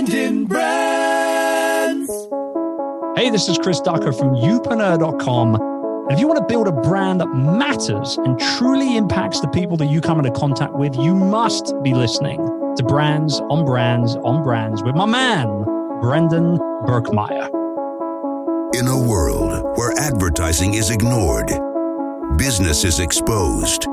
Brandon 0.00 0.46
Brands. 0.46 2.10
Hey, 3.16 3.28
this 3.28 3.50
is 3.50 3.58
Chris 3.58 3.80
Ducker 3.80 4.12
from 4.12 4.34
youpreneur.com. 4.34 5.54
And 5.56 6.12
if 6.12 6.18
you 6.18 6.26
want 6.26 6.38
to 6.38 6.46
build 6.46 6.66
a 6.68 6.72
brand 6.72 7.20
that 7.20 7.26
matters 7.26 8.16
and 8.16 8.40
truly 8.40 8.96
impacts 8.96 9.40
the 9.40 9.48
people 9.48 9.76
that 9.76 9.90
you 9.90 10.00
come 10.00 10.18
into 10.18 10.30
contact 10.30 10.72
with, 10.72 10.96
you 10.96 11.14
must 11.14 11.74
be 11.82 11.92
listening 11.92 12.38
to 12.78 12.82
Brands 12.82 13.40
on 13.50 13.66
Brands 13.66 14.16
on 14.16 14.42
Brands 14.42 14.82
with 14.82 14.94
my 14.94 15.04
man, 15.04 15.64
Brendan 16.00 16.56
Birkmeyer. 16.86 17.48
In 18.74 18.86
a 18.86 18.98
world 18.98 19.76
where 19.76 19.92
advertising 19.98 20.72
is 20.72 20.88
ignored, 20.88 21.50
business 22.38 22.84
is 22.84 23.00
exposed, 23.00 23.84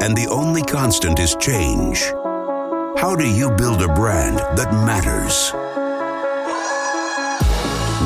and 0.00 0.16
the 0.16 0.28
only 0.30 0.62
constant 0.62 1.18
is 1.18 1.34
change, 1.40 2.04
how 2.96 3.16
do 3.16 3.28
you 3.28 3.50
build 3.50 3.82
a 3.82 3.88
brand 3.88 4.38
that 4.56 4.72
matters? 4.72 5.52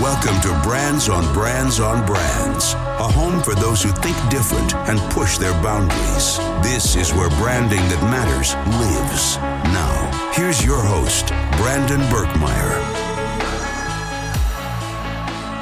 Welcome 0.02 0.40
to 0.42 0.60
Brands 0.66 1.08
on 1.08 1.30
Brands 1.34 1.78
on 1.78 2.06
Brands, 2.06 2.72
a 2.74 3.08
home 3.08 3.42
for 3.42 3.54
those 3.54 3.82
who 3.82 3.90
think 3.90 4.16
different 4.30 4.74
and 4.88 4.98
push 5.12 5.36
their 5.36 5.52
boundaries. 5.62 6.38
This 6.62 6.96
is 6.96 7.12
where 7.12 7.28
branding 7.30 7.80
that 7.80 8.02
matters 8.04 8.54
lives. 8.80 9.36
Now, 9.74 10.32
here's 10.32 10.64
your 10.64 10.80
host, 10.80 11.28
Brandon 11.58 12.00
Birkmeyer. 12.08 12.98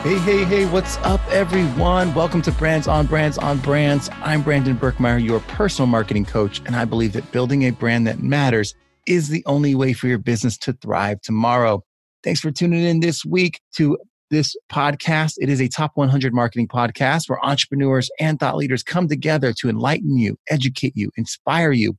Hey, 0.02 0.18
hey, 0.18 0.44
hey, 0.44 0.66
what's 0.66 0.98
up, 0.98 1.20
everyone? 1.30 2.14
Welcome 2.14 2.40
to 2.42 2.52
Brands 2.52 2.86
on 2.86 3.06
Brands 3.06 3.38
on 3.38 3.58
Brands. 3.58 4.08
I'm 4.22 4.42
Brandon 4.42 4.78
Birkmeyer, 4.78 5.22
your 5.22 5.40
personal 5.40 5.88
marketing 5.88 6.26
coach, 6.26 6.62
and 6.64 6.76
I 6.76 6.84
believe 6.84 7.12
that 7.14 7.32
building 7.32 7.64
a 7.64 7.70
brand 7.70 8.06
that 8.06 8.20
matters 8.20 8.76
is 9.06 9.28
the 9.28 9.44
only 9.46 9.74
way 9.74 9.92
for 9.92 10.08
your 10.08 10.18
business 10.18 10.58
to 10.58 10.72
thrive 10.74 11.20
tomorrow. 11.22 11.82
Thanks 12.22 12.40
for 12.40 12.50
tuning 12.50 12.84
in 12.84 13.00
this 13.00 13.24
week 13.24 13.60
to 13.76 13.98
this 14.30 14.56
podcast. 14.70 15.34
It 15.38 15.48
is 15.48 15.60
a 15.60 15.68
top 15.68 15.92
100 15.94 16.34
marketing 16.34 16.68
podcast 16.68 17.28
where 17.28 17.44
entrepreneurs 17.44 18.10
and 18.18 18.40
thought 18.40 18.56
leaders 18.56 18.82
come 18.82 19.08
together 19.08 19.52
to 19.60 19.68
enlighten 19.68 20.16
you, 20.16 20.36
educate 20.50 20.92
you, 20.96 21.10
inspire 21.16 21.72
you, 21.72 21.96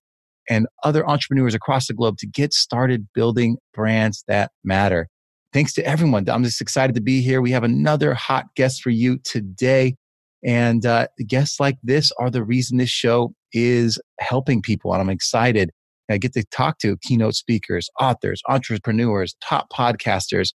and 0.50 0.68
other 0.84 1.08
entrepreneurs 1.08 1.54
across 1.54 1.88
the 1.88 1.94
globe 1.94 2.18
to 2.20 2.28
get 2.28 2.54
started 2.54 3.08
building 3.14 3.58
brands 3.74 4.24
that 4.28 4.52
matter. 4.64 5.08
Thanks 5.54 5.74
to 5.74 5.86
everyone. 5.86 6.30
I'm 6.30 6.44
just 6.44 6.62
excited 6.62 6.94
to 6.96 7.02
be 7.02 7.22
here. 7.22 7.42
We 7.42 7.52
have 7.52 7.64
another 7.64 8.14
hot 8.14 8.46
guest 8.56 8.82
for 8.82 8.90
you 8.90 9.18
today. 9.24 9.96
And 10.44 10.86
uh, 10.86 11.08
guests 11.26 11.60
like 11.60 11.78
this 11.84 12.12
are 12.20 12.30
the 12.30 12.44
reason 12.44 12.78
this 12.78 12.90
show 12.90 13.34
is 13.54 14.00
helping 14.20 14.62
people. 14.62 14.94
And 14.94 15.02
I'm 15.02 15.10
excited. 15.10 15.72
I 16.10 16.18
get 16.18 16.34
to 16.34 16.44
talk 16.46 16.80
to 16.80 16.98
keynote 16.98 17.36
speakers, 17.36 17.90
authors, 18.00 18.42
entrepreneurs, 18.48 19.36
top 19.42 19.68
podcasters, 19.72 20.54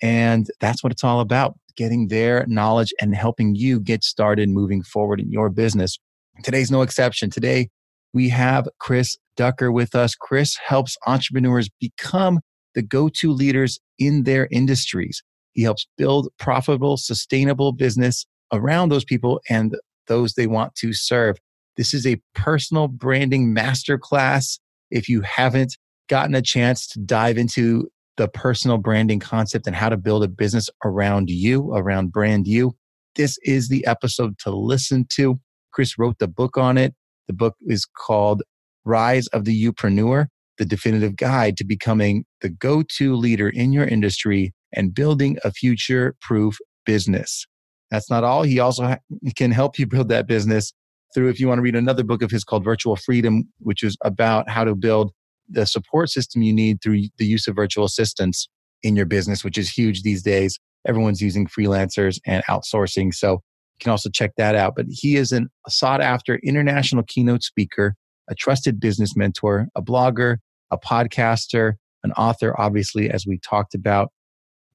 and 0.00 0.46
that's 0.60 0.82
what 0.82 0.92
it's 0.92 1.04
all 1.04 1.20
about 1.20 1.54
getting 1.76 2.08
their 2.08 2.44
knowledge 2.46 2.92
and 3.00 3.14
helping 3.14 3.54
you 3.54 3.80
get 3.80 4.04
started 4.04 4.48
moving 4.48 4.82
forward 4.82 5.20
in 5.20 5.30
your 5.30 5.48
business. 5.48 5.98
Today's 6.42 6.70
no 6.70 6.82
exception. 6.82 7.30
Today, 7.30 7.68
we 8.12 8.28
have 8.28 8.68
Chris 8.78 9.16
Ducker 9.36 9.72
with 9.72 9.94
us. 9.94 10.14
Chris 10.14 10.56
helps 10.56 10.96
entrepreneurs 11.06 11.70
become 11.80 12.40
the 12.74 12.82
go 12.82 13.08
to 13.08 13.32
leaders 13.32 13.80
in 13.98 14.24
their 14.24 14.48
industries. 14.50 15.22
He 15.52 15.62
helps 15.62 15.86
build 15.96 16.28
profitable, 16.38 16.96
sustainable 16.96 17.72
business 17.72 18.26
around 18.52 18.90
those 18.90 19.04
people 19.04 19.40
and 19.48 19.76
those 20.08 20.34
they 20.34 20.46
want 20.46 20.74
to 20.76 20.92
serve. 20.92 21.36
This 21.76 21.94
is 21.94 22.06
a 22.06 22.20
personal 22.34 22.88
branding 22.88 23.54
masterclass. 23.54 24.58
If 24.92 25.08
you 25.08 25.22
haven't 25.22 25.76
gotten 26.08 26.34
a 26.34 26.42
chance 26.42 26.86
to 26.88 27.00
dive 27.00 27.38
into 27.38 27.88
the 28.16 28.28
personal 28.28 28.78
branding 28.78 29.20
concept 29.20 29.66
and 29.66 29.74
how 29.74 29.88
to 29.88 29.96
build 29.96 30.22
a 30.22 30.28
business 30.28 30.68
around 30.84 31.30
you, 31.30 31.72
around 31.74 32.12
brand 32.12 32.46
you, 32.46 32.76
this 33.16 33.38
is 33.42 33.68
the 33.68 33.86
episode 33.86 34.38
to 34.40 34.50
listen 34.50 35.06
to. 35.14 35.40
Chris 35.72 35.98
wrote 35.98 36.18
the 36.18 36.28
book 36.28 36.56
on 36.56 36.76
it. 36.76 36.94
The 37.26 37.32
book 37.32 37.56
is 37.62 37.86
called 37.86 38.42
Rise 38.84 39.26
of 39.28 39.44
the 39.44 39.64
Youpreneur, 39.64 40.26
the 40.58 40.64
definitive 40.64 41.16
guide 41.16 41.56
to 41.56 41.64
becoming 41.64 42.24
the 42.42 42.50
go 42.50 42.82
to 42.96 43.14
leader 43.16 43.48
in 43.48 43.72
your 43.72 43.84
industry 43.84 44.52
and 44.74 44.94
building 44.94 45.38
a 45.44 45.50
future 45.50 46.14
proof 46.20 46.58
business. 46.84 47.46
That's 47.90 48.10
not 48.10 48.24
all. 48.24 48.42
He 48.42 48.58
also 48.58 48.96
can 49.36 49.50
help 49.50 49.78
you 49.78 49.86
build 49.86 50.08
that 50.08 50.26
business 50.26 50.72
through, 51.14 51.28
if 51.28 51.40
you 51.40 51.48
want 51.48 51.58
to 51.58 51.62
read 51.62 51.76
another 51.76 52.04
book 52.04 52.22
of 52.22 52.30
his 52.30 52.44
called 52.44 52.64
Virtual 52.64 52.96
Freedom, 52.96 53.44
which 53.58 53.82
is 53.82 53.96
about 54.04 54.48
how 54.48 54.64
to 54.64 54.74
build 54.74 55.12
the 55.48 55.66
support 55.66 56.10
system 56.10 56.42
you 56.42 56.52
need 56.52 56.80
through 56.82 57.02
the 57.18 57.26
use 57.26 57.46
of 57.46 57.54
virtual 57.54 57.84
assistants 57.84 58.48
in 58.82 58.96
your 58.96 59.06
business, 59.06 59.44
which 59.44 59.58
is 59.58 59.70
huge 59.70 60.02
these 60.02 60.22
days. 60.22 60.58
Everyone's 60.86 61.20
using 61.20 61.46
freelancers 61.46 62.18
and 62.26 62.44
outsourcing. 62.46 63.14
So 63.14 63.32
you 63.32 63.78
can 63.80 63.90
also 63.90 64.10
check 64.10 64.32
that 64.36 64.54
out. 64.54 64.74
But 64.74 64.86
he 64.88 65.16
is 65.16 65.32
a 65.32 65.42
sought 65.68 66.00
after 66.00 66.36
international 66.36 67.04
keynote 67.04 67.42
speaker, 67.42 67.94
a 68.28 68.34
trusted 68.34 68.80
business 68.80 69.16
mentor, 69.16 69.68
a 69.76 69.82
blogger, 69.82 70.38
a 70.70 70.78
podcaster, 70.78 71.74
an 72.02 72.12
author, 72.12 72.58
obviously, 72.58 73.10
as 73.10 73.26
we 73.26 73.38
talked 73.38 73.74
about. 73.74 74.10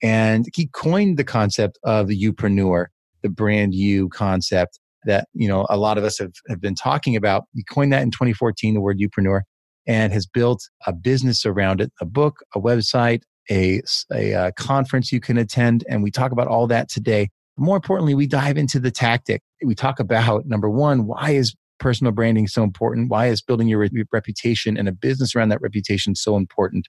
And 0.01 0.45
he 0.55 0.67
coined 0.67 1.17
the 1.17 1.23
concept 1.23 1.79
of 1.83 2.07
the 2.07 2.21
youpreneur, 2.21 2.85
the 3.23 3.29
brand 3.29 3.73
you 3.73 4.09
concept 4.09 4.79
that, 5.05 5.27
you 5.33 5.47
know, 5.47 5.65
a 5.69 5.77
lot 5.77 5.97
of 5.97 6.03
us 6.03 6.17
have, 6.19 6.33
have 6.49 6.61
been 6.61 6.75
talking 6.75 7.15
about. 7.15 7.43
He 7.53 7.63
coined 7.63 7.93
that 7.93 8.01
in 8.01 8.11
2014, 8.11 8.73
the 8.73 8.81
word 8.81 8.99
youpreneur 8.99 9.41
and 9.87 10.11
has 10.11 10.27
built 10.27 10.61
a 10.85 10.93
business 10.93 11.45
around 11.45 11.79
it, 11.79 11.91
a 12.01 12.05
book, 12.05 12.39
a 12.53 12.59
website, 12.59 13.21
a, 13.49 13.81
a, 14.11 14.33
a 14.33 14.39
uh, 14.39 14.51
conference 14.57 15.11
you 15.11 15.21
can 15.21 15.37
attend. 15.37 15.85
And 15.89 16.03
we 16.03 16.11
talk 16.11 16.31
about 16.31 16.47
all 16.47 16.67
that 16.67 16.89
today. 16.89 17.29
More 17.57 17.77
importantly, 17.77 18.13
we 18.13 18.27
dive 18.27 18.57
into 18.57 18.79
the 18.79 18.91
tactic. 18.91 19.41
We 19.63 19.73
talk 19.73 19.99
about 19.99 20.45
number 20.45 20.69
one, 20.69 21.07
why 21.07 21.31
is 21.31 21.55
personal 21.79 22.11
branding 22.11 22.47
so 22.47 22.63
important? 22.63 23.09
Why 23.09 23.27
is 23.27 23.41
building 23.41 23.67
your 23.67 23.79
re- 23.79 24.03
reputation 24.11 24.77
and 24.77 24.87
a 24.87 24.91
business 24.91 25.35
around 25.35 25.49
that 25.49 25.61
reputation 25.61 26.15
so 26.15 26.35
important? 26.35 26.87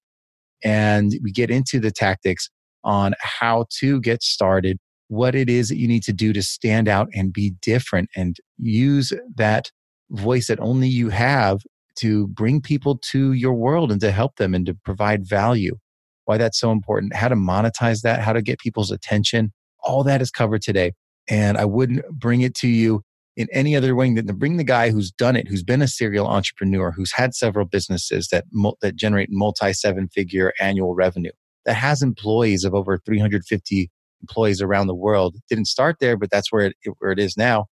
And 0.64 1.12
we 1.22 1.30
get 1.30 1.50
into 1.50 1.78
the 1.78 1.92
tactics 1.92 2.50
on 2.84 3.14
how 3.20 3.66
to 3.78 4.00
get 4.00 4.22
started, 4.22 4.78
what 5.08 5.34
it 5.34 5.50
is 5.50 5.68
that 5.68 5.78
you 5.78 5.88
need 5.88 6.02
to 6.04 6.12
do 6.12 6.32
to 6.32 6.42
stand 6.42 6.88
out 6.88 7.08
and 7.14 7.32
be 7.32 7.50
different 7.62 8.08
and 8.14 8.36
use 8.58 9.12
that 9.36 9.70
voice 10.10 10.46
that 10.46 10.60
only 10.60 10.88
you 10.88 11.08
have 11.08 11.60
to 11.96 12.28
bring 12.28 12.60
people 12.60 12.98
to 12.98 13.32
your 13.32 13.54
world 13.54 13.90
and 13.90 14.00
to 14.00 14.12
help 14.12 14.36
them 14.36 14.54
and 14.54 14.66
to 14.66 14.74
provide 14.74 15.26
value. 15.26 15.76
Why 16.26 16.36
that's 16.36 16.60
so 16.60 16.70
important, 16.70 17.14
how 17.14 17.28
to 17.28 17.34
monetize 17.34 18.02
that, 18.02 18.20
how 18.20 18.32
to 18.32 18.42
get 18.42 18.58
people's 18.58 18.90
attention. 18.90 19.52
All 19.82 20.04
that 20.04 20.22
is 20.22 20.30
covered 20.30 20.62
today. 20.62 20.92
And 21.28 21.56
I 21.56 21.64
wouldn't 21.64 22.06
bring 22.10 22.42
it 22.42 22.54
to 22.56 22.68
you 22.68 23.02
in 23.36 23.48
any 23.52 23.76
other 23.76 23.94
way 23.94 24.12
than 24.12 24.26
to 24.26 24.32
bring 24.32 24.56
the 24.56 24.64
guy 24.64 24.90
who's 24.90 25.10
done 25.10 25.36
it, 25.36 25.48
who's 25.48 25.62
been 25.62 25.80
a 25.80 25.88
serial 25.88 26.26
entrepreneur, 26.26 26.90
who's 26.90 27.12
had 27.12 27.34
several 27.34 27.66
businesses 27.66 28.28
that, 28.28 28.44
that 28.82 28.96
generate 28.96 29.28
multi 29.30 29.72
seven 29.72 30.08
figure 30.08 30.52
annual 30.60 30.94
revenue, 30.94 31.30
that 31.64 31.74
has 31.74 32.02
employees 32.02 32.64
of 32.64 32.74
over 32.74 32.98
350 32.98 33.90
employees 34.20 34.60
around 34.60 34.86
the 34.86 34.94
world. 34.94 35.36
Didn't 35.48 35.66
start 35.66 35.96
there, 36.00 36.16
but 36.16 36.30
that's 36.30 36.52
where 36.52 36.66
it, 36.66 36.76
where 36.98 37.12
it 37.12 37.18
is 37.18 37.36
now 37.36 37.66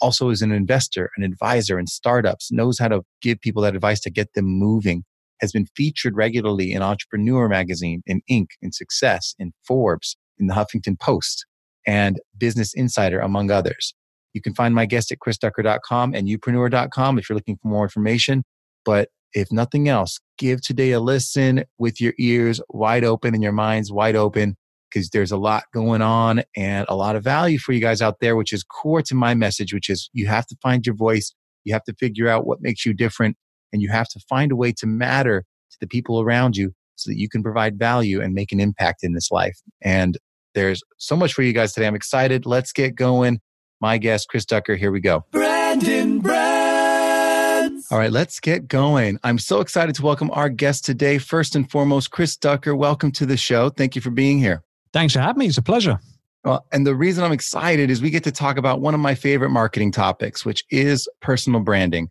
also 0.00 0.30
is 0.30 0.42
an 0.42 0.52
investor, 0.52 1.10
an 1.16 1.24
advisor 1.24 1.78
in 1.78 1.86
startups, 1.86 2.50
knows 2.52 2.78
how 2.78 2.88
to 2.88 3.02
give 3.20 3.40
people 3.40 3.62
that 3.62 3.74
advice 3.74 4.00
to 4.00 4.10
get 4.10 4.34
them 4.34 4.46
moving, 4.46 5.04
has 5.40 5.52
been 5.52 5.66
featured 5.76 6.16
regularly 6.16 6.72
in 6.72 6.82
Entrepreneur 6.82 7.48
Magazine, 7.48 8.02
in 8.06 8.20
Inc., 8.30 8.48
in 8.62 8.72
Success, 8.72 9.34
in 9.38 9.52
Forbes, 9.66 10.16
in 10.38 10.46
the 10.46 10.54
Huffington 10.54 10.98
Post, 10.98 11.46
and 11.86 12.20
Business 12.36 12.74
Insider, 12.74 13.20
among 13.20 13.50
others. 13.50 13.94
You 14.34 14.40
can 14.40 14.54
find 14.54 14.74
my 14.74 14.86
guest 14.86 15.10
at 15.10 15.18
chrisducker.com 15.18 16.14
and 16.14 16.28
youpreneur.com 16.28 17.18
if 17.18 17.28
you're 17.28 17.36
looking 17.36 17.58
for 17.60 17.68
more 17.68 17.84
information. 17.84 18.44
But 18.84 19.08
if 19.32 19.50
nothing 19.50 19.88
else, 19.88 20.20
give 20.38 20.60
today 20.62 20.92
a 20.92 21.00
listen 21.00 21.64
with 21.78 22.00
your 22.00 22.12
ears 22.18 22.60
wide 22.68 23.04
open 23.04 23.34
and 23.34 23.42
your 23.42 23.52
minds 23.52 23.90
wide 23.90 24.16
open 24.16 24.56
because 24.90 25.10
there's 25.10 25.32
a 25.32 25.36
lot 25.36 25.64
going 25.72 26.02
on 26.02 26.42
and 26.56 26.86
a 26.88 26.96
lot 26.96 27.16
of 27.16 27.24
value 27.24 27.58
for 27.58 27.72
you 27.72 27.80
guys 27.80 28.00
out 28.00 28.20
there, 28.20 28.36
which 28.36 28.52
is 28.52 28.62
core 28.62 29.02
to 29.02 29.14
my 29.14 29.34
message, 29.34 29.72
which 29.74 29.90
is 29.90 30.10
you 30.12 30.26
have 30.26 30.46
to 30.46 30.56
find 30.62 30.86
your 30.86 30.94
voice. 30.94 31.34
You 31.64 31.72
have 31.72 31.84
to 31.84 31.94
figure 31.94 32.28
out 32.28 32.46
what 32.46 32.60
makes 32.60 32.86
you 32.86 32.94
different 32.94 33.36
and 33.72 33.82
you 33.82 33.90
have 33.90 34.08
to 34.08 34.20
find 34.28 34.52
a 34.52 34.56
way 34.56 34.72
to 34.72 34.86
matter 34.86 35.44
to 35.70 35.76
the 35.80 35.86
people 35.86 36.20
around 36.20 36.56
you 36.56 36.72
so 36.96 37.10
that 37.10 37.18
you 37.18 37.28
can 37.28 37.42
provide 37.42 37.78
value 37.78 38.20
and 38.20 38.34
make 38.34 38.52
an 38.52 38.60
impact 38.60 39.02
in 39.02 39.12
this 39.12 39.30
life. 39.30 39.60
And 39.82 40.18
there's 40.54 40.82
so 40.96 41.16
much 41.16 41.34
for 41.34 41.42
you 41.42 41.52
guys 41.52 41.72
today. 41.72 41.86
I'm 41.86 41.94
excited. 41.94 42.46
Let's 42.46 42.72
get 42.72 42.94
going. 42.94 43.40
My 43.80 43.98
guest, 43.98 44.28
Chris 44.28 44.44
Ducker. 44.44 44.74
Here 44.74 44.90
we 44.90 45.00
go. 45.00 45.24
Brandon 45.30 46.18
Brands. 46.20 47.86
All 47.90 47.98
right, 47.98 48.10
let's 48.10 48.40
get 48.40 48.66
going. 48.66 49.18
I'm 49.22 49.38
so 49.38 49.60
excited 49.60 49.94
to 49.96 50.02
welcome 50.02 50.30
our 50.32 50.48
guest 50.48 50.84
today. 50.84 51.18
First 51.18 51.54
and 51.54 51.70
foremost, 51.70 52.10
Chris 52.10 52.36
Ducker. 52.36 52.74
Welcome 52.74 53.12
to 53.12 53.26
the 53.26 53.36
show. 53.36 53.68
Thank 53.68 53.94
you 53.94 54.02
for 54.02 54.10
being 54.10 54.38
here. 54.38 54.62
Thanks 54.92 55.12
for 55.12 55.20
having 55.20 55.38
me. 55.38 55.46
It's 55.46 55.58
a 55.58 55.62
pleasure. 55.62 56.00
Well, 56.44 56.66
and 56.72 56.86
the 56.86 56.94
reason 56.94 57.24
I'm 57.24 57.32
excited 57.32 57.90
is 57.90 58.00
we 58.00 58.10
get 58.10 58.24
to 58.24 58.32
talk 58.32 58.56
about 58.56 58.80
one 58.80 58.94
of 58.94 59.00
my 59.00 59.14
favorite 59.14 59.50
marketing 59.50 59.92
topics, 59.92 60.44
which 60.44 60.64
is 60.70 61.08
personal 61.20 61.60
branding. 61.60 62.08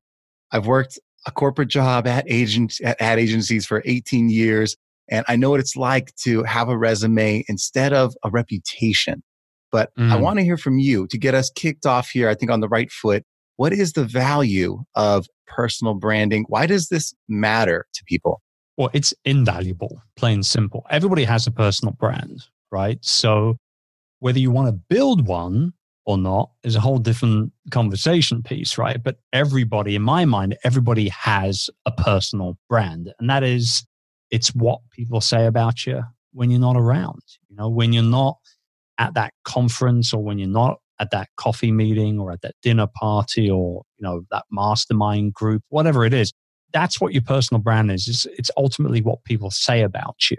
I've 0.52 0.68
worked 0.68 1.00
a 1.26 1.32
corporate 1.32 1.70
job 1.70 2.08
at 2.08 2.26
agent 2.28 2.80
at 2.82 3.02
ad 3.02 3.20
agencies 3.20 3.66
for 3.66 3.82
18 3.86 4.30
years. 4.30 4.76
And 5.10 5.26
I 5.28 5.36
know 5.36 5.50
what 5.50 5.60
it's 5.60 5.76
like 5.76 6.14
to 6.24 6.44
have 6.44 6.70
a 6.70 6.78
resume 6.78 7.44
instead 7.48 7.94
of 7.94 8.16
a 8.24 8.30
reputation. 8.30 9.24
But 9.72 9.94
mm. 9.96 10.12
I 10.12 10.16
want 10.16 10.40
to 10.40 10.46
hear 10.46 10.58
from 10.58 10.80
you 10.80 11.08
to 11.08 11.18
get 11.18 11.34
us 11.34 11.50
kicked 11.50 11.86
off 11.86 12.10
here, 12.10 12.30
I 12.30 12.36
think 12.36 12.52
on 12.52 12.62
the 12.62 12.70
right 12.70 12.92
foot. 12.92 13.24
What 13.58 13.74
is 13.74 13.94
the 13.94 14.06
value 14.06 14.84
of 14.96 15.26
personal 15.48 15.96
branding? 15.96 16.46
Why 16.48 16.68
does 16.68 16.90
this 16.90 17.14
matter 17.28 17.86
to 17.94 18.04
people? 18.06 18.42
Well, 18.78 18.90
it's 18.94 19.14
invaluable, 19.26 20.04
plain 20.16 20.44
simple. 20.44 20.86
Everybody 20.92 21.24
has 21.24 21.48
a 21.48 21.52
personal 21.52 21.94
brand, 21.94 22.44
right? 22.72 22.98
So 23.02 23.58
whether 24.20 24.40
you 24.40 24.52
want 24.52 24.68
to 24.68 24.74
build 24.90 25.28
one 25.28 25.74
or 26.06 26.18
not 26.18 26.52
is 26.64 26.76
a 26.76 26.80
whole 26.80 26.98
different 26.98 27.52
conversation 27.72 28.42
piece, 28.42 28.78
right? 28.78 29.02
But 29.04 29.18
everybody, 29.34 29.96
in 29.96 30.02
my 30.02 30.26
mind, 30.26 30.58
everybody 30.64 31.10
has 31.10 31.70
a 31.86 31.92
personal 31.92 32.58
brand. 32.70 33.14
And 33.20 33.30
that 33.30 33.44
is, 33.44 33.86
it's 34.32 34.56
what 34.56 34.80
people 34.92 35.22
say 35.22 35.46
about 35.46 35.86
you 35.86 36.04
when 36.32 36.50
you're 36.50 36.62
not 36.62 36.78
around. 36.78 37.22
You 37.50 37.58
know, 37.58 37.70
when 37.70 37.94
you're 37.94 38.04
not 38.04 38.38
at 38.98 39.14
that 39.16 39.34
conference 39.44 40.14
or 40.14 40.24
when 40.24 40.40
you're 40.40 40.48
not 40.48 40.78
at 41.00 41.12
that 41.12 41.30
coffee 41.36 41.72
meeting 41.72 42.20
or 42.20 42.32
at 42.32 42.42
that 42.42 42.56
dinner 42.62 42.88
party 42.88 43.50
or, 43.52 43.84
you 43.98 44.04
know, 44.04 44.24
that 44.32 44.46
mastermind 44.50 45.34
group, 45.34 45.62
whatever 45.70 46.06
it 46.06 46.14
is, 46.14 46.34
that's 46.74 47.00
what 47.00 47.14
your 47.14 47.22
personal 47.22 47.62
brand 47.62 47.92
is. 47.92 48.08
It's, 48.08 48.26
it's 48.38 48.52
ultimately 48.58 49.02
what 49.02 49.24
people 49.24 49.52
say 49.52 49.82
about 49.82 50.32
you 50.32 50.38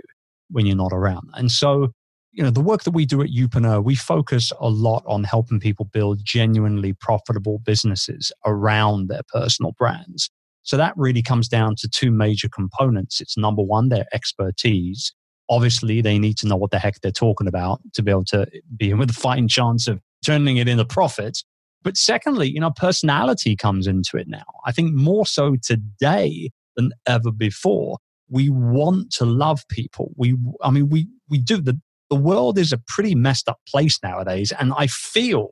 when 0.50 0.66
you're 0.66 0.76
not 0.76 0.92
around. 0.92 1.28
And 1.34 1.50
so, 1.52 1.92
you 2.38 2.44
know, 2.44 2.50
the 2.50 2.60
work 2.60 2.84
that 2.84 2.92
we 2.92 3.04
do 3.04 3.20
at 3.20 3.30
Youpreneur, 3.30 3.82
we 3.82 3.96
focus 3.96 4.52
a 4.60 4.68
lot 4.68 5.02
on 5.08 5.24
helping 5.24 5.58
people 5.58 5.86
build 5.86 6.20
genuinely 6.22 6.92
profitable 6.92 7.58
businesses 7.58 8.30
around 8.46 9.08
their 9.08 9.22
personal 9.34 9.72
brands. 9.72 10.30
So 10.62 10.76
that 10.76 10.92
really 10.96 11.20
comes 11.20 11.48
down 11.48 11.74
to 11.78 11.88
two 11.88 12.12
major 12.12 12.48
components. 12.48 13.20
It's 13.20 13.36
number 13.36 13.62
one, 13.62 13.88
their 13.88 14.06
expertise. 14.12 15.12
Obviously, 15.50 16.00
they 16.00 16.16
need 16.16 16.38
to 16.38 16.46
know 16.46 16.54
what 16.54 16.70
the 16.70 16.78
heck 16.78 17.00
they're 17.00 17.10
talking 17.10 17.48
about 17.48 17.80
to 17.94 18.04
be 18.04 18.12
able 18.12 18.24
to 18.26 18.46
be 18.76 18.94
with 18.94 19.10
a 19.10 19.14
fighting 19.14 19.48
chance 19.48 19.88
of 19.88 20.00
turning 20.24 20.58
it 20.58 20.68
into 20.68 20.84
profits. 20.84 21.42
But 21.82 21.96
secondly, 21.96 22.48
you 22.48 22.60
know, 22.60 22.70
personality 22.70 23.56
comes 23.56 23.88
into 23.88 24.16
it 24.16 24.28
now. 24.28 24.44
I 24.64 24.70
think 24.70 24.94
more 24.94 25.26
so 25.26 25.56
today 25.60 26.50
than 26.76 26.92
ever 27.04 27.32
before. 27.32 27.98
We 28.30 28.48
want 28.48 29.10
to 29.14 29.24
love 29.24 29.66
people. 29.68 30.12
We, 30.16 30.36
I 30.62 30.70
mean, 30.70 30.88
we, 30.88 31.08
we 31.28 31.38
do. 31.38 31.60
The, 31.60 31.80
the 32.10 32.16
world 32.16 32.58
is 32.58 32.72
a 32.72 32.78
pretty 32.78 33.14
messed 33.14 33.48
up 33.48 33.60
place 33.68 33.98
nowadays. 34.02 34.52
And 34.58 34.72
I 34.76 34.86
feel 34.86 35.50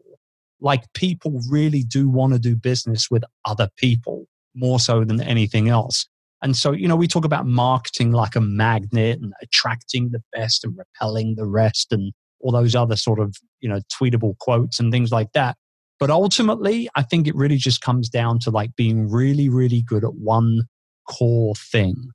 like 0.60 0.92
people 0.94 1.40
really 1.50 1.82
do 1.82 2.08
want 2.08 2.32
to 2.32 2.38
do 2.38 2.56
business 2.56 3.10
with 3.10 3.24
other 3.44 3.68
people 3.76 4.26
more 4.54 4.80
so 4.80 5.04
than 5.04 5.20
anything 5.20 5.68
else. 5.68 6.06
And 6.42 6.56
so, 6.56 6.72
you 6.72 6.88
know, 6.88 6.96
we 6.96 7.06
talk 7.06 7.24
about 7.24 7.46
marketing 7.46 8.12
like 8.12 8.36
a 8.36 8.40
magnet 8.40 9.20
and 9.20 9.32
attracting 9.42 10.10
the 10.10 10.22
best 10.34 10.64
and 10.64 10.76
repelling 10.76 11.34
the 11.36 11.46
rest 11.46 11.92
and 11.92 12.12
all 12.40 12.52
those 12.52 12.74
other 12.74 12.96
sort 12.96 13.18
of, 13.18 13.36
you 13.60 13.68
know, 13.68 13.80
tweetable 13.92 14.38
quotes 14.38 14.78
and 14.78 14.92
things 14.92 15.10
like 15.10 15.32
that. 15.32 15.56
But 15.98 16.10
ultimately, 16.10 16.88
I 16.94 17.02
think 17.02 17.26
it 17.26 17.34
really 17.34 17.56
just 17.56 17.80
comes 17.80 18.08
down 18.08 18.38
to 18.40 18.50
like 18.50 18.76
being 18.76 19.10
really, 19.10 19.48
really 19.48 19.82
good 19.82 20.04
at 20.04 20.14
one 20.14 20.62
core 21.08 21.54
thing, 21.54 22.10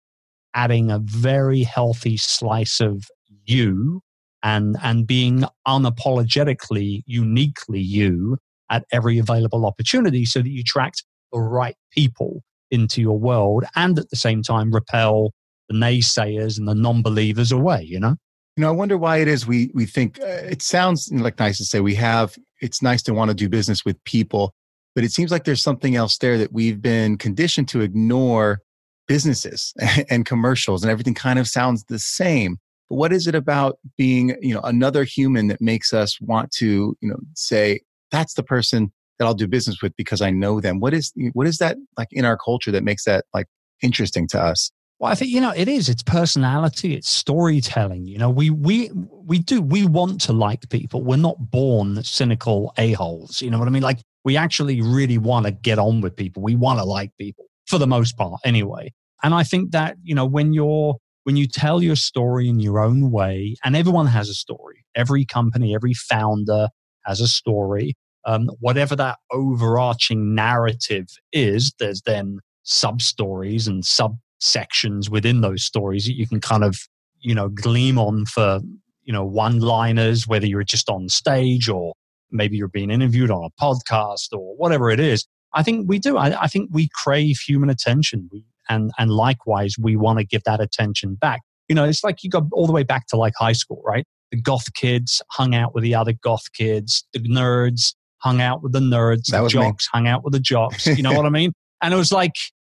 adding 0.53 0.91
a 0.91 0.99
very 0.99 1.63
healthy 1.63 2.17
slice 2.17 2.79
of 2.79 3.05
you 3.45 4.01
and, 4.43 4.77
and 4.81 5.07
being 5.07 5.43
unapologetically, 5.67 7.03
uniquely 7.05 7.79
you 7.79 8.37
at 8.69 8.85
every 8.91 9.17
available 9.17 9.65
opportunity 9.65 10.25
so 10.25 10.41
that 10.41 10.49
you 10.49 10.61
attract 10.61 11.03
the 11.31 11.39
right 11.39 11.75
people 11.91 12.41
into 12.71 13.01
your 13.01 13.19
world 13.19 13.65
and 13.75 13.99
at 13.99 14.09
the 14.09 14.15
same 14.15 14.41
time 14.41 14.73
repel 14.73 15.31
the 15.69 15.75
naysayers 15.75 16.57
and 16.57 16.67
the 16.67 16.75
non-believers 16.75 17.51
away, 17.51 17.83
you 17.83 17.99
know? 17.99 18.15
You 18.57 18.61
know, 18.61 18.69
I 18.69 18.71
wonder 18.71 18.97
why 18.97 19.17
it 19.17 19.27
is 19.27 19.47
we 19.47 19.71
we 19.73 19.85
think 19.85 20.19
uh, 20.19 20.25
it 20.25 20.61
sounds 20.61 21.09
like 21.11 21.39
nice 21.39 21.57
to 21.57 21.65
say 21.65 21.79
we 21.79 21.95
have. 21.95 22.37
It's 22.61 22.81
nice 22.81 23.01
to 23.03 23.13
want 23.13 23.29
to 23.29 23.35
do 23.35 23.47
business 23.47 23.85
with 23.85 24.03
people, 24.03 24.53
but 24.93 25.05
it 25.05 25.11
seems 25.11 25.31
like 25.31 25.45
there's 25.45 25.63
something 25.63 25.95
else 25.95 26.17
there 26.17 26.37
that 26.37 26.51
we've 26.51 26.81
been 26.81 27.17
conditioned 27.17 27.69
to 27.69 27.79
ignore 27.79 28.59
businesses 29.07 29.73
and 30.09 30.25
commercials, 30.25 30.83
and 30.83 30.91
everything 30.91 31.13
kind 31.13 31.39
of 31.39 31.47
sounds 31.47 31.85
the 31.85 31.97
same. 31.97 32.57
But 32.91 32.97
what 32.97 33.13
is 33.13 33.25
it 33.25 33.35
about 33.35 33.79
being, 33.97 34.35
you 34.41 34.53
know, 34.53 34.59
another 34.65 35.05
human 35.05 35.47
that 35.47 35.61
makes 35.61 35.93
us 35.93 36.19
want 36.19 36.51
to, 36.57 36.93
you 36.99 37.09
know, 37.09 37.19
say 37.35 37.79
that's 38.11 38.33
the 38.33 38.43
person 38.43 38.91
that 39.17 39.23
I'll 39.23 39.33
do 39.33 39.47
business 39.47 39.81
with 39.81 39.95
because 39.95 40.21
I 40.21 40.29
know 40.29 40.59
them? 40.59 40.81
What 40.81 40.93
is 40.93 41.13
what 41.31 41.47
is 41.47 41.59
that 41.59 41.77
like 41.97 42.09
in 42.11 42.25
our 42.25 42.37
culture 42.37 42.69
that 42.71 42.83
makes 42.83 43.05
that 43.05 43.23
like 43.33 43.47
interesting 43.81 44.27
to 44.27 44.41
us? 44.41 44.71
Well, 44.99 45.09
I 45.09 45.15
think 45.15 45.31
you 45.31 45.39
know 45.39 45.53
it 45.55 45.69
is. 45.69 45.87
It's 45.87 46.03
personality. 46.03 46.93
It's 46.93 47.09
storytelling. 47.09 48.07
You 48.07 48.17
know, 48.17 48.29
we 48.29 48.49
we 48.49 48.91
we 48.93 49.39
do 49.39 49.61
we 49.61 49.85
want 49.85 50.19
to 50.21 50.33
like 50.33 50.67
people. 50.67 51.01
We're 51.01 51.15
not 51.15 51.49
born 51.49 52.03
cynical 52.03 52.73
a 52.77 52.91
holes. 52.91 53.41
You 53.41 53.51
know 53.51 53.57
what 53.57 53.69
I 53.69 53.71
mean? 53.71 53.83
Like 53.83 53.99
we 54.25 54.35
actually 54.35 54.81
really 54.81 55.17
want 55.17 55.45
to 55.45 55.53
get 55.53 55.79
on 55.79 56.01
with 56.01 56.17
people. 56.17 56.43
We 56.43 56.57
want 56.57 56.79
to 56.79 56.83
like 56.83 57.11
people 57.17 57.45
for 57.67 57.77
the 57.77 57.87
most 57.87 58.17
part, 58.17 58.41
anyway. 58.43 58.91
And 59.23 59.33
I 59.33 59.43
think 59.43 59.71
that 59.71 59.95
you 60.03 60.13
know 60.13 60.25
when 60.25 60.51
you're 60.51 60.97
when 61.23 61.35
you 61.35 61.47
tell 61.47 61.81
your 61.83 61.95
story 61.95 62.49
in 62.49 62.59
your 62.59 62.79
own 62.79 63.11
way, 63.11 63.55
and 63.63 63.75
everyone 63.75 64.07
has 64.07 64.29
a 64.29 64.33
story. 64.33 64.85
Every 64.95 65.25
company, 65.25 65.75
every 65.75 65.93
founder 65.93 66.69
has 67.05 67.21
a 67.21 67.27
story. 67.27 67.95
Um, 68.25 68.49
whatever 68.59 68.95
that 68.97 69.17
overarching 69.31 70.35
narrative 70.35 71.07
is, 71.31 71.73
there's 71.79 72.01
then 72.01 72.39
sub 72.63 73.01
stories 73.01 73.67
and 73.67 73.83
sub 73.85 74.17
sections 74.39 75.09
within 75.09 75.41
those 75.41 75.63
stories 75.63 76.05
that 76.05 76.13
you 76.15 76.27
can 76.27 76.41
kind 76.41 76.63
of 76.63 76.75
you 77.19 77.33
know 77.33 77.49
gleam 77.49 77.97
on 77.97 78.25
for 78.25 78.59
you 79.03 79.13
know 79.13 79.23
one 79.23 79.59
liners 79.59 80.27
whether 80.27 80.45
you're 80.45 80.63
just 80.63 80.89
on 80.89 81.07
stage 81.07 81.69
or 81.69 81.93
maybe 82.31 82.57
you're 82.57 82.67
being 82.67 82.89
interviewed 82.89 83.29
on 83.29 83.43
a 83.43 83.63
podcast 83.63 84.33
or 84.33 84.55
whatever 84.57 84.89
it 84.89 84.99
is 84.99 85.27
i 85.53 85.61
think 85.61 85.87
we 85.87 85.99
do 85.99 86.17
i, 86.17 86.43
I 86.43 86.47
think 86.47 86.69
we 86.73 86.89
crave 86.93 87.37
human 87.37 87.69
attention 87.69 88.29
we, 88.31 88.43
and 88.71 88.91
and 88.97 89.11
likewise 89.11 89.75
we 89.79 89.95
want 89.95 90.19
to 90.19 90.25
give 90.25 90.43
that 90.43 90.59
attention 90.59 91.15
back 91.15 91.41
you 91.67 91.75
know 91.75 91.83
it's 91.83 92.03
like 92.03 92.23
you 92.23 92.29
go 92.29 92.47
all 92.51 92.65
the 92.65 92.73
way 92.73 92.83
back 92.83 93.07
to 93.07 93.15
like 93.15 93.33
high 93.37 93.51
school 93.51 93.81
right 93.85 94.05
the 94.31 94.41
goth 94.41 94.73
kids 94.73 95.21
hung 95.29 95.53
out 95.53 95.75
with 95.75 95.83
the 95.83 95.93
other 95.93 96.13
goth 96.23 96.51
kids 96.53 97.05
the 97.13 97.19
nerds 97.19 97.93
hung 98.17 98.41
out 98.41 98.63
with 98.63 98.71
the 98.71 98.79
nerds 98.79 99.27
that 99.27 99.41
the 99.43 99.49
jocks 99.49 99.87
me. 99.87 99.99
hung 99.99 100.07
out 100.07 100.23
with 100.23 100.33
the 100.33 100.39
jocks 100.39 100.87
you 100.87 101.03
know 101.03 101.13
what 101.13 101.25
i 101.25 101.29
mean 101.29 101.51
and 101.81 101.93
it 101.93 101.97
was 101.97 102.11
like 102.11 102.33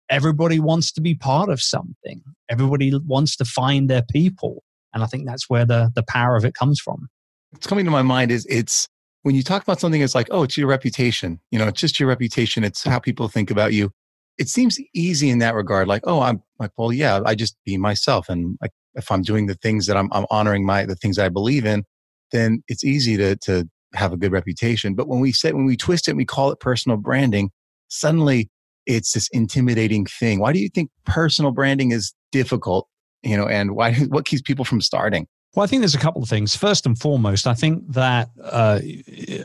everybody 0.08 0.60
wants 0.60 0.92
to 0.92 1.00
be 1.00 1.14
part 1.14 1.48
of 1.48 1.60
something. 1.60 2.22
Everybody 2.48 2.92
wants 3.06 3.36
to 3.36 3.44
find 3.44 3.88
their 3.90 4.02
people. 4.10 4.62
And 4.94 5.02
I 5.02 5.06
think 5.06 5.26
that's 5.26 5.48
where 5.48 5.64
the, 5.64 5.90
the 5.94 6.04
power 6.08 6.36
of 6.36 6.44
it 6.44 6.54
comes 6.54 6.80
from. 6.80 7.08
it's 7.54 7.66
coming 7.66 7.84
to 7.84 7.90
my 7.90 8.02
mind 8.02 8.30
is 8.30 8.46
it's 8.48 8.88
when 9.22 9.34
you 9.34 9.42
talk 9.42 9.62
about 9.62 9.80
something, 9.80 10.00
it's 10.00 10.14
like, 10.14 10.28
oh, 10.30 10.44
it's 10.44 10.56
your 10.56 10.68
reputation. 10.68 11.40
You 11.50 11.58
know, 11.58 11.66
it's 11.66 11.80
just 11.80 11.98
your 11.98 12.08
reputation. 12.08 12.62
It's 12.62 12.84
how 12.84 12.98
people 12.98 13.28
think 13.28 13.50
about 13.50 13.72
you. 13.72 13.90
It 14.38 14.48
seems 14.48 14.78
easy 14.94 15.30
in 15.30 15.38
that 15.38 15.54
regard. 15.54 15.88
Like, 15.88 16.02
oh, 16.04 16.20
I'm 16.20 16.42
like, 16.58 16.72
well, 16.76 16.92
yeah, 16.92 17.20
I 17.24 17.34
just 17.34 17.56
be 17.64 17.76
myself. 17.76 18.28
And 18.28 18.58
like, 18.60 18.72
if 18.94 19.10
I'm 19.10 19.22
doing 19.22 19.46
the 19.46 19.54
things 19.54 19.86
that 19.86 19.96
I'm, 19.96 20.10
I'm 20.12 20.26
honoring 20.30 20.64
my, 20.64 20.84
the 20.84 20.94
things 20.94 21.18
I 21.18 21.28
believe 21.28 21.64
in, 21.64 21.84
then 22.32 22.62
it's 22.68 22.84
easy 22.84 23.16
to, 23.16 23.36
to 23.36 23.68
have 23.94 24.12
a 24.12 24.16
good 24.16 24.32
reputation. 24.32 24.94
But 24.94 25.08
when 25.08 25.20
we 25.20 25.32
say, 25.32 25.52
when 25.52 25.64
we 25.64 25.76
twist 25.76 26.08
it 26.08 26.12
and 26.12 26.18
we 26.18 26.24
call 26.24 26.50
it 26.50 26.60
personal 26.60 26.98
branding, 26.98 27.50
suddenly 27.88 28.50
it's 28.86 29.12
this 29.12 29.28
intimidating 29.28 30.06
thing. 30.06 30.38
Why 30.38 30.52
do 30.52 30.58
you 30.58 30.68
think 30.68 30.90
personal 31.04 31.50
branding 31.50 31.92
is 31.92 32.14
difficult? 32.32 32.88
You 33.22 33.36
know, 33.36 33.46
and 33.46 33.74
why? 33.74 33.94
What 34.08 34.26
keeps 34.26 34.42
people 34.42 34.64
from 34.64 34.80
starting? 34.80 35.26
Well, 35.54 35.64
I 35.64 35.66
think 35.66 35.80
there's 35.80 35.94
a 35.94 35.98
couple 35.98 36.22
of 36.22 36.28
things. 36.28 36.54
First 36.54 36.84
and 36.84 36.98
foremost, 36.98 37.46
I 37.46 37.54
think 37.54 37.82
that 37.94 38.28
uh, 38.42 38.80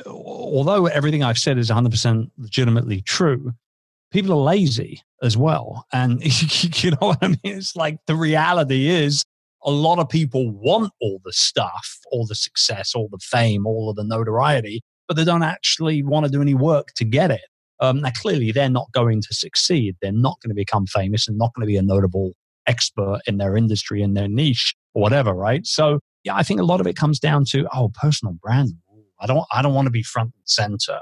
although 0.06 0.88
everything 0.88 1.24
I've 1.24 1.38
said 1.38 1.58
is 1.58 1.70
100% 1.70 2.30
legitimately 2.38 3.02
true, 3.02 3.54
people 4.12 4.34
are 4.34 4.44
lazy 4.44 5.02
as 5.22 5.38
well. 5.38 5.86
And 5.92 6.22
you 6.84 6.92
know 6.92 6.98
what 7.00 7.20
I 7.22 7.30
mean? 7.30 7.40
It's 7.44 7.76
like 7.76 7.98
the 8.08 8.16
reality 8.16 8.88
is 8.88 9.24
a 9.64 9.72
lot 9.72 10.00
of 10.00 10.10
people 10.10 10.50
want 10.52 10.92
all 11.02 11.20
the 11.24 11.34
stuff, 11.34 12.00
all 12.12 12.26
the 12.26 12.36
success, 12.36 12.94
all 12.96 13.08
the 13.12 13.20
fame, 13.20 13.66
all 13.66 13.90
of 13.90 13.96
the 13.96 14.04
notoriety, 14.04 14.82
but 15.08 15.18
they 15.18 15.24
don't 15.24 15.44
actually 15.44 16.04
want 16.04 16.26
to 16.26 16.32
do 16.32 16.42
any 16.42 16.54
work 16.54 16.88
to 16.96 17.06
get 17.06 17.32
it. 17.32 17.42
Um, 17.80 18.02
now, 18.02 18.12
clearly, 18.16 18.52
they're 18.52 18.70
not 18.70 18.92
going 18.94 19.22
to 19.22 19.34
succeed. 19.34 19.96
They're 20.02 20.12
not 20.12 20.40
going 20.42 20.50
to 20.50 20.56
become 20.56 20.86
famous 20.86 21.28
and 21.28 21.38
not 21.38 21.52
going 21.56 21.66
to 21.66 21.68
be 21.68 21.78
a 21.78 21.82
notable 21.82 22.34
expert 22.68 23.20
in 23.26 23.38
their 23.38 23.58
industry, 23.58 24.04
in 24.04 24.14
their 24.14 24.28
niche, 24.28 24.76
or 24.94 25.02
whatever, 25.02 25.34
right? 25.34 25.66
So, 25.66 26.00
yeah, 26.24 26.36
I 26.36 26.44
think 26.44 26.60
a 26.60 26.64
lot 26.64 26.80
of 26.80 26.86
it 26.86 26.96
comes 26.96 27.20
down 27.20 27.46
to, 27.46 27.68
oh, 27.74 27.92
personal 28.00 28.36
brand. 28.36 28.74
I 29.20 29.26
don't, 29.26 29.46
I 29.52 29.62
don't 29.62 29.74
want 29.74 29.88
to 29.88 29.92
be 29.92 30.04
front 30.04 30.32
and 30.36 30.44
center. 30.46 31.00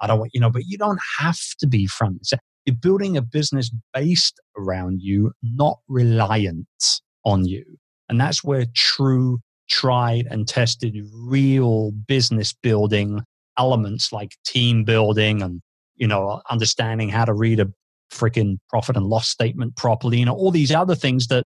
I 0.00 0.06
don't 0.06 0.18
want, 0.18 0.32
you 0.34 0.40
know, 0.40 0.50
but 0.50 0.64
you 0.66 0.78
don't 0.78 1.00
have 1.18 1.38
to 1.58 1.66
be 1.66 1.86
front 1.86 2.14
and 2.16 2.26
center. 2.26 2.42
You're 2.64 2.76
building 2.76 3.16
a 3.16 3.22
business 3.22 3.70
based 3.92 4.40
around 4.56 5.00
you, 5.02 5.32
not 5.42 5.80
reliant 5.88 6.66
on 7.24 7.44
you. 7.44 7.64
And 8.08 8.20
that's 8.20 8.44
where 8.44 8.66
true, 8.74 9.40
tried 9.68 10.26
and 10.30 10.46
tested, 10.46 10.96
real 11.12 11.92
business 11.92 12.52
building 12.52 13.22
elements 13.58 14.12
like 14.12 14.36
team 14.44 14.84
building 14.84 15.42
and 15.42 15.60
you 15.96 16.06
know, 16.08 16.42
understanding 16.50 17.08
how 17.08 17.24
to 17.24 17.32
read 17.32 17.60
a 17.60 17.68
freaking 18.12 18.58
profit 18.68 18.96
and 18.96 19.06
loss 19.06 19.28
statement 19.28 19.76
properly, 19.76 20.18
you 20.18 20.24
know, 20.24 20.34
all 20.34 20.50
these 20.50 20.72
other 20.72 20.96
things 20.96 21.28
that 21.28 21.44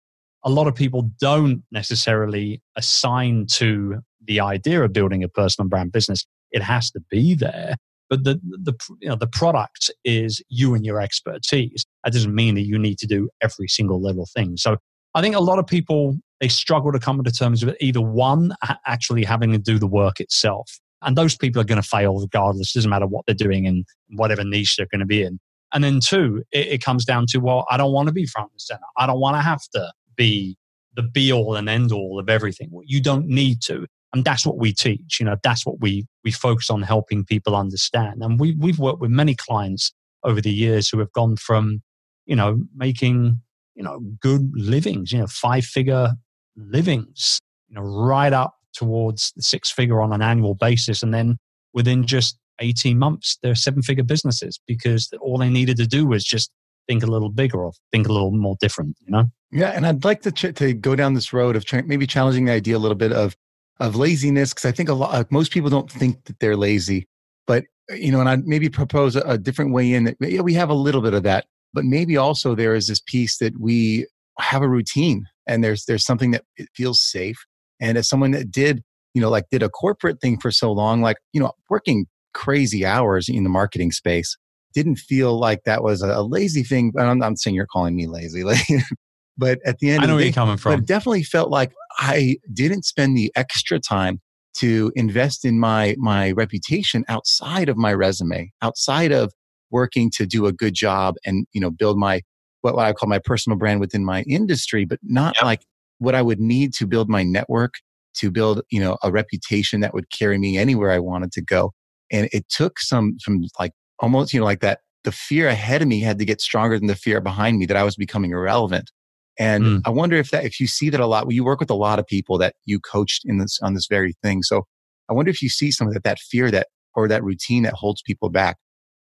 a 0.45 0.51
lot 0.51 0.67
of 0.67 0.75
people 0.75 1.11
don't 1.21 1.63
necessarily 1.71 2.61
assign 2.77 3.47
to 3.47 4.01
the 4.25 4.41
idea 4.41 4.83
of 4.83 4.93
building 4.93 5.23
a 5.23 5.29
personal 5.29 5.69
brand 5.69 5.93
business. 5.93 6.27
It 6.51 6.63
has 6.63 6.91
to 6.93 7.01
be 7.11 7.35
there. 7.35 7.77
But 8.11 8.25
the, 8.25 8.41
the, 8.43 8.75
you 9.01 9.09
know, 9.09 9.17
the 9.17 9.29
product 9.29 9.91
is 10.05 10.43
you 10.49 10.75
and 10.75 10.85
your 10.85 11.01
expertise. 11.01 11.87
That 12.05 12.13
doesn't 12.13 12.35
mean 12.35 12.57
that 12.57 12.67
you 12.67 12.79
need 12.79 12.99
to 12.99 13.07
do 13.07 13.31
every 13.41 13.69
single 13.69 14.03
little 14.03 14.27
thing. 14.35 14.57
So 14.57 14.77
I 15.15 15.23
think 15.23 15.37
a 15.37 15.41
lot 15.41 15.59
of 15.59 15.67
people, 15.67 16.17
they 16.41 16.49
struggle 16.49 16.91
to 16.93 16.99
come 16.99 17.23
to 17.23 17.31
terms 17.31 17.65
with 17.65 17.77
either 17.81 18.01
one, 18.01 18.53
actually 18.87 19.25
having 19.25 19.53
to 19.53 19.59
do 19.59 19.79
the 19.79 19.87
work 19.87 20.21
itself. 20.21 20.79
And 21.03 21.17
those 21.17 21.37
people 21.37 21.63
are 21.63 21.65
going 21.65 21.81
to 21.81 21.89
fail 21.89 22.21
regardless. 22.21 22.75
It 22.75 22.81
doesn't 22.81 22.91
matter 22.91 23.07
what 23.07 23.25
they're 23.27 23.35
doing 23.35 23.65
in 23.65 23.85
whatever 24.11 24.45
niche 24.45 24.77
they're 24.77 24.89
going 24.91 25.01
to 25.01 25.07
be 25.07 25.23
in. 25.23 25.39
And 25.73 25.85
then 25.85 26.01
two, 26.05 26.43
it, 26.51 26.67
it 26.67 26.85
comes 26.85 27.05
down 27.05 27.27
to, 27.29 27.39
well, 27.39 27.65
I 27.71 27.77
don't 27.77 27.93
want 27.93 28.09
to 28.09 28.13
be 28.13 28.27
front 28.27 28.51
and 28.51 28.61
center. 28.61 28.83
I 28.97 29.07
don't 29.07 29.21
want 29.21 29.37
to 29.37 29.41
have 29.41 29.63
to 29.75 29.93
be 30.17 30.57
the 30.97 31.03
be 31.03 31.33
all 31.33 31.55
and 31.55 31.69
end 31.69 31.93
all 31.93 32.19
of 32.19 32.29
everything. 32.29 32.71
You 32.85 33.01
don't 33.01 33.27
need 33.27 33.63
to. 33.63 33.87
And 34.13 34.25
that's 34.25 34.45
what 34.45 34.59
we 34.59 34.73
teach. 34.73 35.19
You 35.21 35.27
know, 35.27 35.37
that's 35.43 35.65
what 35.65 35.81
we, 35.81 36.07
we 36.25 36.33
focus 36.33 36.71
on 36.71 36.83
helping 36.83 37.25
people 37.25 37.55
understand. 37.55 38.23
And 38.23 38.41
we, 38.41 38.55
we've 38.59 38.79
worked 38.79 39.01
with 39.01 39.11
many 39.11 39.35
clients 39.35 39.93
over 40.25 40.41
the 40.41 40.53
years 40.53 40.89
who 40.89 40.99
have 40.99 41.13
gone 41.13 41.37
from, 41.37 41.83
you 42.27 42.37
know, 42.37 42.61
making, 42.75 43.41
you 43.75 43.83
know, 43.83 44.01
good 44.21 44.51
livings, 44.55 45.13
you 45.13 45.19
know, 45.19 45.27
five 45.29 45.65
figure 45.65 46.13
livings, 46.57 47.41
you 47.69 47.77
know, 47.77 47.83
right 47.83 48.33
up 48.33 48.55
towards 48.75 49.33
the 49.37 49.43
six 49.43 49.71
figure 49.71 50.01
on 50.01 50.13
an 50.13 50.23
annual 50.23 50.55
basis. 50.55 51.03
And 51.03 51.15
then 51.15 51.39
within 51.73 52.07
just 52.07 52.37
18 52.61 52.99
months, 52.99 53.39
they're 53.43 53.55
seven 53.55 53.83
figure 53.83 54.05
businesses 54.05 54.61
because 54.67 55.09
all 55.21 55.39
they 55.39 55.49
needed 55.49 55.77
to 55.79 55.87
do 55.87 56.07
was 56.07 56.25
just 56.25 56.51
think 56.89 57.03
a 57.03 57.07
little 57.07 57.31
bigger 57.31 57.59
or 57.59 57.73
think 57.93 58.09
a 58.09 58.13
little 58.13 58.33
more 58.33 58.57
different, 58.61 58.97
you 59.01 59.13
know? 59.13 59.25
Yeah. 59.53 59.71
And 59.71 59.87
I'd 59.87 60.05
like 60.05 60.23
to, 60.23 60.33
ch- 60.33 60.55
to 60.57 60.75
go 60.75 60.97
down 60.97 61.15
this 61.15 61.33
road 61.33 61.57
of 61.57 61.65
maybe 61.87 62.07
challenging 62.07 62.45
the 62.45 62.53
idea 62.53 62.77
a 62.77 62.79
little 62.79 62.97
bit 62.97 63.13
of, 63.13 63.37
of 63.81 63.97
laziness. 63.97 64.53
Cause 64.55 64.67
I 64.67 64.73
think 64.73 64.89
a 64.89 64.95
lot, 64.95 65.31
most 65.33 65.53
people 65.53 65.71
don't 65.71 65.91
think 65.91 66.25
that 66.27 66.39
they're 66.39 66.57
lazy, 66.57 67.09
but 67.47 67.65
uh, 67.91 67.95
you 67.95 68.13
know, 68.13 68.21
and 68.21 68.29
I'd 68.29 68.47
maybe 68.47 68.69
propose 68.69 69.17
a, 69.17 69.23
a 69.23 69.39
different 69.39 69.73
way 69.73 69.93
in 69.93 70.05
that 70.05 70.17
yeah, 70.21 70.43
we 70.43 70.55
have 70.55 70.71
a 70.71 70.75
little 70.75 71.01
bit 71.01 71.15
of 71.15 71.23
that, 71.25 71.47
but 71.73 71.85
maybe 71.85 72.17
also 72.17 72.55
there 72.55 72.75
is 72.75 72.87
this 72.87 73.01
piece 73.01 73.39
that 73.39 73.59
we 73.59 74.07
have 74.39 74.63
a 74.63 74.69
routine 74.69 75.25
and 75.47 75.65
there's, 75.65 75.87
there's 75.87 76.05
something 76.05 76.31
that 76.31 76.45
it 76.57 76.69
feels 76.75 77.03
safe. 77.03 77.37
And 77.81 77.99
as 77.99 78.09
someone 78.09 78.31
that 78.33 78.51
did, 78.51 78.83
you 79.15 79.21
know, 79.21 79.31
like 79.31 79.47
did 79.51 79.63
a 79.63 79.69
corporate 79.69 80.21
thing 80.21 80.39
for 80.39 80.51
so 80.51 80.71
long, 80.71 81.01
like, 81.01 81.17
you 81.33 81.41
know, 81.41 81.53
working 81.69 82.07
crazy 82.35 82.85
hours 82.85 83.29
in 83.29 83.43
the 83.43 83.51
marketing 83.51 83.91
space, 83.93 84.37
didn't 84.73 84.97
feel 84.97 85.39
like 85.39 85.65
that 85.65 85.83
was 85.83 86.03
a 86.03 86.23
lazy 86.23 86.63
thing. 86.63 86.93
I'm 86.99 87.19
not 87.19 87.39
saying 87.39 87.57
you're 87.57 87.67
calling 87.67 87.97
me 87.97 88.07
lazy, 88.07 88.45
but 89.39 89.59
at 89.65 89.79
the 89.79 89.91
end, 89.91 90.03
I 90.03 90.07
know 90.07 90.15
where 90.15 90.25
you're 90.25 90.33
coming 90.33 90.57
from. 90.57 90.73
But 90.73 90.79
it 90.81 90.87
definitely 90.87 91.25
felt 91.25 91.51
like 91.51 91.73
I 92.01 92.39
didn't 92.53 92.85
spend 92.85 93.17
the 93.17 93.31
extra 93.37 93.79
time 93.79 94.21
to 94.59 94.91
invest 94.97 95.45
in 95.45 95.61
my 95.61 95.95
my 95.99 96.33
reputation 96.33 97.05
outside 97.09 97.69
of 97.69 97.77
my 97.77 97.93
resume, 97.93 98.51
outside 98.63 99.13
of 99.13 99.33
working 99.71 100.11
to 100.17 100.27
do 100.27 100.47
a 100.47 100.53
good 100.53 100.75
job 100.75 101.15
and 101.25 101.47
you 101.53 101.61
know 101.61 101.71
build 101.71 101.99
my 101.99 102.23
what, 102.63 102.79
I 102.79 102.93
call 102.93 103.09
my 103.09 103.19
personal 103.19 103.59
brand 103.59 103.81
within 103.81 104.05
my 104.05 104.23
industry, 104.23 104.85
but 104.85 104.99
not 105.03 105.37
yep. 105.37 105.45
like 105.45 105.63
what 105.99 106.15
I 106.15 106.23
would 106.23 106.41
need 106.41 106.73
to 106.75 106.87
build 106.87 107.09
my 107.09 107.23
network, 107.23 107.75
to 108.17 108.31
build, 108.31 108.63
you 108.71 108.81
know, 108.81 108.99
a 109.03 109.11
reputation 109.11 109.81
that 109.81 109.95
would 109.95 110.11
carry 110.11 110.39
me 110.39 110.59
anywhere 110.59 110.91
I 110.91 110.99
wanted 110.99 111.33
to 111.33 111.43
go. 111.43 111.73
And 112.11 112.29
it 112.33 112.49
took 112.49 112.81
some, 112.81 113.17
some 113.21 113.43
like 113.59 113.73
almost, 114.01 114.33
you 114.33 114.41
know, 114.41 114.47
like 114.47 114.61
that, 114.61 114.81
the 115.05 115.13
fear 115.13 115.49
ahead 115.49 115.81
of 115.81 115.89
me 115.89 116.01
had 116.01 116.19
to 116.19 116.25
get 116.25 116.41
stronger 116.41 116.79
than 116.79 116.87
the 116.87 116.95
fear 116.95 117.21
behind 117.21 117.59
me 117.59 117.67
that 117.67 117.77
I 117.77 117.85
was 117.85 117.97
becoming 117.97 118.33
irrelevant. 118.33 118.91
And 119.39 119.65
mm. 119.65 119.81
I 119.85 119.91
wonder 119.91 120.17
if 120.17 120.31
that, 120.31 120.45
if 120.45 120.61
you 120.61 120.67
see 120.67 120.91
that 120.91 121.01
a 121.01 121.07
lot, 121.07 121.27
well, 121.27 121.33
you 121.33 121.45
work 121.45 121.61
with 121.61 121.71
a 121.71 121.75
lot 121.75 121.99
of 121.99 122.07
people 122.07 122.37
that 122.39 122.55
you 122.65 122.81
coached 122.81 123.23
in 123.25 123.39
this, 123.39 123.59
on 123.63 123.75
this 123.75 123.87
very 123.87 124.15
thing. 124.23 124.43
So 124.43 124.65
I 125.09 125.13
wonder 125.13 125.31
if 125.31 125.41
you 125.41 125.49
see 125.49 125.71
some 125.71 125.89
of 125.89 125.95
that, 125.95 126.05
that 126.05 126.19
fear 126.19 126.51
that, 126.51 126.69
or 126.95 127.09
that 127.09 127.25
routine 127.25 127.63
that 127.63 127.75
holds 127.75 128.03
people 128.03 128.29
back. 128.29 128.57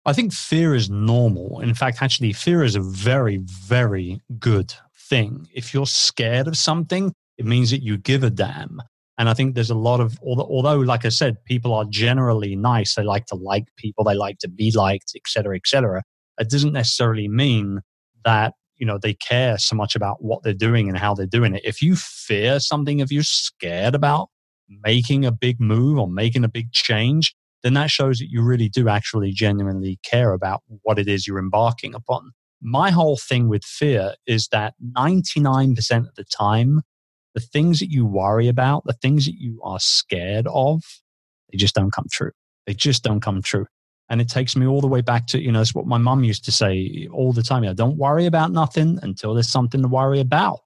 I 0.05 0.13
think 0.13 0.34
fear 0.34 0.75
is 0.75 0.89
normal. 0.89 1.62
In 1.62 1.74
fact, 1.74 2.01
actually, 2.01 2.34
fear 2.34 2.63
is 2.63 2.75
a 2.75 2.82
very, 2.82 3.38
very 3.38 4.20
good 4.38 4.74
thing. 4.96 5.48
If 5.53 5.74
you're 5.74 5.86
scared 5.86 6.48
of 6.48 6.58
something, 6.58 7.13
it 7.38 7.46
means 7.46 7.72
that 7.72 7.84
you 7.84 7.98
give 7.98 8.24
a 8.24 8.29
damn. 8.29 8.82
And 9.17 9.29
I 9.29 9.34
think 9.34 9.55
there's 9.55 9.70
a 9.70 9.75
lot 9.75 10.00
of, 10.00 10.17
although, 10.22 10.79
like 10.79 11.05
I 11.05 11.10
said, 11.10 11.43
people 11.46 11.74
are 11.74 11.86
generally 11.86 12.55
nice. 12.55 12.96
They 12.96 13.03
like 13.03 13.27
to 13.27 13.36
like 13.36 13.65
people. 13.77 14.03
They 14.03 14.15
like 14.15 14.39
to 14.39 14.50
be 14.50 14.72
liked, 14.72 15.13
etc., 15.15 15.27
cetera, 15.27 15.55
et 15.55 15.62
cetera. 15.65 16.03
It 16.39 16.50
doesn't 16.50 16.74
necessarily 16.74 17.27
mean 17.27 17.82
that, 18.25 18.53
you 18.84 18.88
know, 18.88 18.98
they 18.98 19.13
care 19.13 19.58
so 19.58 19.75
much 19.75 19.96
about 19.96 20.24
what 20.24 20.44
they're 20.44 20.54
doing 20.54 20.90
and 20.90 20.98
how 20.98 21.13
they're 21.13 21.25
doing 21.25 21.56
it. 21.56 21.62
If 21.63 21.82
you 21.82 21.96
fear 21.96 22.60
something, 22.60 23.00
if 23.00 23.12
you're 23.12 23.24
scared 23.24 23.96
about 23.96 24.30
making 24.68 25.25
a 25.25 25.32
big 25.32 25.60
move 25.60 25.98
or 25.98 26.08
making 26.08 26.44
a 26.44 26.50
big 26.50 26.72
change, 26.72 27.34
then 27.63 27.74
that 27.75 27.90
shows 27.90 28.20
that 28.20 28.30
you 28.30 28.42
really 28.42 28.68
do 28.68 28.90
actually 28.90 29.32
genuinely 29.32 30.00
care 30.04 30.34
about 30.34 30.62
what 30.82 31.00
it 31.00 31.08
is 31.08 31.25
you're 31.25 31.40
embarking 31.40 31.96
upon 31.96 32.32
my 32.63 32.92
whole 32.92 33.18
thing 33.18 33.50
with 33.50 33.63
fear 33.66 34.16
is 34.25 34.48
that 34.48 34.74
99% 34.98 36.08
of 36.08 36.16
the 36.16 36.24
time, 36.24 36.82
the 37.36 37.42
things 37.42 37.80
that 37.80 37.92
you 37.92 38.06
worry 38.06 38.48
about, 38.48 38.86
the 38.86 38.94
things 38.94 39.25
that 39.25 39.36
you 39.36 39.60
are 39.63 39.80
scared 39.80 40.48
of, 40.48 40.82
they 41.52 41.58
just 41.58 41.75
don't 41.75 41.92
come 41.92 42.08
true. 42.10 42.32
They 42.66 42.74
just 42.74 43.04
don't 43.04 43.20
come 43.20 43.42
true. 43.42 43.68
And 44.10 44.22
it 44.22 44.29
takes 44.29 44.55
me 44.55 44.67
all 44.67 44.81
the 44.81 44.88
way 44.88 45.01
back 45.01 45.27
to, 45.27 45.41
you 45.41 45.51
know, 45.51 45.60
that's 45.60 45.74
what 45.74 45.88
my 45.88 45.98
mum 45.98 46.24
used 46.24 46.45
to 46.45 46.51
say 46.51 47.07
all 47.12 47.31
the 47.33 47.41
time. 47.41 47.63
You 47.63 47.69
know, 47.69 47.74
don't 47.75 47.98
worry 47.98 48.25
about 48.25 48.51
nothing 48.51 49.00
until 49.01 49.33
there's 49.33 49.50
something 49.50 49.81
to 49.81 49.88
worry 49.88 50.19
about. 50.19 50.60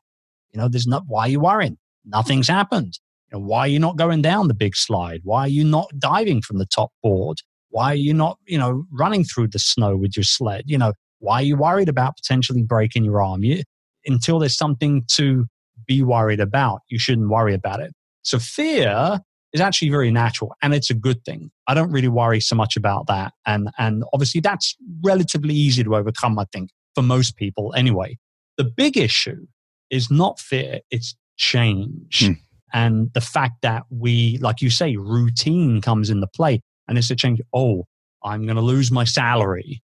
You 0.51 0.60
know, 0.60 0.67
there's 0.67 0.88
not, 0.88 1.03
why 1.08 1.27
are 1.27 1.29
you 1.29 1.39
worrying? 1.39 1.77
Nothing's 2.03 2.48
happened. 2.48 3.00
You 3.32 3.38
know, 3.38 3.46
why 3.46 3.60
are 3.60 3.67
you 3.67 3.79
not 3.79 3.98
going 3.98 4.22
down 4.22 4.48
the 4.48 4.53
big 4.53 4.75
slide? 4.75 5.22
Why 5.24 5.41
are 5.41 5.48
you 5.50 5.63
not 5.63 5.91
diving 6.00 6.41
from 6.41 6.58
the 6.58 6.65
top 6.65 6.91
board? 7.03 7.38
Why 7.70 7.91
are 7.91 7.96
you 7.96 8.13
not, 8.13 8.38
you 8.48 8.58
know, 8.58 8.86
running 8.91 9.24
through 9.24 9.50
the 9.50 9.60
snow 9.60 9.96
with 9.96 10.17
your 10.17 10.24
sled? 10.24 10.63
You 10.65 10.77
know, 10.77 10.94
why 11.20 11.36
are 11.36 11.44
you 11.44 11.58
worried 11.58 11.89
about 11.89 12.17
potentially 12.17 12.63
breaking 12.63 13.03
your 13.03 13.22
arm? 13.22 13.44
You, 13.44 13.63
until 14.06 14.39
there's 14.39 14.58
something 14.58 15.03
to 15.10 15.46
be 15.86 16.01
worried 16.01 16.39
about, 16.39 16.82
you 16.89 16.98
shouldn't 16.98 17.29
worry 17.29 17.53
about 17.53 17.82
it. 17.82 17.94
So 18.24 18.39
fear 18.39 19.20
is 19.54 19.62
actually 19.62 19.89
very 19.89 20.12
natural 20.12 20.54
and 20.62 20.74
it's 20.74 20.89
a 20.89 20.94
good 20.94 21.24
thing. 21.24 21.51
I 21.68 21.74
don't 21.74 21.92
really 21.92 22.08
worry 22.08 22.39
so 22.39 22.56
much 22.56 22.75
about 22.75 23.08
that. 23.08 23.34
And, 23.46 23.70
and 23.77 24.04
obviously 24.13 24.42
that's 24.42 24.75
relatively 25.04 25.54
easy 25.54 25.84
to 25.84 25.96
overcome, 25.96 26.38
I 26.38 26.46
think, 26.51 26.70
for 26.96 27.01
most 27.01 27.38
people 27.38 27.74
anyway. 27.75 28.18
The 28.58 28.66
big 28.66 28.98
issue 28.98 29.46
is 29.89 30.12
not 30.12 30.39
fear, 30.39 30.82
it's 30.92 31.16
change. 31.38 32.25
Hmm. 32.25 32.34
And 32.74 33.13
the 33.13 33.22
fact 33.22 33.62
that 33.62 33.84
we, 33.89 34.38
like 34.42 34.62
you 34.62 34.70
say, 34.70 34.98
routine 34.98 35.82
comes 35.82 36.10
into 36.10 36.27
play 36.27 36.62
and 36.88 36.98
it's 36.98 37.10
a 37.10 37.16
change. 37.16 37.39
Oh, 37.54 37.86
I'm 38.24 38.44
going 38.44 38.58
to 38.58 38.62
lose 38.62 38.92
my 38.92 39.06
salary 39.06 39.82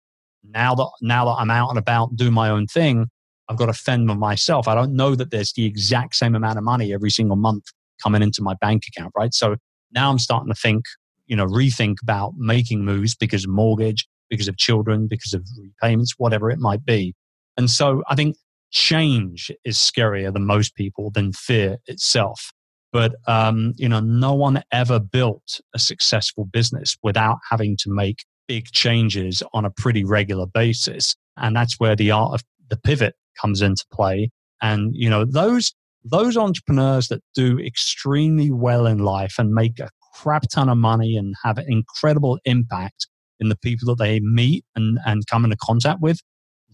now 0.44 0.74
that 0.74 0.90
now 1.00 1.24
that 1.26 1.36
I'm 1.38 1.50
out 1.50 1.70
and 1.70 1.78
about 1.78 2.16
doing 2.16 2.32
my 2.32 2.50
own 2.50 2.66
thing, 2.66 3.08
I've 3.48 3.56
got 3.56 3.66
to 3.66 3.72
fend 3.72 4.08
for 4.08 4.14
myself. 4.14 4.68
I 4.68 4.74
don't 4.74 4.94
know 4.94 5.14
that 5.14 5.30
there's 5.30 5.52
the 5.52 5.66
exact 5.66 6.14
same 6.14 6.34
amount 6.34 6.58
of 6.58 6.64
money 6.64 6.92
every 6.92 7.10
single 7.10 7.36
month 7.36 7.64
coming 8.02 8.22
into 8.22 8.42
my 8.42 8.54
bank 8.60 8.84
account, 8.88 9.12
right? 9.16 9.34
So 9.34 9.56
now 9.92 10.10
I'm 10.10 10.18
starting 10.18 10.52
to 10.52 10.60
think, 10.60 10.84
you 11.26 11.36
know, 11.36 11.46
rethink 11.46 11.96
about 12.02 12.34
making 12.36 12.84
moves 12.84 13.14
because 13.14 13.44
of 13.44 13.50
mortgage, 13.50 14.06
because 14.28 14.48
of 14.48 14.56
children, 14.56 15.06
because 15.08 15.34
of 15.34 15.46
repayments, 15.58 16.14
whatever 16.18 16.50
it 16.50 16.58
might 16.58 16.84
be. 16.84 17.14
And 17.56 17.70
so 17.70 18.02
I 18.08 18.14
think 18.14 18.36
change 18.70 19.50
is 19.64 19.76
scarier 19.76 20.32
than 20.32 20.46
most 20.46 20.74
people 20.74 21.10
than 21.10 21.32
fear 21.32 21.78
itself. 21.86 22.52
But 22.92 23.14
um, 23.26 23.72
you 23.76 23.88
know, 23.88 24.00
no 24.00 24.34
one 24.34 24.62
ever 24.72 24.98
built 24.98 25.60
a 25.74 25.78
successful 25.78 26.44
business 26.44 26.96
without 27.02 27.38
having 27.48 27.76
to 27.82 27.90
make 27.90 28.24
big 28.48 28.66
changes 28.72 29.42
on 29.52 29.64
a 29.64 29.70
pretty 29.70 30.04
regular 30.04 30.46
basis. 30.46 31.14
And 31.36 31.54
that's 31.54 31.78
where 31.78 31.94
the 31.94 32.10
art 32.10 32.34
of 32.34 32.42
the 32.68 32.76
pivot 32.76 33.14
comes 33.40 33.62
into 33.62 33.84
play. 33.92 34.30
And, 34.60 34.92
you 34.94 35.08
know, 35.08 35.24
those, 35.24 35.72
those 36.04 36.36
entrepreneurs 36.36 37.08
that 37.08 37.22
do 37.34 37.58
extremely 37.58 38.50
well 38.50 38.86
in 38.86 38.98
life 38.98 39.34
and 39.38 39.52
make 39.52 39.78
a 39.78 39.90
crap 40.14 40.44
ton 40.50 40.68
of 40.68 40.78
money 40.78 41.16
and 41.16 41.34
have 41.44 41.58
an 41.58 41.66
incredible 41.68 42.38
impact 42.44 43.06
in 43.38 43.48
the 43.48 43.56
people 43.56 43.86
that 43.88 44.02
they 44.02 44.20
meet 44.20 44.64
and, 44.74 44.98
and 45.06 45.26
come 45.26 45.44
into 45.44 45.56
contact 45.56 46.00
with, 46.00 46.20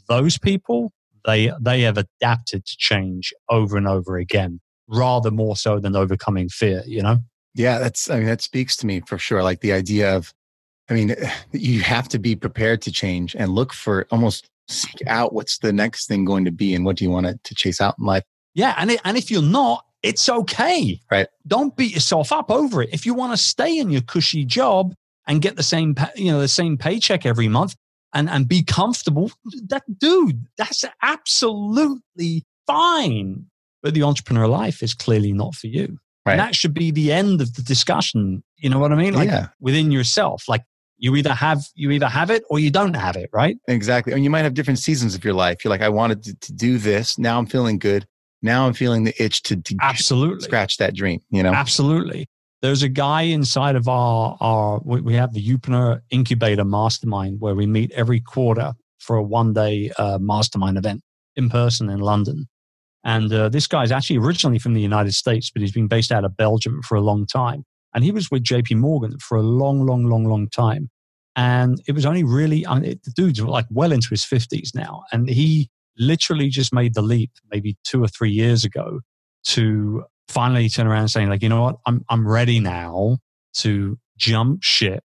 those 0.09 0.39
people, 0.39 0.93
they, 1.25 1.53
they 1.61 1.83
have 1.83 1.99
adapted 1.99 2.65
to 2.65 2.77
change 2.79 3.33
over 3.49 3.77
and 3.77 3.89
over 3.89 4.17
again, 4.17 4.61
rather 4.89 5.31
more 5.31 5.57
so 5.57 5.79
than 5.79 5.97
overcoming 5.97 6.49
fear, 6.49 6.83
you 6.87 7.03
know? 7.03 7.19
Yeah, 7.55 7.79
that's, 7.79 8.11
I 8.11 8.19
mean, 8.19 8.27
that 8.27 8.43
speaks 8.43 8.77
to 8.79 8.87
me 8.87 9.01
for 9.07 9.19
sure. 9.19 9.43
Like 9.43 9.61
the 9.61 9.73
idea 9.73 10.15
of 10.15 10.33
I 10.89 10.95
mean, 10.95 11.15
you 11.53 11.81
have 11.81 12.09
to 12.09 12.19
be 12.19 12.37
prepared 12.37 12.83
to 12.83 12.93
change 12.93 13.35
and 13.37 13.55
look 13.55 13.73
for 13.73 14.07
almost 14.11 14.49
seek 14.69 15.03
out 15.07 15.33
what's 15.33 15.59
the 15.59 15.73
next 15.73 16.07
thing 16.09 16.25
going 16.25 16.45
to 16.45 16.51
be 16.51 16.75
and 16.75 16.85
what 16.85 16.97
do 16.97 17.05
you 17.05 17.11
want 17.11 17.27
to, 17.27 17.39
to 17.45 17.55
chase 17.55 17.81
out 17.81 17.95
in 17.99 18.05
life. 18.05 18.25
Yeah. 18.57 18.75
And, 18.77 18.91
it, 18.91 19.01
and 19.05 19.17
if 19.17 19.31
you're 19.31 19.43
not, 19.43 19.85
it's 20.03 20.29
okay. 20.29 21.01
Right. 21.11 21.29
Don't 21.47 21.77
beat 21.77 21.93
yourself 21.95 22.33
up 22.33 22.51
over 22.51 22.83
it. 22.83 22.91
If 22.93 23.07
you 23.07 23.15
want 23.15 23.33
to 23.33 23.37
stay 23.37 23.79
in 23.79 23.91
your 23.91 24.03
cushy 24.03 24.45
job 24.45 24.95
and 25.29 25.41
get 25.43 25.57
the 25.57 25.63
same, 25.63 25.95
you 26.17 26.33
know, 26.33 26.41
the 26.41 26.49
same 26.49 26.77
paycheck 26.77 27.25
every 27.27 27.49
month 27.49 27.75
and, 28.13 28.29
and 28.29 28.49
be 28.49 28.63
comfortable, 28.63 29.31
that 29.69 29.83
dude, 29.99 30.47
that's 30.59 30.85
absolutely 31.03 32.45
fine. 32.67 33.47
but 33.83 33.95
the 33.95 34.03
entrepreneur 34.03 34.49
life 34.49 34.83
is 34.83 34.95
clearly 34.95 35.33
not 35.33 35.55
for 35.55 35.69
you. 35.69 35.99
Right. 36.25 36.33
And 36.33 36.41
that 36.41 36.55
should 36.57 36.75
be 36.75 36.91
the 36.91 37.13
end 37.13 37.41
of 37.41 37.55
the 37.55 37.63
discussion. 37.63 38.43
You 38.57 38.69
know 38.71 38.79
what 38.81 38.91
I 38.93 38.97
mean? 38.97 39.15
Like 39.15 39.29
Yeah. 39.29 39.49
within 39.61 39.93
yourself. 39.93 40.49
Like 40.49 40.63
you 40.99 41.15
either 41.15 41.35
have 41.35 41.63
you 41.75 41.91
either 41.93 42.09
have 42.09 42.31
it 42.31 42.43
or 42.51 42.59
you 42.59 42.71
don't 42.71 42.95
have 42.95 43.17
it, 43.17 43.31
right? 43.33 43.57
Exactly. 43.69 44.13
And 44.13 44.25
you 44.25 44.31
might 44.31 44.43
have 44.43 44.55
different 44.55 44.79
seasons 44.81 45.15
of 45.15 45.25
your 45.25 45.35
life. 45.35 45.63
You're 45.65 45.71
like, 45.71 45.83
I 45.83 45.89
wanted 45.89 46.25
to, 46.25 46.35
to 46.35 46.53
do 46.53 46.79
this. 46.79 47.17
Now 47.19 47.39
I'm 47.39 47.47
feeling 47.47 47.79
good. 47.79 48.07
Now 48.43 48.67
I'm 48.67 48.75
feeling 48.75 49.05
the 49.05 49.15
itch 49.23 49.43
to, 49.45 49.57
to 49.57 49.77
Absolutely. 49.81 50.45
scratch 50.45 50.77
that 50.77 50.95
dream, 50.95 51.21
you 51.31 51.43
know? 51.43 51.53
Absolutely. 51.53 52.27
There's 52.63 52.83
a 52.83 52.89
guy 52.89 53.23
inside 53.23 53.77
of 53.77 53.89
our 53.89 54.37
our 54.41 54.81
we 54.85 55.15
have 55.15 55.35
the 55.35 55.45
Youpreneur 55.45 56.01
Incubator 56.11 56.65
Mastermind 56.65 57.41
where 57.41 57.55
we 57.55 57.67
meet 57.67 57.93
every 57.93 58.21
quarter 58.21 58.73
for 58.99 59.17
a 59.17 59.23
one 59.23 59.53
day 59.53 59.91
uh, 59.99 60.19
mastermind 60.21 60.79
event 60.79 61.03
in 61.37 61.49
person 61.51 61.91
in 61.91 62.01
London. 62.01 62.49
And 63.05 63.33
uh, 63.33 63.49
this 63.49 63.67
guy's 63.69 63.93
actually 63.93 64.19
originally 64.19 64.59
from 64.59 64.75
the 64.75 64.81
United 64.81 65.15
States, 65.15 65.51
but 65.51 65.63
he's 65.63 65.73
been 65.73 65.87
based 65.87 66.11
out 66.11 66.25
of 66.25 66.37
Belgium 66.37 66.83
for 66.83 66.97
a 66.97 67.01
long 67.01 67.25
time. 67.27 67.65
And 67.95 68.03
he 68.03 68.11
was 68.11 68.31
with 68.31 68.43
JP 68.43 68.77
Morgan 68.77 69.17
for 69.21 69.39
a 69.39 69.43
long, 69.43 69.87
long, 69.87 70.07
long, 70.07 70.25
long 70.25 70.49
time. 70.49 70.91
And 71.37 71.81
it 71.87 71.93
was 71.93 72.05
only 72.05 72.25
really, 72.25 72.67
I 72.67 72.75
mean, 72.75 72.85
it, 72.93 73.05
the 73.05 73.13
dude's 73.13 73.41
like 73.41 73.67
well 73.71 73.93
into 73.93 74.09
his 74.09 74.25
50s 74.25 74.75
now. 74.75 75.05
And 75.13 75.29
he 75.29 75.71
literally 75.99 76.49
just 76.49 76.73
made 76.73 76.95
the 76.95 77.03
leap 77.03 77.31
maybe 77.51 77.77
two 77.85 78.03
or 78.03 78.09
three 78.09 78.31
years 78.31 78.65
ago 78.65 79.01
to 79.45 80.05
finally 80.29 80.69
turn 80.69 80.87
around 80.87 81.09
saying, 81.09 81.29
like, 81.29 81.43
you 81.43 81.49
know 81.49 81.63
what, 81.63 81.77
I'm, 81.87 82.05
I'm 82.09 82.27
ready 82.27 82.61
now 82.61 83.19
to 83.55 83.99
jump 84.17 84.63
ship 84.63 85.05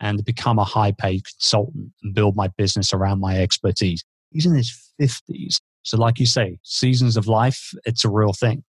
and 0.00 0.24
become 0.24 0.58
a 0.58 0.64
high 0.64 0.92
paid 0.92 1.24
consultant 1.24 1.92
and 2.02 2.14
build 2.14 2.36
my 2.36 2.48
business 2.48 2.92
around 2.92 3.20
my 3.20 3.38
expertise. 3.38 4.04
He's 4.30 4.46
in 4.46 4.54
his 4.54 4.92
50s. 5.00 5.60
So, 5.82 5.96
like 5.96 6.18
you 6.18 6.26
say, 6.26 6.58
seasons 6.62 7.16
of 7.16 7.26
life, 7.26 7.72
it's 7.84 8.04
a 8.04 8.08
real 8.08 8.32
thing. 8.32 8.64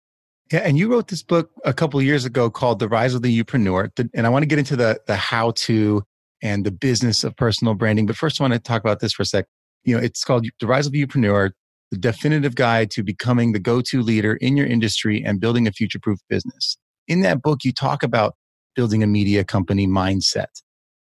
Yeah, 0.52 0.60
and 0.60 0.78
you 0.78 0.88
wrote 0.88 1.08
this 1.08 1.22
book 1.22 1.50
a 1.64 1.72
couple 1.72 2.00
years 2.00 2.24
ago 2.24 2.50
called 2.50 2.78
"The 2.78 2.88
Rise 2.88 3.14
of 3.14 3.22
the 3.22 3.42
Youpreneur," 3.42 3.90
and 4.14 4.26
I 4.26 4.28
want 4.28 4.44
to 4.44 4.46
get 4.46 4.58
into 4.58 4.76
the 4.76 5.00
the 5.06 5.16
how 5.16 5.52
to 5.56 6.04
and 6.42 6.64
the 6.64 6.70
business 6.70 7.24
of 7.24 7.36
personal 7.36 7.74
branding. 7.74 8.06
But 8.06 8.16
first, 8.16 8.40
I 8.40 8.44
want 8.44 8.54
to 8.54 8.60
talk 8.60 8.80
about 8.80 9.00
this 9.00 9.12
for 9.12 9.22
a 9.22 9.26
sec. 9.26 9.46
You 9.86 9.96
know, 9.96 10.02
it's 10.02 10.24
called 10.24 10.46
"The 10.60 10.66
Rise 10.66 10.86
of 10.86 10.92
the 10.92 11.06
Youpreneur," 11.06 11.52
the 11.90 11.98
definitive 11.98 12.54
guide 12.56 12.90
to 12.90 13.02
becoming 13.02 13.52
the 13.52 13.58
go-to 13.58 14.02
leader 14.02 14.34
in 14.34 14.56
your 14.56 14.66
industry 14.66 15.24
and 15.24 15.40
building 15.40 15.66
a 15.66 15.72
future-proof 15.72 16.18
business. 16.28 16.76
In 17.08 17.22
that 17.22 17.40
book, 17.40 17.60
you 17.64 17.72
talk 17.72 18.02
about 18.02 18.34
building 18.74 19.02
a 19.02 19.06
media 19.06 19.44
company 19.44 19.86
mindset, 19.86 20.60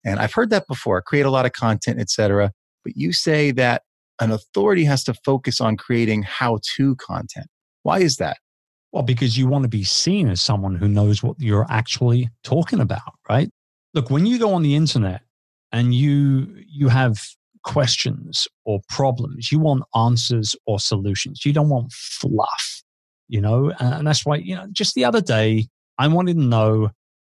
and 0.05 0.19
I've 0.19 0.33
heard 0.33 0.51
that 0.51 0.67
before. 0.67 1.01
Create 1.01 1.25
a 1.25 1.31
lot 1.31 1.45
of 1.45 1.51
content, 1.53 1.99
etc. 1.99 2.51
But 2.85 2.95
you 2.95 3.11
say 3.11 3.51
that 3.51 3.81
an 4.21 4.31
authority 4.31 4.85
has 4.85 5.03
to 5.05 5.13
focus 5.25 5.59
on 5.59 5.75
creating 5.75 6.23
how-to 6.23 6.95
content. 6.95 7.47
Why 7.83 7.99
is 7.99 8.17
that? 8.17 8.37
Well, 8.91 9.03
because 9.03 9.37
you 9.37 9.47
want 9.47 9.63
to 9.63 9.69
be 9.69 9.83
seen 9.83 10.29
as 10.29 10.41
someone 10.41 10.75
who 10.75 10.87
knows 10.87 11.21
what 11.21 11.39
you're 11.39 11.65
actually 11.69 12.29
talking 12.43 12.79
about, 12.79 13.13
right? 13.27 13.49
Look, 13.93 14.09
when 14.09 14.25
you 14.25 14.39
go 14.39 14.53
on 14.53 14.61
the 14.61 14.75
internet 14.75 15.21
and 15.71 15.93
you 15.93 16.55
you 16.67 16.87
have 16.89 17.19
questions 17.67 18.47
or 18.63 18.79
problems, 18.87 19.51
you 19.51 19.59
want 19.59 19.83
answers 19.93 20.55
or 20.65 20.79
solutions. 20.79 21.45
You 21.45 21.51
don't 21.51 21.67
want 21.67 21.91
fluff, 21.91 22.81
you 23.27 23.41
know? 23.41 23.73
And 23.79 24.07
that's 24.07 24.25
why, 24.25 24.37
you 24.37 24.55
know, 24.55 24.67
just 24.71 24.95
the 24.95 25.03
other 25.03 25.19
day, 25.19 25.67
I 25.99 26.07
wanted 26.07 26.37
to 26.37 26.43
know 26.43 26.89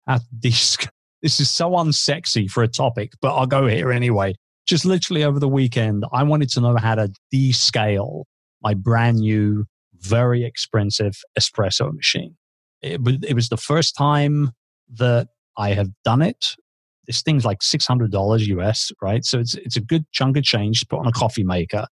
how 0.07 0.19
this 0.33 0.77
this 1.23 1.41
is 1.41 1.51
so 1.51 1.71
unsexy 1.71 2.51
for 2.51 2.63
a 2.63 2.69
topic, 2.69 3.13
but 3.23 3.35
I'll 3.35 3.47
go 3.47 3.67
here 3.67 3.91
anyway. 3.91 4.35
Just 4.67 4.85
literally 4.85 5.25
over 5.25 5.39
the 5.39 5.49
weekend, 5.49 6.05
I 6.13 6.23
wanted 6.23 6.51
to 6.51 6.61
know 6.61 6.77
how 6.77 6.97
to 6.97 7.11
descale 7.33 8.25
my 8.61 8.75
brand 8.75 9.19
new 9.19 9.65
very 9.95 10.45
expensive 10.45 11.15
espresso 11.39 11.95
machine. 11.95 12.37
It, 12.83 13.01
it 13.23 13.35
was 13.35 13.49
the 13.49 13.57
first 13.57 13.97
time 13.97 14.51
that 14.97 15.29
I 15.57 15.71
have 15.71 15.89
done 16.05 16.21
it. 16.21 16.57
This 17.07 17.23
thing's 17.23 17.45
like 17.45 17.63
six 17.63 17.87
hundred 17.87 18.11
dollars 18.11 18.47
US, 18.49 18.93
right? 19.03 19.25
So 19.25 19.39
it's 19.39 19.55
it's 19.55 19.77
a 19.77 19.81
good 19.81 20.05
chunk 20.13 20.37
of 20.37 20.45
change 20.45 20.81
to 20.81 20.87
put 20.87 20.99
on 20.99 21.07
a 21.07 21.13
coffee 21.13 21.45
maker. 21.45 21.87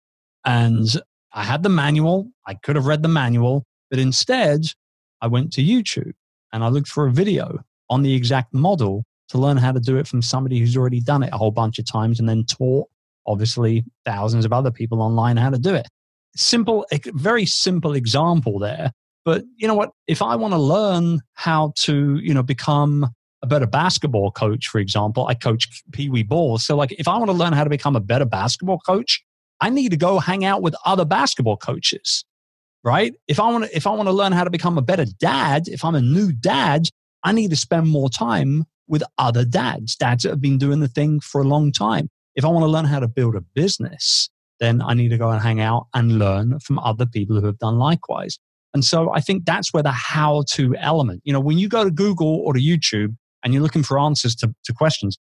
And 0.45 0.87
I 1.33 1.43
had 1.43 1.63
the 1.63 1.69
manual. 1.69 2.29
I 2.47 2.55
could 2.55 2.75
have 2.75 2.87
read 2.87 3.03
the 3.03 3.09
manual, 3.09 3.65
but 3.89 3.99
instead, 3.99 4.61
I 5.21 5.27
went 5.27 5.53
to 5.53 5.63
YouTube 5.63 6.13
and 6.51 6.63
I 6.63 6.69
looked 6.69 6.87
for 6.87 7.07
a 7.07 7.11
video 7.11 7.59
on 7.89 8.01
the 8.01 8.13
exact 8.13 8.53
model 8.53 9.03
to 9.29 9.37
learn 9.37 9.57
how 9.57 9.71
to 9.71 9.79
do 9.79 9.97
it 9.97 10.07
from 10.07 10.21
somebody 10.21 10.59
who's 10.59 10.75
already 10.75 10.99
done 10.99 11.23
it 11.23 11.29
a 11.31 11.37
whole 11.37 11.51
bunch 11.51 11.79
of 11.79 11.89
times 11.89 12.19
and 12.19 12.27
then 12.27 12.43
taught 12.45 12.87
obviously 13.27 13.85
thousands 14.03 14.45
of 14.45 14.51
other 14.51 14.71
people 14.71 15.01
online 15.01 15.37
how 15.37 15.49
to 15.49 15.59
do 15.59 15.73
it 15.75 15.87
simple, 16.35 16.85
very 17.13 17.45
simple 17.45 17.93
example 17.93 18.59
there. 18.59 18.91
But 19.23 19.43
you 19.55 19.67
know 19.67 19.75
what? 19.75 19.91
If 20.07 20.21
I 20.21 20.35
want 20.35 20.53
to 20.53 20.59
learn 20.59 21.21
how 21.33 21.73
to, 21.79 22.17
you 22.17 22.33
know, 22.33 22.43
become 22.43 23.07
better 23.47 23.65
basketball 23.65 24.31
coach, 24.31 24.67
for 24.67 24.79
example, 24.79 25.27
I 25.27 25.33
coach 25.33 25.67
Pee 25.91 26.09
Wee 26.09 26.23
ball. 26.23 26.57
So, 26.57 26.75
like, 26.75 26.91
if 26.93 27.07
I 27.07 27.17
want 27.17 27.29
to 27.29 27.37
learn 27.37 27.53
how 27.53 27.63
to 27.63 27.69
become 27.69 27.95
a 27.95 27.99
better 27.99 28.25
basketball 28.25 28.79
coach, 28.79 29.23
I 29.59 29.69
need 29.69 29.89
to 29.89 29.97
go 29.97 30.19
hang 30.19 30.45
out 30.45 30.61
with 30.61 30.75
other 30.85 31.05
basketball 31.05 31.57
coaches, 31.57 32.25
right? 32.83 33.13
If 33.27 33.39
I 33.39 33.49
want 33.49 33.65
to, 33.65 33.75
if 33.75 33.87
I 33.87 33.91
want 33.91 34.07
to 34.07 34.13
learn 34.13 34.31
how 34.31 34.43
to 34.43 34.49
become 34.49 34.77
a 34.77 34.81
better 34.81 35.05
dad, 35.19 35.67
if 35.67 35.83
I'm 35.83 35.95
a 35.95 36.01
new 36.01 36.31
dad, 36.31 36.87
I 37.23 37.31
need 37.31 37.49
to 37.51 37.55
spend 37.55 37.87
more 37.87 38.09
time 38.09 38.65
with 38.87 39.03
other 39.17 39.45
dads, 39.45 39.95
dads 39.95 40.23
that 40.23 40.29
have 40.29 40.41
been 40.41 40.57
doing 40.57 40.79
the 40.79 40.87
thing 40.87 41.19
for 41.19 41.41
a 41.41 41.45
long 41.45 41.71
time. 41.71 42.09
If 42.35 42.45
I 42.45 42.49
want 42.49 42.63
to 42.63 42.69
learn 42.69 42.85
how 42.85 42.99
to 42.99 43.07
build 43.07 43.35
a 43.35 43.41
business, 43.41 44.29
then 44.59 44.81
I 44.81 44.93
need 44.93 45.09
to 45.09 45.17
go 45.17 45.29
and 45.29 45.41
hang 45.41 45.59
out 45.59 45.87
and 45.93 46.19
learn 46.19 46.59
from 46.59 46.79
other 46.79 47.05
people 47.05 47.39
who 47.39 47.45
have 47.45 47.59
done 47.59 47.77
likewise. 47.77 48.37
And 48.73 48.85
so 48.85 49.11
I 49.11 49.19
think 49.19 49.45
that's 49.45 49.73
where 49.73 49.83
the 49.83 49.91
how 49.91 50.43
to 50.51 50.75
element, 50.77 51.21
you 51.25 51.33
know, 51.33 51.39
when 51.39 51.57
you 51.57 51.67
go 51.67 51.83
to 51.83 51.91
Google 51.91 52.41
or 52.45 52.53
to 52.53 52.59
YouTube 52.59 53.15
and 53.43 53.53
you're 53.53 53.63
looking 53.63 53.83
for 53.83 53.99
answers 53.99 54.35
to, 54.37 54.53
to 54.63 54.73
questions, 54.73 55.17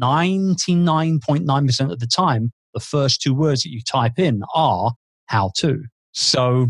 99.9% 0.00 1.92
of 1.92 2.00
the 2.00 2.06
time, 2.06 2.52
the 2.72 2.80
first 2.80 3.20
two 3.22 3.34
words 3.34 3.62
that 3.62 3.70
you 3.70 3.80
type 3.82 4.18
in 4.18 4.42
are 4.54 4.92
how 5.26 5.50
to. 5.56 5.84
So 6.12 6.68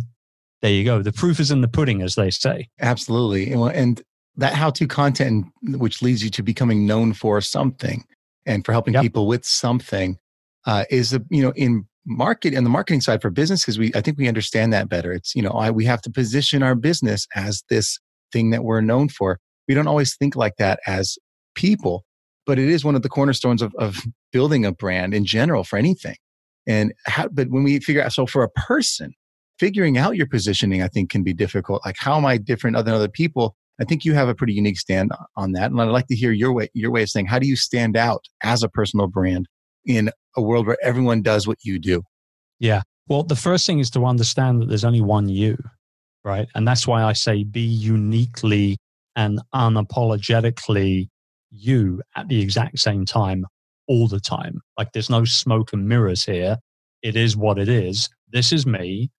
there 0.62 0.72
you 0.72 0.84
go. 0.84 1.02
The 1.02 1.12
proof 1.12 1.40
is 1.40 1.50
in 1.50 1.60
the 1.60 1.68
pudding, 1.68 2.02
as 2.02 2.14
they 2.14 2.30
say. 2.30 2.68
Absolutely. 2.80 3.52
And, 3.52 3.62
and 3.72 4.02
that 4.36 4.54
how 4.54 4.70
to 4.70 4.86
content, 4.86 5.46
which 5.62 6.02
leads 6.02 6.24
you 6.24 6.30
to 6.30 6.42
becoming 6.42 6.86
known 6.86 7.12
for 7.12 7.40
something 7.40 8.04
and 8.46 8.64
for 8.64 8.72
helping 8.72 8.94
Yep. 8.94 9.02
people 9.02 9.26
with 9.26 9.44
something, 9.44 10.18
uh, 10.66 10.84
is 10.90 11.12
a, 11.12 11.22
you 11.30 11.42
know, 11.42 11.52
in 11.52 11.86
market 12.06 12.54
and 12.54 12.64
the 12.64 12.70
marketing 12.70 13.00
side 13.00 13.22
for 13.22 13.30
businesses, 13.30 13.78
we, 13.78 13.92
I 13.94 14.00
think 14.00 14.18
we 14.18 14.28
understand 14.28 14.72
that 14.72 14.88
better. 14.88 15.12
It's, 15.12 15.34
you 15.34 15.42
know, 15.42 15.50
I, 15.50 15.70
we 15.70 15.84
have 15.84 16.02
to 16.02 16.10
position 16.10 16.62
our 16.62 16.74
business 16.74 17.26
as 17.34 17.62
this 17.68 17.98
thing 18.32 18.50
that 18.50 18.64
we're 18.64 18.80
known 18.80 19.08
for. 19.08 19.38
We 19.68 19.74
don't 19.74 19.86
always 19.86 20.16
think 20.16 20.36
like 20.36 20.56
that 20.58 20.80
as 20.86 21.16
people, 21.54 22.04
but 22.46 22.58
it 22.58 22.68
is 22.68 22.84
one 22.84 22.94
of 22.94 23.02
the 23.02 23.08
cornerstones 23.08 23.62
of, 23.62 23.74
of 23.78 24.02
building 24.32 24.64
a 24.64 24.72
brand 24.72 25.14
in 25.14 25.24
general 25.24 25.64
for 25.64 25.78
anything. 25.78 26.16
And 26.66 26.92
how, 27.06 27.28
but 27.28 27.48
when 27.50 27.62
we 27.62 27.78
figure 27.80 28.02
out, 28.02 28.12
so 28.12 28.26
for 28.26 28.42
a 28.42 28.50
person, 28.50 29.12
figuring 29.58 29.98
out 29.98 30.16
your 30.16 30.26
positioning, 30.26 30.82
I 30.82 30.88
think 30.88 31.10
can 31.10 31.22
be 31.22 31.32
difficult. 31.32 31.82
Like, 31.84 31.96
how 31.98 32.16
am 32.16 32.26
I 32.26 32.38
different 32.38 32.76
than 32.76 32.94
other 32.94 33.08
people? 33.08 33.56
I 33.80 33.84
think 33.84 34.04
you 34.04 34.14
have 34.14 34.28
a 34.28 34.34
pretty 34.34 34.52
unique 34.52 34.78
stand 34.78 35.10
on 35.36 35.52
that. 35.52 35.70
And 35.70 35.80
I'd 35.80 35.88
like 35.88 36.06
to 36.06 36.16
hear 36.16 36.32
your 36.32 36.52
way, 36.52 36.68
your 36.74 36.90
way 36.90 37.02
of 37.02 37.10
saying, 37.10 37.26
how 37.26 37.38
do 37.38 37.46
you 37.46 37.56
stand 37.56 37.96
out 37.96 38.24
as 38.42 38.62
a 38.62 38.68
personal 38.68 39.08
brand 39.08 39.46
in 39.84 40.10
a 40.36 40.42
world 40.42 40.66
where 40.66 40.78
everyone 40.82 41.22
does 41.22 41.46
what 41.46 41.58
you 41.62 41.78
do? 41.78 42.02
Yeah. 42.58 42.82
Well, 43.08 43.22
the 43.22 43.36
first 43.36 43.66
thing 43.66 43.80
is 43.80 43.90
to 43.90 44.06
understand 44.06 44.62
that 44.62 44.68
there's 44.68 44.84
only 44.84 45.00
one 45.00 45.28
you, 45.28 45.58
right? 46.24 46.48
And 46.54 46.66
that's 46.66 46.86
why 46.86 47.02
I 47.02 47.12
say 47.12 47.44
be 47.44 47.60
uniquely 47.60 48.78
and 49.16 49.40
unapologetically 49.54 51.08
you 51.50 52.02
at 52.16 52.28
the 52.28 52.40
exact 52.40 52.78
same 52.78 53.04
time 53.04 53.46
all 53.88 54.08
the 54.08 54.20
time. 54.20 54.60
Like 54.76 54.92
there's 54.92 55.10
no 55.10 55.24
smoke 55.24 55.72
and 55.72 55.88
mirrors 55.88 56.24
here. 56.24 56.58
It 57.02 57.16
is 57.16 57.36
what 57.36 57.58
it 57.58 57.68
is. 57.68 58.08
This 58.30 58.52
is 58.52 58.66
me. 58.66 59.10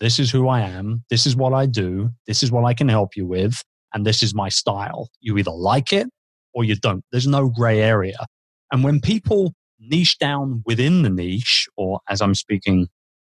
This 0.00 0.18
is 0.18 0.30
who 0.30 0.48
I 0.48 0.60
am. 0.60 1.04
This 1.10 1.26
is 1.26 1.36
what 1.36 1.52
I 1.52 1.66
do. 1.66 2.10
This 2.26 2.42
is 2.42 2.50
what 2.50 2.64
I 2.64 2.74
can 2.74 2.88
help 2.88 3.16
you 3.16 3.26
with. 3.26 3.62
And 3.92 4.04
this 4.04 4.22
is 4.22 4.34
my 4.34 4.48
style. 4.48 5.08
You 5.20 5.38
either 5.38 5.52
like 5.52 5.92
it 5.92 6.08
or 6.52 6.64
you 6.64 6.74
don't. 6.74 7.04
There's 7.12 7.26
no 7.26 7.48
gray 7.48 7.80
area. 7.80 8.16
And 8.72 8.82
when 8.82 9.00
people 9.00 9.52
niche 9.78 10.18
down 10.18 10.62
within 10.66 11.02
the 11.02 11.10
niche, 11.10 11.68
or 11.76 12.00
as 12.08 12.20
I'm 12.20 12.34
speaking 12.34 12.88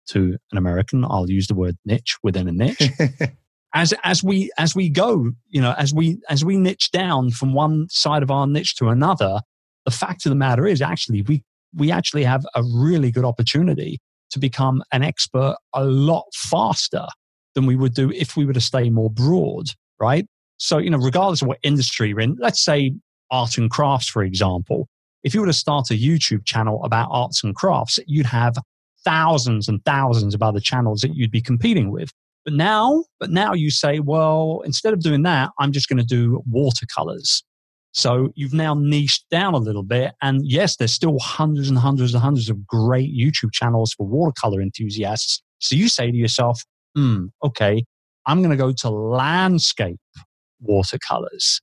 to 0.08 0.36
an 0.52 0.58
American, 0.58 1.04
I'll 1.04 1.28
use 1.28 1.48
the 1.48 1.54
word 1.54 1.76
niche 1.84 2.16
within 2.22 2.48
a 2.48 2.52
niche. 2.52 2.90
as 3.74 3.94
as 4.04 4.22
we 4.22 4.50
as 4.58 4.74
we 4.74 4.88
go, 4.88 5.32
you 5.48 5.60
know, 5.60 5.74
as 5.78 5.94
we 5.94 6.20
as 6.28 6.44
we 6.44 6.56
niche 6.56 6.90
down 6.90 7.30
from 7.30 7.54
one 7.54 7.86
side 7.88 8.22
of 8.22 8.30
our 8.30 8.46
niche 8.46 8.76
to 8.76 8.88
another, 8.88 9.40
the 9.84 9.90
fact 9.90 10.26
of 10.26 10.30
the 10.30 10.36
matter 10.36 10.66
is 10.66 10.82
actually 10.82 11.22
we 11.22 11.42
we 11.74 11.90
actually 11.90 12.24
have 12.24 12.44
a 12.54 12.62
really 12.62 13.10
good 13.10 13.24
opportunity 13.24 13.98
to 14.30 14.38
become 14.38 14.82
an 14.92 15.02
expert 15.02 15.56
a 15.74 15.84
lot 15.84 16.24
faster 16.34 17.06
than 17.54 17.66
we 17.66 17.76
would 17.76 17.94
do 17.94 18.10
if 18.12 18.36
we 18.36 18.44
were 18.44 18.52
to 18.52 18.60
stay 18.60 18.90
more 18.90 19.10
broad, 19.10 19.66
right? 20.00 20.26
So, 20.56 20.78
you 20.78 20.90
know, 20.90 20.98
regardless 20.98 21.42
of 21.42 21.48
what 21.48 21.58
industry 21.62 22.10
you're 22.10 22.20
in, 22.20 22.36
let's 22.38 22.64
say 22.64 22.92
art 23.30 23.58
and 23.58 23.70
crafts, 23.70 24.08
for 24.08 24.22
example, 24.22 24.88
if 25.22 25.34
you 25.34 25.40
were 25.40 25.46
to 25.46 25.52
start 25.52 25.90
a 25.90 25.94
YouTube 25.94 26.44
channel 26.44 26.82
about 26.84 27.08
arts 27.10 27.44
and 27.44 27.54
crafts, 27.54 27.98
you'd 28.06 28.26
have 28.26 28.56
thousands 29.04 29.68
and 29.68 29.84
thousands 29.84 30.34
of 30.34 30.42
other 30.42 30.60
channels 30.60 31.00
that 31.00 31.14
you'd 31.14 31.30
be 31.30 31.40
competing 31.40 31.90
with. 31.90 32.10
But 32.44 32.54
now, 32.54 33.04
but 33.20 33.30
now 33.30 33.52
you 33.52 33.70
say, 33.70 34.00
well, 34.00 34.62
instead 34.64 34.92
of 34.92 35.00
doing 35.00 35.22
that, 35.22 35.50
I'm 35.58 35.72
just 35.72 35.88
going 35.88 35.98
to 35.98 36.04
do 36.04 36.42
watercolors. 36.50 37.44
So 37.92 38.32
you've 38.34 38.54
now 38.54 38.74
niched 38.74 39.26
down 39.30 39.54
a 39.54 39.58
little 39.58 39.82
bit. 39.82 40.12
And 40.22 40.40
yes, 40.44 40.76
there's 40.76 40.92
still 40.92 41.18
hundreds 41.18 41.68
and 41.68 41.78
hundreds 41.78 42.14
and 42.14 42.22
hundreds 42.22 42.48
of 42.48 42.66
great 42.66 43.14
YouTube 43.14 43.52
channels 43.52 43.92
for 43.92 44.06
watercolor 44.06 44.60
enthusiasts. 44.60 45.42
So 45.58 45.76
you 45.76 45.88
say 45.88 46.10
to 46.10 46.16
yourself, 46.16 46.62
hmm, 46.96 47.26
okay, 47.44 47.84
I'm 48.26 48.38
going 48.38 48.50
to 48.50 48.56
go 48.56 48.72
to 48.72 48.90
landscape 48.90 50.00
watercolors. 50.60 51.60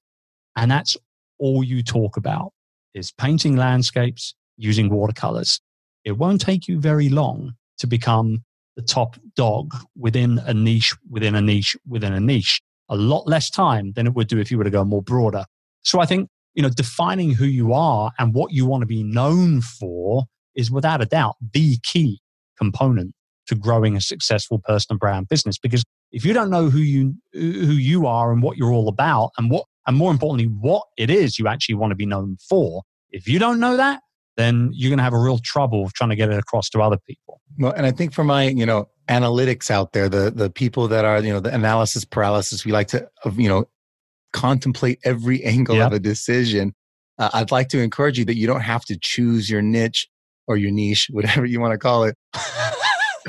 And 0.55 0.69
that's 0.69 0.95
all 1.39 1.63
you 1.63 1.81
talk 1.81 2.15
about 2.15 2.51
is 2.93 3.11
painting 3.11 3.55
landscapes 3.55 4.35
using 4.57 4.89
watercolors. 4.89 5.59
It 6.05 6.17
won't 6.17 6.41
take 6.41 6.67
you 6.67 6.79
very 6.79 7.09
long 7.09 7.53
to 7.79 7.87
become 7.87 8.43
the 8.79 8.85
top 8.85 9.17
dog 9.35 9.75
within 9.97 10.39
a 10.45 10.53
niche, 10.53 10.95
within 11.09 11.35
a 11.35 11.41
niche, 11.41 11.75
within 11.85 12.13
a 12.13 12.19
niche. 12.19 12.61
A 12.87 12.95
lot 12.95 13.27
less 13.27 13.49
time 13.49 13.91
than 13.91 14.07
it 14.07 14.13
would 14.13 14.29
do 14.29 14.39
if 14.39 14.49
you 14.49 14.57
were 14.57 14.63
to 14.63 14.69
go 14.69 14.85
more 14.85 15.01
broader. 15.01 15.43
So 15.81 15.99
I 15.99 16.05
think, 16.05 16.29
you 16.53 16.63
know, 16.63 16.69
defining 16.69 17.31
who 17.31 17.45
you 17.45 17.73
are 17.73 18.11
and 18.17 18.33
what 18.33 18.53
you 18.53 18.65
want 18.65 18.81
to 18.81 18.87
be 18.87 19.03
known 19.03 19.59
for 19.61 20.23
is 20.55 20.71
without 20.71 21.01
a 21.01 21.05
doubt 21.05 21.35
the 21.53 21.77
key 21.83 22.21
component 22.57 23.13
to 23.47 23.55
growing 23.55 23.97
a 23.97 24.01
successful 24.01 24.59
personal 24.59 24.97
brand 24.97 25.27
business. 25.27 25.57
Because 25.57 25.83
if 26.13 26.23
you 26.23 26.31
don't 26.33 26.49
know 26.49 26.69
who 26.69 26.79
you, 26.79 27.15
who 27.33 27.73
you 27.73 28.07
are 28.07 28.31
and 28.31 28.41
what 28.41 28.55
you're 28.55 28.71
all 28.71 28.87
about 28.87 29.31
and 29.37 29.51
what, 29.51 29.65
and 29.87 29.97
more 29.97 30.11
importantly, 30.11 30.45
what 30.45 30.83
it 30.97 31.09
is 31.09 31.37
you 31.37 31.49
actually 31.49 31.75
want 31.75 31.91
to 31.91 31.95
be 31.95 32.05
known 32.05 32.37
for, 32.47 32.83
if 33.09 33.27
you 33.27 33.39
don't 33.39 33.59
know 33.59 33.75
that, 33.75 34.01
then 34.39 34.71
you're 34.73 34.89
going 34.89 34.97
to 34.97 35.03
have 35.03 35.13
a 35.13 35.19
real 35.19 35.39
trouble 35.39 35.89
trying 35.93 36.09
to 36.09 36.15
get 36.15 36.29
it 36.29 36.39
across 36.39 36.69
to 36.69 36.81
other 36.81 36.97
people. 37.05 37.41
Well, 37.57 37.73
and 37.73 37.85
I 37.85 37.91
think 37.91 38.13
for 38.13 38.23
my, 38.23 38.43
you 38.43 38.65
know, 38.65 38.89
analytics 39.09 39.69
out 39.69 39.91
there, 39.91 40.07
the 40.07 40.31
the 40.31 40.49
people 40.49 40.87
that 40.87 41.03
are, 41.03 41.21
you 41.21 41.33
know, 41.33 41.39
the 41.39 41.53
analysis 41.53 42.05
paralysis, 42.05 42.65
we 42.65 42.71
like 42.71 42.87
to, 42.89 43.07
you 43.35 43.49
know, 43.49 43.65
contemplate 44.31 44.99
every 45.03 45.43
angle 45.55 45.81
of 45.81 45.91
a 45.91 45.99
decision. 45.99 46.73
Uh, 47.17 47.29
I'd 47.33 47.51
like 47.51 47.67
to 47.69 47.81
encourage 47.81 48.17
you 48.17 48.25
that 48.25 48.37
you 48.37 48.47
don't 48.47 48.61
have 48.61 48.85
to 48.85 48.97
choose 48.97 49.49
your 49.49 49.61
niche 49.61 50.07
or 50.47 50.55
your 50.55 50.71
niche, 50.71 51.07
whatever 51.11 51.45
you 51.45 51.59
want 51.59 51.73
to 51.73 51.77
call 51.77 52.05
it. 52.05 52.15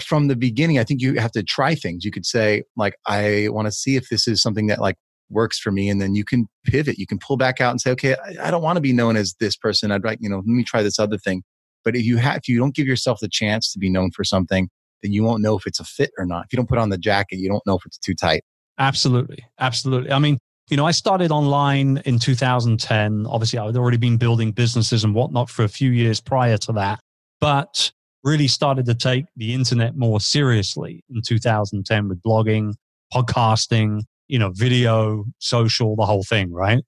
From 0.00 0.28
the 0.28 0.36
beginning, 0.36 0.78
I 0.78 0.84
think 0.84 1.02
you 1.02 1.14
have 1.14 1.32
to 1.32 1.42
try 1.42 1.74
things. 1.74 2.04
You 2.04 2.12
could 2.12 2.24
say, 2.24 2.62
like, 2.76 2.94
I 3.06 3.48
want 3.50 3.66
to 3.66 3.72
see 3.72 3.96
if 3.96 4.08
this 4.08 4.28
is 4.28 4.40
something 4.40 4.68
that 4.68 4.80
like 4.80 4.96
works 5.30 5.58
for 5.58 5.70
me 5.70 5.88
and 5.88 6.00
then 6.00 6.14
you 6.14 6.24
can 6.24 6.48
pivot 6.64 6.98
you 6.98 7.06
can 7.06 7.18
pull 7.18 7.36
back 7.36 7.60
out 7.60 7.70
and 7.70 7.80
say 7.80 7.90
okay 7.90 8.14
i, 8.24 8.48
I 8.48 8.50
don't 8.50 8.62
want 8.62 8.76
to 8.76 8.80
be 8.80 8.92
known 8.92 9.16
as 9.16 9.34
this 9.40 9.56
person 9.56 9.90
i'd 9.92 10.04
like 10.04 10.18
you 10.20 10.28
know 10.28 10.38
let 10.38 10.46
me 10.46 10.64
try 10.64 10.82
this 10.82 10.98
other 10.98 11.18
thing. 11.18 11.42
But 11.82 11.96
if 11.96 12.04
you 12.04 12.18
have 12.18 12.36
if 12.38 12.48
you 12.48 12.58
don't 12.58 12.74
give 12.74 12.86
yourself 12.86 13.20
the 13.20 13.28
chance 13.28 13.72
to 13.72 13.78
be 13.78 13.88
known 13.88 14.10
for 14.10 14.24
something 14.24 14.68
then 15.02 15.12
you 15.12 15.22
won't 15.22 15.42
know 15.42 15.56
if 15.56 15.66
it's 15.66 15.80
a 15.80 15.84
fit 15.84 16.10
or 16.18 16.26
not. 16.26 16.44
If 16.44 16.52
you 16.52 16.58
don't 16.58 16.68
put 16.68 16.78
on 16.78 16.90
the 16.90 16.98
jacket 16.98 17.38
you 17.38 17.48
don't 17.48 17.64
know 17.66 17.76
if 17.76 17.86
it's 17.86 17.98
too 17.98 18.14
tight. 18.14 18.42
Absolutely 18.78 19.44
absolutely. 19.58 20.12
I 20.12 20.18
mean 20.18 20.38
you 20.68 20.76
know 20.76 20.86
i 20.86 20.92
started 20.92 21.32
online 21.32 21.98
in 22.04 22.18
2010 22.18 23.26
obviously 23.26 23.58
i 23.58 23.66
had 23.66 23.76
already 23.76 23.96
been 23.96 24.16
building 24.16 24.52
businesses 24.52 25.02
and 25.04 25.14
whatnot 25.14 25.50
for 25.50 25.64
a 25.64 25.68
few 25.68 25.90
years 25.90 26.20
prior 26.20 26.56
to 26.56 26.72
that 26.72 27.00
but 27.40 27.90
really 28.22 28.46
started 28.46 28.86
to 28.86 28.94
take 28.94 29.24
the 29.36 29.52
internet 29.52 29.96
more 29.96 30.20
seriously 30.20 31.02
in 31.10 31.20
2010 31.22 32.08
with 32.08 32.22
blogging 32.22 32.72
podcasting 33.12 34.02
you 34.30 34.38
know, 34.38 34.50
video, 34.54 35.24
social, 35.38 35.96
the 35.96 36.06
whole 36.06 36.22
thing, 36.22 36.52
right? 36.52 36.84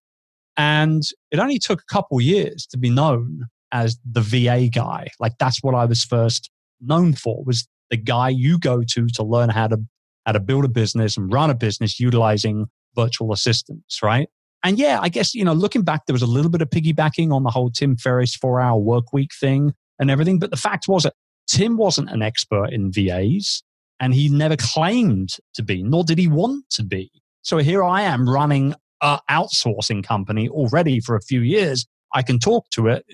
And 0.57 1.03
it 1.31 1.39
only 1.39 1.59
took 1.59 1.81
a 1.81 1.93
couple 1.93 2.21
years 2.21 2.67
to 2.67 2.79
be 2.79 2.89
known 2.89 3.47
as 3.73 3.99
the 4.11 4.21
VA 4.21 4.69
guy. 4.69 5.09
Like 5.19 5.33
that's 5.39 5.63
what 5.63 5.75
I 5.75 5.85
was 5.87 6.05
first 6.05 6.51
known 6.81 7.15
for 7.15 7.43
was 7.45 7.67
the 7.91 7.97
guy 7.97 8.29
you 8.29 8.59
go 8.59 8.83
to 8.83 9.07
to 9.07 9.23
learn 9.23 9.49
how 9.49 9.69
to 9.69 9.79
how 10.25 10.33
to 10.33 10.41
build 10.41 10.65
a 10.65 10.69
business 10.69 11.17
and 11.17 11.33
run 11.33 11.51
a 11.51 11.55
business 11.55 11.99
utilizing 11.99 12.67
virtual 12.95 13.33
assistants, 13.33 14.03
right? 14.03 14.29
And 14.63 14.79
yeah, 14.79 15.01
I 15.03 15.09
guess, 15.09 15.35
you 15.35 15.45
know, 15.45 15.53
looking 15.53 15.83
back, 15.83 16.07
there 16.07 16.15
was 16.15 16.23
a 16.23 16.27
little 16.27 16.51
bit 16.51 16.63
of 16.63 16.71
piggybacking 16.71 17.33
on 17.33 17.43
the 17.43 17.51
whole 17.51 17.71
Tim 17.71 17.97
Ferriss 17.97 18.37
four 18.37 18.61
hour 18.61 18.79
work 18.79 19.13
week 19.13 19.31
thing 19.39 19.75
and 19.99 20.11
everything. 20.13 20.39
But 20.39 20.53
the 20.53 20.57
fact 20.57 20.87
was 20.87 21.03
that 21.03 21.15
Tim 21.49 21.77
wasn't 21.77 22.11
an 22.11 22.23
expert 22.23 22.73
in 22.73 22.93
VAs 22.93 23.65
and 23.99 24.15
he 24.15 24.29
never 24.29 24.57
claimed 24.57 25.31
to 25.55 25.63
be, 25.63 25.83
nor 25.83 26.05
did 26.05 26.19
he 26.19 26.29
want 26.29 26.69
to 26.71 26.85
be. 26.85 27.11
So 27.43 27.59
here 27.59 27.83
I 27.85 28.03
am 28.03 28.29
running 28.29 28.75
a 29.01 29.19
outsourcing 29.31 30.05
company 30.05 30.49
already 30.49 31.01
for 31.01 31.17
a 31.17 31.21
few 31.21 31.41
years. 31.41 31.87
I 32.15 32.23
can 32.23 32.39
talk 32.39 32.69
to 32.71 32.87
it, 32.87 33.05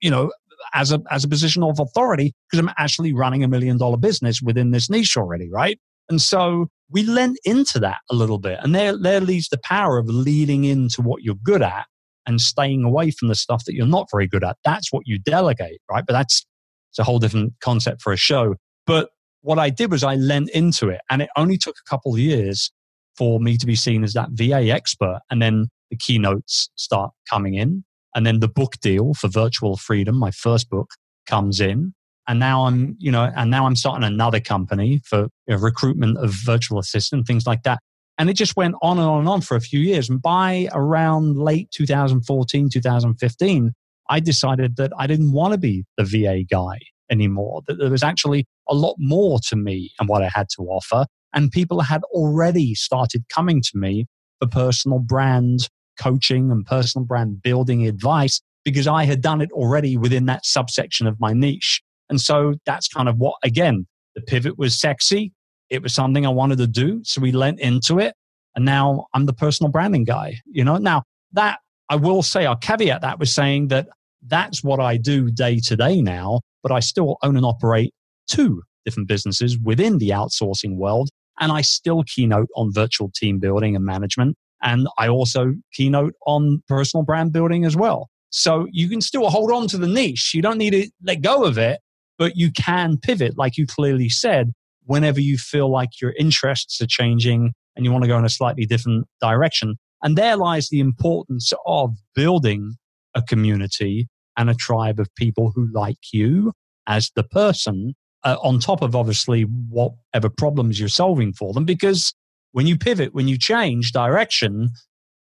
you 0.00 0.10
know, 0.10 0.32
as 0.74 0.92
a 0.92 1.00
as 1.10 1.24
a 1.24 1.28
position 1.28 1.62
of 1.62 1.78
authority 1.78 2.34
because 2.50 2.64
I'm 2.64 2.74
actually 2.76 3.12
running 3.12 3.44
a 3.44 3.48
million 3.48 3.78
dollar 3.78 3.96
business 3.96 4.42
within 4.42 4.72
this 4.72 4.90
niche 4.90 5.16
already, 5.16 5.48
right? 5.50 5.78
And 6.08 6.20
so 6.20 6.66
we 6.90 7.04
lent 7.04 7.38
into 7.44 7.78
that 7.80 7.98
a 8.10 8.14
little 8.14 8.38
bit. 8.38 8.58
And 8.62 8.74
there 8.74 8.96
there 8.96 9.20
leads 9.20 9.48
the 9.48 9.58
power 9.58 9.98
of 9.98 10.06
leading 10.08 10.64
into 10.64 11.02
what 11.02 11.22
you're 11.22 11.36
good 11.42 11.62
at 11.62 11.86
and 12.26 12.40
staying 12.40 12.84
away 12.84 13.10
from 13.10 13.28
the 13.28 13.34
stuff 13.34 13.64
that 13.64 13.74
you're 13.74 13.86
not 13.86 14.08
very 14.10 14.26
good 14.26 14.44
at. 14.44 14.56
That's 14.64 14.92
what 14.92 15.06
you 15.06 15.18
delegate, 15.18 15.80
right? 15.90 16.04
But 16.04 16.14
that's 16.14 16.44
it's 16.90 16.98
a 16.98 17.04
whole 17.04 17.18
different 17.18 17.54
concept 17.60 18.02
for 18.02 18.12
a 18.12 18.16
show. 18.16 18.56
But 18.86 19.10
what 19.42 19.58
I 19.58 19.70
did 19.70 19.90
was 19.90 20.02
I 20.02 20.16
lent 20.16 20.50
into 20.50 20.88
it 20.88 21.00
and 21.10 21.22
it 21.22 21.28
only 21.36 21.56
took 21.58 21.76
a 21.76 21.88
couple 21.88 22.12
of 22.12 22.18
years 22.18 22.72
for 23.18 23.40
me 23.40 23.56
to 23.58 23.66
be 23.66 23.74
seen 23.74 24.04
as 24.04 24.12
that 24.12 24.30
VA 24.30 24.70
expert. 24.70 25.18
And 25.28 25.42
then 25.42 25.66
the 25.90 25.96
keynotes 25.96 26.70
start 26.76 27.10
coming 27.28 27.54
in. 27.54 27.84
And 28.14 28.24
then 28.24 28.40
the 28.40 28.48
book 28.48 28.74
deal 28.80 29.12
for 29.14 29.28
Virtual 29.28 29.76
Freedom, 29.76 30.16
my 30.16 30.30
first 30.30 30.70
book, 30.70 30.90
comes 31.26 31.60
in. 31.60 31.94
And 32.28 32.38
now 32.38 32.66
I'm, 32.66 32.96
you 32.98 33.10
know, 33.10 33.30
and 33.36 33.50
now 33.50 33.66
I'm 33.66 33.76
starting 33.76 34.04
another 34.04 34.38
company 34.38 35.00
for 35.04 35.22
you 35.46 35.54
know, 35.54 35.56
recruitment 35.56 36.18
of 36.18 36.30
virtual 36.30 36.78
assistant, 36.78 37.26
things 37.26 37.46
like 37.46 37.64
that. 37.64 37.80
And 38.18 38.30
it 38.30 38.34
just 38.34 38.56
went 38.56 38.74
on 38.82 38.98
and 38.98 39.06
on 39.06 39.20
and 39.20 39.28
on 39.28 39.40
for 39.40 39.56
a 39.56 39.60
few 39.60 39.80
years. 39.80 40.08
And 40.10 40.20
by 40.20 40.68
around 40.72 41.38
late 41.38 41.70
2014, 41.70 42.68
2015, 42.70 43.72
I 44.10 44.20
decided 44.20 44.76
that 44.76 44.92
I 44.98 45.06
didn't 45.06 45.32
want 45.32 45.52
to 45.52 45.58
be 45.58 45.84
the 45.96 46.04
VA 46.04 46.44
guy 46.48 46.78
anymore, 47.10 47.62
that 47.66 47.78
there 47.78 47.90
was 47.90 48.02
actually 48.02 48.46
a 48.68 48.74
lot 48.74 48.96
more 48.98 49.38
to 49.48 49.56
me 49.56 49.90
and 49.98 50.08
what 50.08 50.22
I 50.22 50.30
had 50.32 50.48
to 50.56 50.62
offer. 50.62 51.06
And 51.34 51.50
people 51.50 51.80
had 51.80 52.02
already 52.04 52.74
started 52.74 53.24
coming 53.28 53.60
to 53.62 53.70
me 53.74 54.06
for 54.40 54.48
personal 54.48 54.98
brand 54.98 55.68
coaching 55.98 56.50
and 56.50 56.64
personal 56.64 57.04
brand 57.04 57.42
building 57.42 57.86
advice 57.86 58.40
because 58.64 58.86
I 58.86 59.04
had 59.04 59.20
done 59.20 59.40
it 59.40 59.50
already 59.52 59.96
within 59.96 60.26
that 60.26 60.46
subsection 60.46 61.06
of 61.06 61.18
my 61.20 61.32
niche. 61.32 61.82
And 62.08 62.20
so 62.20 62.54
that's 62.64 62.88
kind 62.88 63.08
of 63.08 63.16
what, 63.16 63.34
again, 63.42 63.86
the 64.14 64.22
pivot 64.22 64.58
was 64.58 64.78
sexy. 64.78 65.32
It 65.70 65.82
was 65.82 65.94
something 65.94 66.24
I 66.24 66.30
wanted 66.30 66.58
to 66.58 66.66
do. 66.66 67.00
So 67.04 67.20
we 67.20 67.32
lent 67.32 67.60
into 67.60 67.98
it. 67.98 68.14
And 68.54 68.64
now 68.64 69.06
I'm 69.14 69.26
the 69.26 69.32
personal 69.32 69.70
branding 69.70 70.04
guy, 70.04 70.38
you 70.46 70.64
know? 70.64 70.76
Now 70.76 71.02
that 71.32 71.58
I 71.88 71.96
will 71.96 72.22
say, 72.22 72.46
I'll 72.46 72.56
caveat 72.56 73.02
that 73.02 73.18
with 73.18 73.28
saying 73.28 73.68
that 73.68 73.88
that's 74.26 74.64
what 74.64 74.80
I 74.80 74.96
do 74.96 75.30
day 75.30 75.60
to 75.60 75.76
day 75.76 76.02
now, 76.02 76.40
but 76.62 76.72
I 76.72 76.80
still 76.80 77.18
own 77.22 77.36
and 77.36 77.46
operate 77.46 77.92
two 78.28 78.62
different 78.88 79.08
businesses 79.08 79.58
within 79.58 79.98
the 79.98 80.10
outsourcing 80.10 80.76
world. 80.76 81.08
And 81.40 81.52
I 81.52 81.60
still 81.60 82.02
keynote 82.04 82.48
on 82.56 82.72
virtual 82.72 83.10
team 83.14 83.38
building 83.38 83.76
and 83.76 83.84
management. 83.84 84.36
And 84.62 84.88
I 84.98 85.08
also 85.08 85.54
keynote 85.72 86.14
on 86.26 86.62
personal 86.68 87.04
brand 87.04 87.32
building 87.32 87.64
as 87.64 87.76
well. 87.76 88.08
So 88.30 88.66
you 88.70 88.88
can 88.88 89.00
still 89.00 89.28
hold 89.30 89.52
on 89.52 89.68
to 89.68 89.78
the 89.78 89.86
niche. 89.86 90.32
You 90.34 90.42
don't 90.42 90.58
need 90.58 90.70
to 90.70 90.90
let 91.02 91.22
go 91.22 91.44
of 91.44 91.58
it, 91.58 91.80
but 92.18 92.36
you 92.36 92.50
can 92.50 92.98
pivot, 92.98 93.38
like 93.38 93.56
you 93.56 93.66
clearly 93.66 94.08
said, 94.08 94.52
whenever 94.84 95.20
you 95.20 95.38
feel 95.38 95.70
like 95.70 96.00
your 96.00 96.14
interests 96.18 96.80
are 96.80 96.86
changing 96.86 97.52
and 97.76 97.84
you 97.84 97.92
want 97.92 98.04
to 98.04 98.08
go 98.08 98.18
in 98.18 98.24
a 98.24 98.30
slightly 98.30 98.66
different 98.66 99.06
direction. 99.20 99.76
And 100.02 100.16
there 100.16 100.36
lies 100.36 100.68
the 100.68 100.80
importance 100.80 101.52
of 101.66 101.94
building 102.14 102.76
a 103.14 103.22
community 103.22 104.08
and 104.36 104.50
a 104.50 104.54
tribe 104.54 104.98
of 104.98 105.14
people 105.14 105.52
who 105.54 105.68
like 105.72 106.12
you 106.12 106.52
as 106.86 107.10
the 107.14 107.22
person 107.22 107.94
uh, 108.24 108.36
on 108.42 108.58
top 108.58 108.82
of 108.82 108.96
obviously 108.96 109.42
whatever 109.42 110.28
problems 110.28 110.78
you're 110.78 110.88
solving 110.88 111.32
for 111.32 111.52
them. 111.52 111.64
Because 111.64 112.14
when 112.52 112.66
you 112.66 112.76
pivot, 112.76 113.14
when 113.14 113.28
you 113.28 113.38
change 113.38 113.92
direction, 113.92 114.70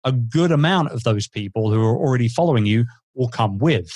a 0.04 0.12
good 0.12 0.50
amount 0.50 0.90
of 0.90 1.02
those 1.02 1.28
people 1.28 1.70
who 1.70 1.82
are 1.82 1.96
already 1.96 2.28
following 2.28 2.66
you 2.66 2.84
will 3.14 3.28
come 3.28 3.58
with. 3.58 3.90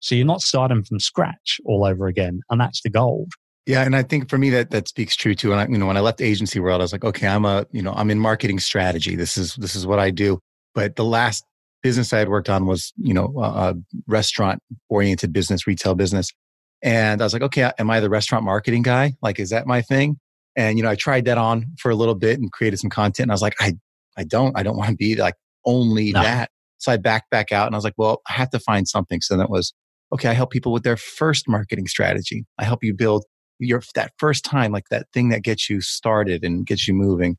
So 0.00 0.14
you're 0.14 0.26
not 0.26 0.42
starting 0.42 0.84
from 0.84 1.00
scratch 1.00 1.60
all 1.64 1.84
over 1.84 2.06
again. 2.06 2.40
And 2.50 2.60
that's 2.60 2.82
the 2.82 2.90
goal. 2.90 3.28
Yeah, 3.64 3.82
and 3.82 3.96
I 3.96 4.04
think 4.04 4.30
for 4.30 4.38
me 4.38 4.50
that 4.50 4.70
that 4.70 4.86
speaks 4.86 5.16
true 5.16 5.34
too. 5.34 5.50
And 5.50 5.60
I, 5.60 5.66
you 5.66 5.76
know, 5.76 5.86
when 5.86 5.96
I 5.96 6.00
left 6.00 6.18
the 6.18 6.24
agency 6.24 6.60
world, 6.60 6.80
I 6.80 6.84
was 6.84 6.92
like, 6.92 7.04
okay, 7.04 7.26
I'm 7.26 7.44
a, 7.44 7.66
you 7.72 7.82
know, 7.82 7.92
I'm 7.94 8.10
in 8.10 8.18
marketing 8.20 8.60
strategy. 8.60 9.16
This 9.16 9.36
is 9.36 9.56
this 9.56 9.74
is 9.74 9.86
what 9.86 9.98
I 9.98 10.10
do. 10.10 10.38
But 10.74 10.94
the 10.94 11.04
last 11.04 11.44
business 11.82 12.12
I 12.12 12.18
had 12.18 12.28
worked 12.28 12.48
on 12.48 12.66
was, 12.66 12.92
you 12.96 13.12
know, 13.12 13.34
a 13.42 13.74
restaurant 14.06 14.62
oriented 14.88 15.32
business, 15.32 15.66
retail 15.66 15.96
business. 15.96 16.32
And 16.86 17.20
I 17.20 17.24
was 17.24 17.32
like, 17.32 17.42
okay, 17.42 17.72
am 17.78 17.90
I 17.90 17.98
the 17.98 18.08
restaurant 18.08 18.44
marketing 18.44 18.82
guy? 18.82 19.14
Like, 19.20 19.40
is 19.40 19.50
that 19.50 19.66
my 19.66 19.82
thing? 19.82 20.20
And, 20.54 20.78
you 20.78 20.84
know, 20.84 20.90
I 20.90 20.94
tried 20.94 21.24
that 21.24 21.36
on 21.36 21.66
for 21.80 21.90
a 21.90 21.96
little 21.96 22.14
bit 22.14 22.38
and 22.38 22.50
created 22.52 22.78
some 22.78 22.90
content. 22.90 23.24
And 23.24 23.32
I 23.32 23.34
was 23.34 23.42
like, 23.42 23.56
I, 23.58 23.74
I 24.16 24.22
don't, 24.22 24.56
I 24.56 24.62
don't 24.62 24.76
want 24.76 24.90
to 24.90 24.96
be 24.96 25.16
like 25.16 25.34
only 25.64 26.12
no. 26.12 26.22
that. 26.22 26.50
So 26.78 26.92
I 26.92 26.96
backed 26.96 27.28
back 27.30 27.50
out 27.50 27.66
and 27.66 27.74
I 27.74 27.78
was 27.78 27.84
like, 27.84 27.96
well, 27.96 28.22
I 28.28 28.34
have 28.34 28.50
to 28.50 28.60
find 28.60 28.86
something. 28.86 29.20
So 29.20 29.36
that 29.36 29.50
was, 29.50 29.74
okay, 30.14 30.28
I 30.28 30.32
help 30.32 30.50
people 30.50 30.72
with 30.72 30.84
their 30.84 30.96
first 30.96 31.48
marketing 31.48 31.88
strategy. 31.88 32.46
I 32.56 32.64
help 32.64 32.84
you 32.84 32.94
build 32.94 33.24
your 33.58 33.82
that 33.96 34.12
first 34.18 34.44
time, 34.44 34.70
like 34.70 34.88
that 34.92 35.08
thing 35.12 35.30
that 35.30 35.42
gets 35.42 35.68
you 35.68 35.80
started 35.80 36.44
and 36.44 36.64
gets 36.64 36.86
you 36.86 36.94
moving. 36.94 37.36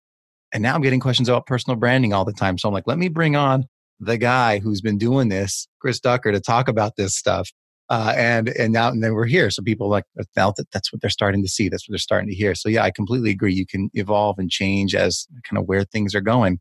And 0.52 0.62
now 0.62 0.76
I'm 0.76 0.82
getting 0.82 1.00
questions 1.00 1.30
about 1.30 1.46
personal 1.46 1.78
branding 1.78 2.12
all 2.12 2.26
the 2.26 2.34
time. 2.34 2.58
So 2.58 2.68
I'm 2.68 2.74
like, 2.74 2.88
let 2.88 2.98
me 2.98 3.08
bring 3.08 3.38
on 3.38 3.64
the 4.02 4.18
guy 4.18 4.60
who's 4.60 4.82
been 4.82 4.98
doing 4.98 5.30
this, 5.30 5.70
Chris 5.80 6.02
Ducker, 6.02 6.34
to 6.34 6.42
talk 6.42 6.68
about 6.68 6.98
this 6.98 7.16
stuff. 7.16 7.50
Uh, 7.90 8.14
and 8.18 8.50
and 8.50 8.74
now 8.74 8.90
and 8.90 9.02
then 9.02 9.14
we're 9.14 9.26
here. 9.26 9.50
So 9.50 9.64
people 9.64 9.90
like 9.90 10.04
now 10.36 10.52
that 10.58 10.70
that's 10.72 10.92
what 10.92 11.02
they're 11.02 11.10
starting 11.10 11.42
to 11.42 11.48
see. 11.48 11.70
That's 11.70 11.88
what 11.88 11.94
they're 11.94 12.00
starting 12.00 12.30
to 12.30 12.36
hear. 12.36 12.54
So 12.54 12.68
yeah, 12.68 12.84
I 12.84 12.92
completely 12.92 13.32
agree. 13.32 13.54
You 13.54 13.66
can 13.66 13.90
evolve 13.94 14.40
and 14.40 14.50
change 14.50 14.94
as 14.94 15.26
kind 15.48 15.58
of 15.58 15.68
where 15.68 15.86
things 15.86 16.14
are 16.14 16.22
going. 16.22 16.60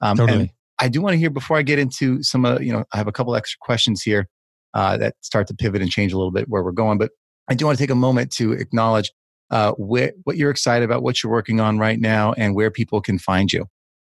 Um, 0.00 0.16
totally. 0.16 0.52
I 0.78 0.88
do 0.88 1.00
want 1.00 1.14
to 1.14 1.18
hear 1.18 1.30
before 1.30 1.56
I 1.56 1.62
get 1.62 1.80
into 1.80 2.22
some 2.22 2.44
of 2.44 2.62
you 2.62 2.72
know 2.72 2.84
I 2.92 2.96
have 2.96 3.08
a 3.08 3.12
couple 3.12 3.34
extra 3.34 3.58
questions 3.60 4.02
here 4.02 4.28
uh, 4.74 4.96
that 4.98 5.16
start 5.20 5.48
to 5.48 5.54
pivot 5.54 5.82
and 5.82 5.90
change 5.90 6.12
a 6.12 6.16
little 6.16 6.30
bit 6.30 6.48
where 6.48 6.62
we're 6.62 6.72
going. 6.72 6.98
But 6.98 7.10
I 7.48 7.54
do 7.54 7.66
want 7.66 7.76
to 7.78 7.82
take 7.82 7.90
a 7.90 7.96
moment 7.96 8.30
to 8.32 8.52
acknowledge 8.52 9.10
uh, 9.50 9.72
wh- 9.72 10.14
what 10.24 10.36
you're 10.36 10.50
excited 10.50 10.84
about, 10.84 11.02
what 11.02 11.22
you're 11.22 11.32
working 11.32 11.60
on 11.60 11.78
right 11.78 11.98
now, 11.98 12.34
and 12.34 12.54
where 12.54 12.70
people 12.70 13.00
can 13.00 13.18
find 13.18 13.52
you. 13.52 13.66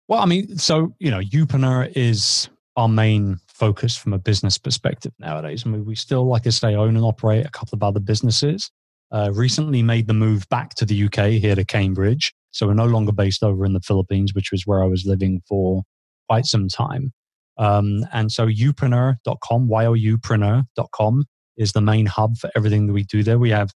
Well, 0.07 0.19
I 0.19 0.25
mean, 0.25 0.57
so 0.57 0.93
you 0.99 1.11
know, 1.11 1.19
Youpreneur 1.19 1.93
is 1.95 2.49
our 2.75 2.89
main 2.89 3.39
focus 3.59 3.97
from 3.97 4.13
a 4.13 4.17
business 4.17 4.57
perspective 4.57 5.11
nowadays. 5.19 5.63
I 5.65 5.69
mean, 5.69 5.85
we 5.85 5.95
still, 5.95 6.25
like 6.25 6.47
I 6.47 6.49
say, 6.51 6.75
own 6.75 6.95
and 6.95 7.05
operate 7.05 7.45
a 7.45 7.51
couple 7.51 7.75
of 7.75 7.83
other 7.83 7.99
businesses. 7.99 8.71
Uh, 9.11 9.31
recently 9.33 9.83
made 9.83 10.07
the 10.07 10.13
move 10.13 10.47
back 10.49 10.75
to 10.75 10.85
the 10.85 11.05
UK 11.05 11.31
here 11.41 11.55
to 11.55 11.65
Cambridge. 11.65 12.33
So 12.51 12.67
we're 12.67 12.73
no 12.73 12.85
longer 12.85 13.11
based 13.11 13.43
over 13.43 13.65
in 13.65 13.73
the 13.73 13.81
Philippines, 13.81 14.33
which 14.33 14.51
was 14.51 14.65
where 14.65 14.83
I 14.83 14.87
was 14.87 15.05
living 15.05 15.41
for 15.47 15.83
quite 16.27 16.45
some 16.45 16.67
time. 16.67 17.11
Um, 17.57 18.05
and 18.13 18.31
so 18.31 18.47
youpreneur.com, 18.47 19.67
Y-O-U-preneur.com 19.67 21.25
is 21.57 21.73
the 21.73 21.81
main 21.81 22.05
hub 22.05 22.37
for 22.37 22.49
everything 22.55 22.87
that 22.87 22.93
we 22.93 23.03
do 23.03 23.21
there. 23.21 23.37
We 23.37 23.49
have 23.49 23.71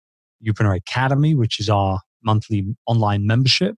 Youpreneur 0.46 0.76
Academy, 0.76 1.36
which 1.36 1.60
is 1.60 1.70
our 1.70 2.00
monthly 2.24 2.66
online 2.86 3.26
membership. 3.26 3.76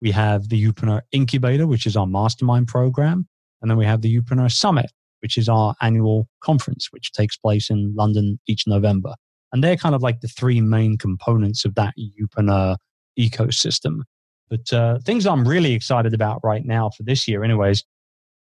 We 0.00 0.12
have 0.12 0.48
the 0.48 0.62
Youpreneur 0.62 1.00
Incubator, 1.10 1.66
which 1.66 1.86
is 1.86 1.96
our 1.96 2.06
mastermind 2.06 2.68
program. 2.68 3.26
And 3.60 3.70
then 3.70 3.78
we 3.78 3.84
have 3.84 4.02
the 4.02 4.14
Youpreneur 4.14 4.50
Summit, 4.50 4.90
which 5.22 5.36
is 5.36 5.48
our 5.48 5.74
annual 5.80 6.28
conference, 6.42 6.88
which 6.90 7.12
takes 7.12 7.36
place 7.36 7.70
in 7.70 7.94
London 7.96 8.38
each 8.48 8.66
November. 8.66 9.14
And 9.52 9.62
they're 9.62 9.76
kind 9.76 9.94
of 9.94 10.02
like 10.02 10.20
the 10.20 10.28
three 10.28 10.60
main 10.60 10.98
components 10.98 11.64
of 11.64 11.74
that 11.76 11.94
Youpreneur 11.98 12.76
ecosystem. 13.18 14.00
But 14.48 14.72
uh, 14.72 14.98
things 15.04 15.26
I'm 15.26 15.46
really 15.46 15.72
excited 15.72 16.14
about 16.14 16.40
right 16.42 16.64
now 16.64 16.90
for 16.90 17.02
this 17.02 17.28
year, 17.28 17.44
anyways, 17.44 17.84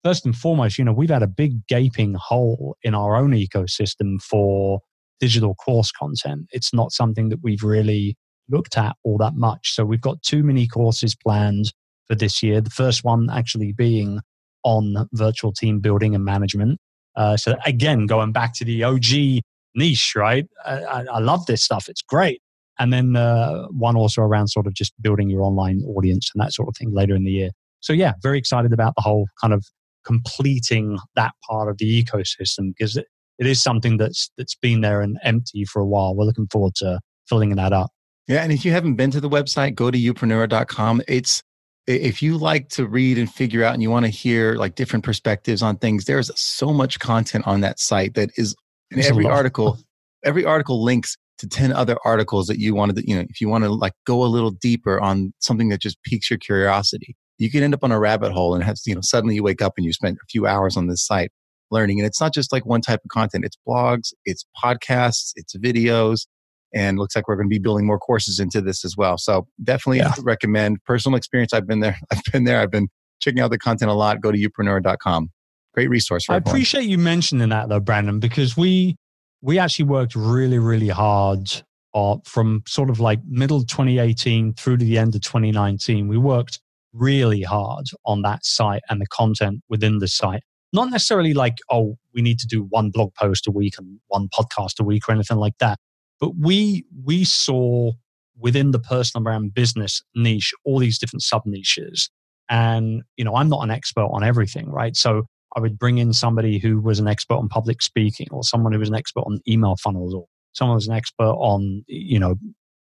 first 0.04 0.26
and 0.26 0.36
foremost, 0.36 0.78
you 0.78 0.86
know, 0.86 0.94
we've 0.94 1.10
had 1.10 1.24
a 1.24 1.28
big 1.28 1.68
gaping 1.68 2.16
hole 2.16 2.78
in 2.84 2.96
our 2.96 3.16
own 3.16 3.32
ecosystem 3.32 4.22
for 4.22 4.80
digital 5.20 5.56
course 5.56 5.92
content. 5.92 6.48
It's 6.52 6.74
not 6.74 6.92
something 6.92 7.30
that 7.30 7.40
we've 7.44 7.64
really 7.64 8.16
looked 8.50 8.78
at 8.78 8.96
all 9.04 9.18
that 9.18 9.36
much. 9.36 9.74
So 9.74 9.86
we've 9.86 10.02
got 10.02 10.24
two 10.24 10.44
mini 10.44 10.68
courses 10.68 11.16
planned 11.16 11.74
for 12.08 12.16
this 12.16 12.42
year. 12.42 12.62
The 12.62 12.70
first 12.70 13.04
one 13.04 13.30
actually 13.30 13.74
being 13.74 14.22
on 14.64 15.08
virtual 15.14 15.52
team 15.52 15.80
building 15.80 16.16
and 16.16 16.24
management. 16.24 16.80
Uh, 17.16 17.38
so 17.38 17.56
again, 17.66 18.06
going 18.06 18.32
back 18.32 18.54
to 18.56 18.66
the 18.66 18.84
OG 18.84 19.42
niche, 19.76 20.14
right? 20.16 20.46
I, 20.66 21.06
I 21.12 21.20
love 21.20 21.46
this 21.46 21.64
stuff. 21.64 21.90
It's 21.90 22.02
great. 22.02 22.42
And 22.80 22.94
then 22.94 23.16
uh, 23.16 23.68
one 23.68 23.98
also 23.98 24.22
around 24.22 24.48
sort 24.48 24.66
of 24.66 24.74
just 24.74 24.94
building 25.02 25.30
your 25.30 25.42
online 25.42 25.84
audience 25.86 26.32
and 26.34 26.42
that 26.42 26.54
sort 26.54 26.70
of 26.70 26.78
thing 26.78 26.94
later 26.94 27.16
in 27.16 27.26
the 27.26 27.32
year. 27.32 27.50
So 27.82 27.94
yeah, 27.94 28.14
very 28.22 28.38
excited 28.38 28.74
about 28.74 28.94
the 28.96 29.02
whole 29.02 29.28
kind 29.42 29.54
of 29.54 29.66
completing 30.06 30.98
that 31.16 31.34
part 31.48 31.70
of 31.70 31.78
the 31.78 32.04
ecosystem 32.04 32.74
because 32.78 32.96
it, 32.96 33.06
it 33.38 33.48
is 33.48 33.62
something 33.62 33.98
that's 33.98 34.32
that's 34.38 34.56
been 34.56 34.82
there 34.82 35.02
and 35.02 35.18
empty 35.24 35.66
for 35.66 35.82
a 35.82 35.86
while. 35.86 36.16
We're 36.16 36.26
looking 36.26 36.48
forward 36.48 36.76
to 36.76 37.00
filling 37.28 37.56
that 37.56 37.74
up. 37.74 37.92
Yeah, 38.28 38.44
and 38.44 38.52
if 38.52 38.64
you 38.64 38.72
haven't 38.72 38.96
been 38.96 39.12
to 39.12 39.22
the 39.22 39.30
website, 39.30 39.76
go 39.76 39.90
to 39.92 39.98
youpreneur.com. 39.98 41.02
It's 41.08 41.42
if 41.90 42.22
you 42.22 42.38
like 42.38 42.70
to 42.70 42.86
read 42.86 43.18
and 43.18 43.32
figure 43.32 43.64
out 43.64 43.74
and 43.74 43.82
you 43.82 43.90
want 43.90 44.06
to 44.06 44.12
hear 44.12 44.54
like 44.56 44.76
different 44.76 45.04
perspectives 45.04 45.64
on 45.64 45.76
things, 45.78 46.06
there's 46.06 46.30
so 46.40 46.72
much 46.72 47.00
content 47.00 47.48
on 47.48 47.62
that 47.62 47.80
site 47.80 48.14
that 48.14 48.30
is 48.36 48.56
in 48.92 49.00
every 49.00 49.26
article, 49.26 49.80
every 50.24 50.46
article 50.46 50.84
links 50.84 51.18
to 51.40 51.48
10 51.48 51.72
other 51.72 51.98
articles 52.06 52.46
that 52.48 52.60
you 52.60 52.76
wanted 52.76 52.96
to, 52.98 53.10
you 53.10 53.16
know, 53.16 53.26
if 53.28 53.42
you 53.42 53.50
want 53.50 53.64
to 53.64 53.72
like 53.72 53.94
go 54.06 54.24
a 54.24 54.28
little 54.28 54.52
deeper 54.52 55.00
on 55.00 55.34
something 55.40 55.70
that 55.70 55.82
just 55.82 56.02
piques 56.04 56.30
your 56.30 56.38
curiosity, 56.38 57.16
you 57.40 57.50
can 57.50 57.64
end 57.64 57.74
up 57.74 57.84
on 57.84 57.92
a 57.92 58.00
rabbit 58.00 58.32
hole 58.32 58.54
and 58.54 58.64
have, 58.64 58.78
you 58.86 58.94
know, 58.94 59.02
suddenly 59.02 59.36
you 59.36 59.44
wake 59.44 59.62
up 59.62 59.74
and 59.78 59.86
you 59.86 59.94
spend 59.94 60.18
a 60.18 60.26
few 60.30 60.46
hours 60.46 60.78
on 60.78 60.88
this 60.88 61.04
site 61.04 61.32
learning. 61.72 62.00
And 62.00 62.06
it's 62.06 62.22
not 62.22 62.34
just 62.34 62.52
like 62.52 62.66
one 62.68 62.82
type 62.82 63.00
of 63.04 63.10
content, 63.10 63.46
it's 63.46 63.58
blogs, 63.68 64.14
it's 64.26 64.46
podcasts, 64.64 65.32
it's 65.36 65.56
videos, 65.58 66.28
and 66.74 67.00
looks 67.00 67.16
like 67.16 67.28
we're 67.28 67.36
going 67.36 67.48
to 67.48 67.54
be 67.54 67.60
building 67.60 67.86
more 67.86 68.00
courses 68.00 68.40
into 68.40 68.62
this 68.62 68.86
as 68.86 68.96
well. 68.98 69.18
So 69.18 69.48
definitely 69.64 70.00
yeah. 70.00 70.14
recommend 70.22 70.84
personal 70.86 71.18
experience. 71.18 71.54
I've 71.54 71.68
been 71.68 71.80
there. 71.80 71.98
I've 72.12 72.24
been 72.32 72.44
there. 72.44 72.60
I've 72.60 72.72
been 72.72 72.88
checking 73.20 73.40
out 73.42 73.52
the 73.52 73.58
content 73.58 73.92
a 73.92 73.94
lot. 73.94 74.22
Go 74.22 74.32
to 74.32 74.38
youpreneur.com. 74.38 75.30
Great 75.74 75.90
resource. 75.90 76.26
I 76.30 76.36
everyone. 76.36 76.52
appreciate 76.52 76.86
you 76.86 76.98
mentioning 76.98 77.50
that 77.50 77.70
though, 77.70 77.80
Brandon, 77.80 78.20
because 78.20 78.58
we 78.58 78.96
we 79.42 79.58
actually 79.60 79.86
worked 79.86 80.16
really, 80.16 80.60
really 80.60 80.90
hard 80.90 81.50
uh, 81.94 82.18
from 82.26 82.64
sort 82.68 82.90
of 82.90 83.00
like 83.00 83.20
middle 83.28 83.64
2018 83.64 84.54
through 84.54 84.78
to 84.78 84.86
the 84.86 84.98
end 84.98 85.16
of 85.16 85.22
2019. 85.22 86.08
We 86.08 86.18
worked 86.18 86.60
really 86.94 87.44
hard 87.44 87.86
on 88.06 88.22
that 88.24 88.46
site 88.46 88.82
and 88.90 89.00
the 89.00 89.08
content 89.08 89.62
within 89.70 90.00
the 90.00 90.08
site. 90.08 90.42
Not 90.72 90.92
necessarily 90.92 91.34
like, 91.34 91.58
oh, 91.72 91.98
we 92.14 92.22
need 92.22 92.40
to 92.40 92.48
do 92.48 92.64
one 92.70 92.92
blog 92.92 93.14
post 93.16 93.48
a 93.48 93.52
week 93.52 93.74
and 93.78 94.00
one 94.08 94.28
podcast 94.30 94.80
a 94.80 94.84
week 94.84 95.08
or 95.08 95.14
anything 95.14 95.38
like 95.38 95.58
that. 95.60 95.80
But 96.20 96.32
we 96.38 96.86
we 97.04 97.24
saw 97.24 97.92
within 98.38 98.72
the 98.72 98.80
personal 98.80 99.24
brand 99.24 99.54
business 99.54 100.02
niche 100.16 100.54
all 100.64 100.80
these 100.80 100.98
different 100.98 101.24
sub 101.24 101.44
niches. 101.46 102.10
And 102.50 103.04
you 103.18 103.26
know, 103.26 103.36
I'm 103.36 103.50
not 103.50 103.64
an 103.64 103.72
expert 103.72 104.10
on 104.12 104.24
everything, 104.24 104.70
right? 104.70 104.96
So 104.96 105.24
I 105.56 105.60
would 105.60 105.78
bring 105.78 105.98
in 105.98 106.14
somebody 106.14 106.58
who 106.58 106.80
was 106.80 107.00
an 107.00 107.08
expert 107.08 107.36
on 107.36 107.50
public 107.50 107.82
speaking, 107.82 108.28
or 108.32 108.44
someone 108.44 108.74
who 108.74 108.80
was 108.80 108.90
an 108.90 108.96
expert 108.96 109.22
on 109.22 109.40
email 109.48 109.76
funnels, 109.78 110.14
or 110.14 110.26
someone 110.54 110.76
who 110.76 110.78
was 110.78 110.88
an 110.88 110.96
expert 110.96 111.24
on 111.24 111.84
you 111.88 112.20
know 112.20 112.36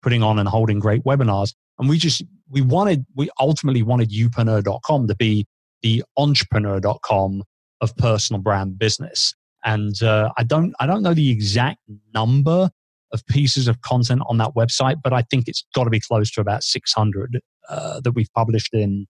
putting 0.02 0.22
on 0.22 0.38
and 0.38 0.48
holding 0.48 0.78
great 0.78 1.04
webinars. 1.04 1.52
And 1.78 1.88
we 1.88 1.98
just 1.98 2.24
we 2.48 2.60
wanted 2.60 3.04
we 3.14 3.28
ultimately 3.40 3.82
wanted 3.82 4.10
youpreneur.com 4.10 5.08
to 5.08 5.16
be 5.16 5.46
the 5.82 6.04
entrepreneur.com 6.16 7.42
of 7.80 7.96
personal 7.96 8.40
brand 8.40 8.78
business. 8.78 9.34
And 9.64 10.00
uh, 10.02 10.30
I 10.36 10.44
don't 10.44 10.74
I 10.78 10.86
don't 10.86 11.02
know 11.02 11.14
the 11.14 11.30
exact 11.30 11.80
number 12.14 12.70
of 13.12 13.26
pieces 13.26 13.68
of 13.68 13.80
content 13.82 14.22
on 14.28 14.38
that 14.38 14.54
website, 14.54 14.96
but 15.02 15.12
I 15.12 15.22
think 15.22 15.48
it's 15.48 15.64
got 15.74 15.84
to 15.84 15.90
be 15.90 16.00
close 16.00 16.30
to 16.32 16.40
about 16.40 16.62
600 16.62 17.40
uh, 17.68 18.00
that 18.00 18.12
we've 18.12 18.32
published 18.34 18.74
in 18.74 19.06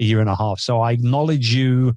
a 0.00 0.04
year 0.04 0.20
and 0.20 0.28
a 0.28 0.36
half. 0.36 0.60
So 0.60 0.80
I 0.80 0.92
acknowledge 0.92 1.54
you 1.54 1.94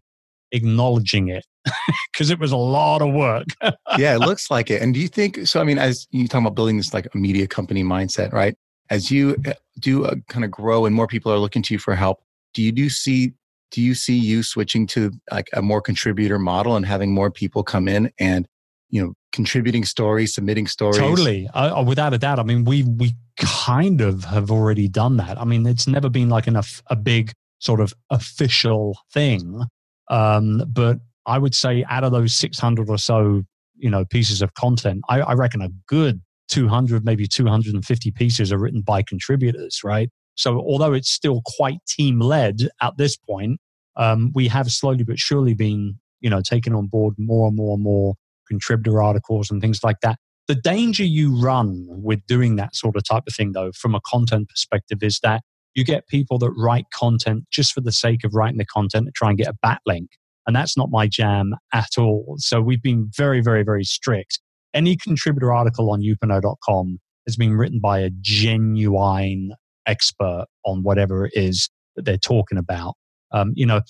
acknowledging 0.52 1.30
it 1.30 1.46
because 2.12 2.30
it 2.30 2.40
was 2.40 2.52
a 2.52 2.58
lot 2.58 3.02
of 3.02 3.14
work. 3.14 3.46
yeah, 3.98 4.16
it 4.16 4.20
looks 4.20 4.52
like 4.52 4.70
it. 4.70 4.82
And 4.82 4.94
do 4.94 5.00
you 5.00 5.08
think 5.08 5.48
so? 5.48 5.62
I 5.62 5.64
mean, 5.64 5.78
as 5.78 6.08
you 6.12 6.28
talk 6.28 6.42
about 6.42 6.56
building 6.56 6.78
this 6.78 6.94
like 6.94 7.08
a 7.14 7.18
media 7.18 7.48
company 7.48 7.84
mindset, 7.84 8.32
right? 8.32 8.56
As 8.90 9.10
you 9.10 9.38
uh, 9.46 9.54
do 9.80 10.06
uh, 10.06 10.16
kind 10.28 10.44
of 10.44 10.52
grow 10.52 10.86
and 10.86 10.96
more 10.96 11.08
people 11.08 11.32
are 11.32 11.38
looking 11.38 11.62
to 11.64 11.74
you 11.74 11.80
for 11.80 11.96
help, 11.96 12.22
do 12.54 12.62
you 12.62 12.72
do 12.72 12.90
see 12.90 13.34
do 13.72 13.82
you 13.82 13.94
see 13.94 14.18
you 14.18 14.44
switching 14.44 14.86
to 14.86 15.12
like 15.32 15.50
a 15.54 15.62
more 15.62 15.82
contributor 15.82 16.38
model 16.38 16.76
and 16.76 16.86
having 16.86 17.14
more 17.14 17.32
people 17.32 17.64
come 17.64 17.88
in 17.88 18.12
and 18.20 18.46
you 18.90 19.02
know 19.02 19.14
contributing 19.32 19.86
stories 19.86 20.34
submitting 20.34 20.68
stories. 20.68 20.98
Totally. 20.98 21.48
Uh, 21.54 21.84
without 21.84 22.14
a 22.14 22.18
doubt. 22.18 22.40
I 22.40 22.44
mean 22.44 22.64
we 22.64 22.84
we 22.84 23.14
kind 23.38 24.02
of 24.02 24.24
have 24.26 24.52
already 24.52 24.88
done 24.88 25.18
that. 25.18 25.40
I 25.40 25.46
mean 25.46 25.66
it's 25.66 25.88
never 25.88 26.10
been 26.10 26.30
like 26.30 26.48
enough 26.48 26.82
a 26.88 26.96
big 26.96 27.32
sort 27.60 27.80
of 27.80 27.94
official 28.10 28.98
thing. 29.14 29.64
Um, 30.10 30.64
but 30.68 31.00
i 31.26 31.38
would 31.38 31.54
say 31.54 31.86
out 31.88 32.04
of 32.04 32.12
those 32.12 32.36
600 32.36 32.90
or 32.90 32.98
so 32.98 33.44
you 33.78 33.90
know 33.90 34.04
pieces 34.06 34.42
of 34.42 34.54
content 34.56 35.02
I, 35.08 35.22
I 35.22 35.34
reckon 35.34 35.62
a 35.62 35.70
good 35.88 36.20
200 36.50 37.06
maybe 37.06 37.28
250 37.28 38.12
pieces 38.12 38.52
are 38.52 38.58
written 38.58 38.82
by 38.82 39.02
contributors 39.02 39.82
right? 39.84 40.10
So 40.36 40.60
although 40.60 40.94
it's 40.94 41.12
still 41.12 41.42
quite 41.46 41.78
team 41.88 42.20
led 42.20 42.70
at 42.82 42.98
this 42.98 43.16
point 43.16 43.60
um, 43.96 44.32
we 44.34 44.48
have 44.48 44.72
slowly 44.72 45.04
but 45.04 45.20
surely 45.20 45.54
been 45.54 46.00
you 46.20 46.30
know 46.30 46.42
taking 46.42 46.74
on 46.74 46.88
board 46.88 47.16
more 47.18 47.48
and 47.48 47.56
more 47.56 47.76
and 47.76 47.84
more 47.84 48.16
contributor 48.52 49.02
articles 49.02 49.50
and 49.50 49.62
things 49.62 49.80
like 49.84 50.02
that. 50.02 50.18
The 50.48 50.56
danger 50.56 51.06
you 51.06 51.40
run 51.40 51.88
with 51.88 52.20
doing 52.28 52.58
that 52.58 52.76
sort 52.76 52.98
of 52.98 53.04
type 53.06 53.24
of 53.28 53.34
thing, 53.34 53.54
though, 53.54 53.72
from 53.72 53.96
a 53.96 54.02
content 54.06 54.50
perspective, 54.50 55.00
is 55.02 55.20
that 55.24 55.42
you 55.74 55.86
get 55.86 56.08
people 56.08 56.38
that 56.40 56.52
write 56.52 56.86
content 56.94 57.46
just 57.50 57.72
for 57.72 57.80
the 57.80 57.94
sake 57.94 58.26
of 58.26 58.34
writing 58.34 58.58
the 58.58 58.66
content 58.66 59.06
to 59.06 59.12
try 59.16 59.30
and 59.30 59.38
get 59.38 59.48
a 59.48 59.56
backlink. 59.66 60.08
And 60.46 60.56
that's 60.56 60.76
not 60.76 60.90
my 60.92 61.08
jam 61.08 61.54
at 61.74 61.98
all. 61.98 62.36
So 62.40 62.62
we've 62.62 62.82
been 62.82 63.10
very, 63.16 63.42
very, 63.42 63.64
very 63.64 63.86
strict. 63.86 64.40
Any 64.74 64.98
contributor 64.98 65.54
article 65.54 65.90
on 65.92 66.02
youpreneur.com 66.02 67.00
has 67.28 67.38
been 67.38 67.56
written 67.56 67.80
by 67.80 68.00
a 68.00 68.10
genuine 68.20 69.52
expert 69.86 70.46
on 70.66 70.84
whatever 70.84 71.26
it 71.26 71.34
is 71.36 71.70
that 71.96 72.04
they're 72.04 72.18
talking 72.18 72.58
about. 72.58 72.96
Um, 73.32 73.54
you 73.56 73.66
know, 73.66 73.82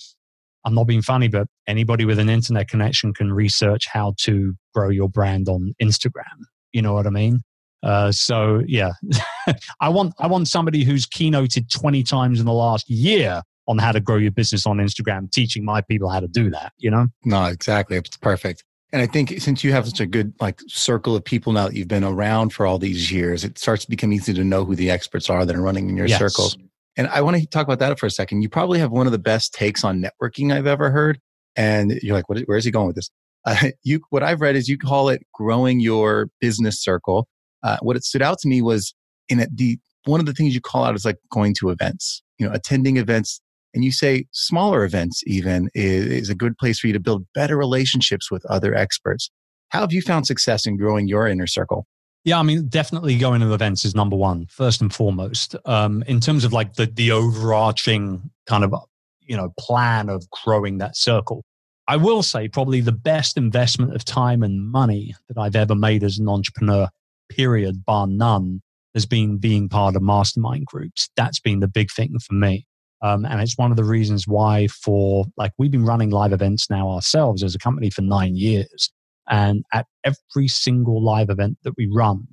I'm 0.64 0.74
not 0.74 0.84
being 0.84 1.02
funny, 1.02 1.28
but 1.28 1.46
anybody 1.66 2.04
with 2.04 2.18
an 2.18 2.28
internet 2.28 2.68
connection 2.68 3.12
can 3.12 3.32
research 3.32 3.86
how 3.92 4.14
to 4.20 4.54
grow 4.74 4.88
your 4.88 5.08
brand 5.08 5.48
on 5.48 5.74
Instagram. 5.82 6.46
You 6.72 6.82
know 6.82 6.94
what 6.94 7.06
I 7.06 7.10
mean? 7.10 7.42
Uh, 7.82 8.12
so 8.12 8.62
yeah, 8.66 8.92
I 9.80 9.88
want 9.88 10.14
I 10.18 10.26
want 10.28 10.48
somebody 10.48 10.84
who's 10.84 11.06
keynoted 11.06 11.68
twenty 11.72 12.02
times 12.02 12.38
in 12.38 12.46
the 12.46 12.52
last 12.52 12.88
year 12.88 13.42
on 13.68 13.78
how 13.78 13.92
to 13.92 14.00
grow 14.00 14.16
your 14.16 14.30
business 14.32 14.66
on 14.66 14.78
Instagram, 14.78 15.30
teaching 15.30 15.64
my 15.64 15.80
people 15.80 16.08
how 16.08 16.20
to 16.20 16.28
do 16.28 16.50
that. 16.50 16.72
You 16.78 16.90
know? 16.90 17.06
No, 17.24 17.44
exactly. 17.44 17.96
It's 17.96 18.16
perfect. 18.16 18.64
And 18.92 19.00
I 19.00 19.06
think 19.06 19.40
since 19.40 19.64
you 19.64 19.72
have 19.72 19.86
such 19.86 20.00
a 20.00 20.06
good 20.06 20.34
like 20.40 20.60
circle 20.68 21.16
of 21.16 21.24
people 21.24 21.52
now 21.52 21.68
that 21.68 21.74
you've 21.74 21.88
been 21.88 22.04
around 22.04 22.52
for 22.52 22.66
all 22.66 22.78
these 22.78 23.10
years, 23.10 23.42
it 23.42 23.58
starts 23.58 23.84
to 23.84 23.90
become 23.90 24.12
easy 24.12 24.34
to 24.34 24.44
know 24.44 24.64
who 24.64 24.76
the 24.76 24.90
experts 24.90 25.30
are 25.30 25.46
that 25.46 25.56
are 25.56 25.62
running 25.62 25.88
in 25.88 25.96
your 25.96 26.06
yes. 26.06 26.18
circles. 26.18 26.58
And 26.96 27.08
I 27.08 27.22
want 27.22 27.36
to 27.36 27.46
talk 27.46 27.66
about 27.66 27.78
that 27.78 27.98
for 27.98 28.06
a 28.06 28.10
second. 28.10 28.42
You 28.42 28.48
probably 28.48 28.78
have 28.78 28.90
one 28.90 29.06
of 29.06 29.12
the 29.12 29.18
best 29.18 29.54
takes 29.54 29.82
on 29.84 30.02
networking 30.02 30.52
I've 30.52 30.66
ever 30.66 30.90
heard. 30.90 31.18
And 31.56 31.92
you're 32.02 32.14
like, 32.14 32.28
what, 32.28 32.38
where 32.40 32.58
is 32.58 32.64
he 32.64 32.70
going 32.70 32.86
with 32.86 32.96
this? 32.96 33.10
Uh, 33.44 33.68
you, 33.82 34.00
what 34.10 34.22
I've 34.22 34.40
read 34.40 34.56
is 34.56 34.68
you 34.68 34.78
call 34.78 35.08
it 35.08 35.22
growing 35.32 35.80
your 35.80 36.28
business 36.40 36.82
circle. 36.82 37.28
Uh, 37.62 37.78
what 37.80 37.96
it 37.96 38.04
stood 38.04 38.22
out 38.22 38.38
to 38.40 38.48
me 38.48 38.60
was 38.60 38.94
in 39.28 39.46
the 39.54 39.78
one 40.04 40.18
of 40.18 40.26
the 40.26 40.32
things 40.32 40.54
you 40.54 40.60
call 40.60 40.84
out 40.84 40.96
is 40.96 41.04
like 41.04 41.18
going 41.30 41.54
to 41.54 41.70
events, 41.70 42.22
you 42.38 42.46
know, 42.46 42.52
attending 42.52 42.96
events. 42.96 43.40
And 43.72 43.84
you 43.84 43.92
say 43.92 44.26
smaller 44.32 44.84
events 44.84 45.22
even 45.26 45.70
is, 45.74 46.06
is 46.06 46.28
a 46.28 46.34
good 46.34 46.58
place 46.58 46.80
for 46.80 46.88
you 46.88 46.92
to 46.92 47.00
build 47.00 47.24
better 47.34 47.56
relationships 47.56 48.30
with 48.30 48.44
other 48.46 48.74
experts. 48.74 49.30
How 49.68 49.80
have 49.80 49.92
you 49.92 50.02
found 50.02 50.26
success 50.26 50.66
in 50.66 50.76
growing 50.76 51.08
your 51.08 51.26
inner 51.26 51.46
circle? 51.46 51.86
Yeah, 52.24 52.38
I 52.38 52.42
mean, 52.42 52.68
definitely 52.68 53.18
going 53.18 53.40
to 53.40 53.52
events 53.52 53.84
is 53.84 53.96
number 53.96 54.14
one, 54.14 54.46
first 54.46 54.80
and 54.80 54.94
foremost. 54.94 55.56
Um, 55.64 56.04
in 56.06 56.20
terms 56.20 56.44
of 56.44 56.52
like 56.52 56.74
the 56.74 56.86
the 56.86 57.10
overarching 57.10 58.30
kind 58.46 58.64
of 58.64 58.74
you 59.20 59.36
know 59.36 59.52
plan 59.58 60.08
of 60.08 60.28
growing 60.30 60.78
that 60.78 60.96
circle, 60.96 61.44
I 61.88 61.96
will 61.96 62.22
say 62.22 62.46
probably 62.48 62.80
the 62.80 62.92
best 62.92 63.36
investment 63.36 63.94
of 63.94 64.04
time 64.04 64.44
and 64.44 64.70
money 64.70 65.14
that 65.28 65.40
I've 65.40 65.56
ever 65.56 65.74
made 65.74 66.04
as 66.04 66.18
an 66.18 66.28
entrepreneur, 66.28 66.88
period, 67.28 67.84
bar 67.84 68.06
none, 68.06 68.62
has 68.94 69.04
been 69.04 69.38
being 69.38 69.68
part 69.68 69.96
of 69.96 70.02
mastermind 70.02 70.66
groups. 70.66 71.08
That's 71.16 71.40
been 71.40 71.58
the 71.58 71.68
big 71.68 71.90
thing 71.90 72.16
for 72.20 72.34
me. 72.34 72.66
Um, 73.02 73.24
and 73.24 73.40
it's 73.40 73.58
one 73.58 73.72
of 73.72 73.76
the 73.76 73.82
reasons 73.82 74.28
why 74.28 74.68
for 74.68 75.24
like 75.36 75.50
we've 75.58 75.72
been 75.72 75.84
running 75.84 76.10
live 76.10 76.32
events 76.32 76.70
now 76.70 76.88
ourselves 76.88 77.42
as 77.42 77.56
a 77.56 77.58
company 77.58 77.90
for 77.90 78.02
nine 78.02 78.36
years 78.36 78.92
and 79.28 79.64
at 79.72 79.86
every 80.04 80.48
single 80.48 81.02
live 81.02 81.30
event 81.30 81.58
that 81.64 81.74
we 81.76 81.88
run, 81.92 82.26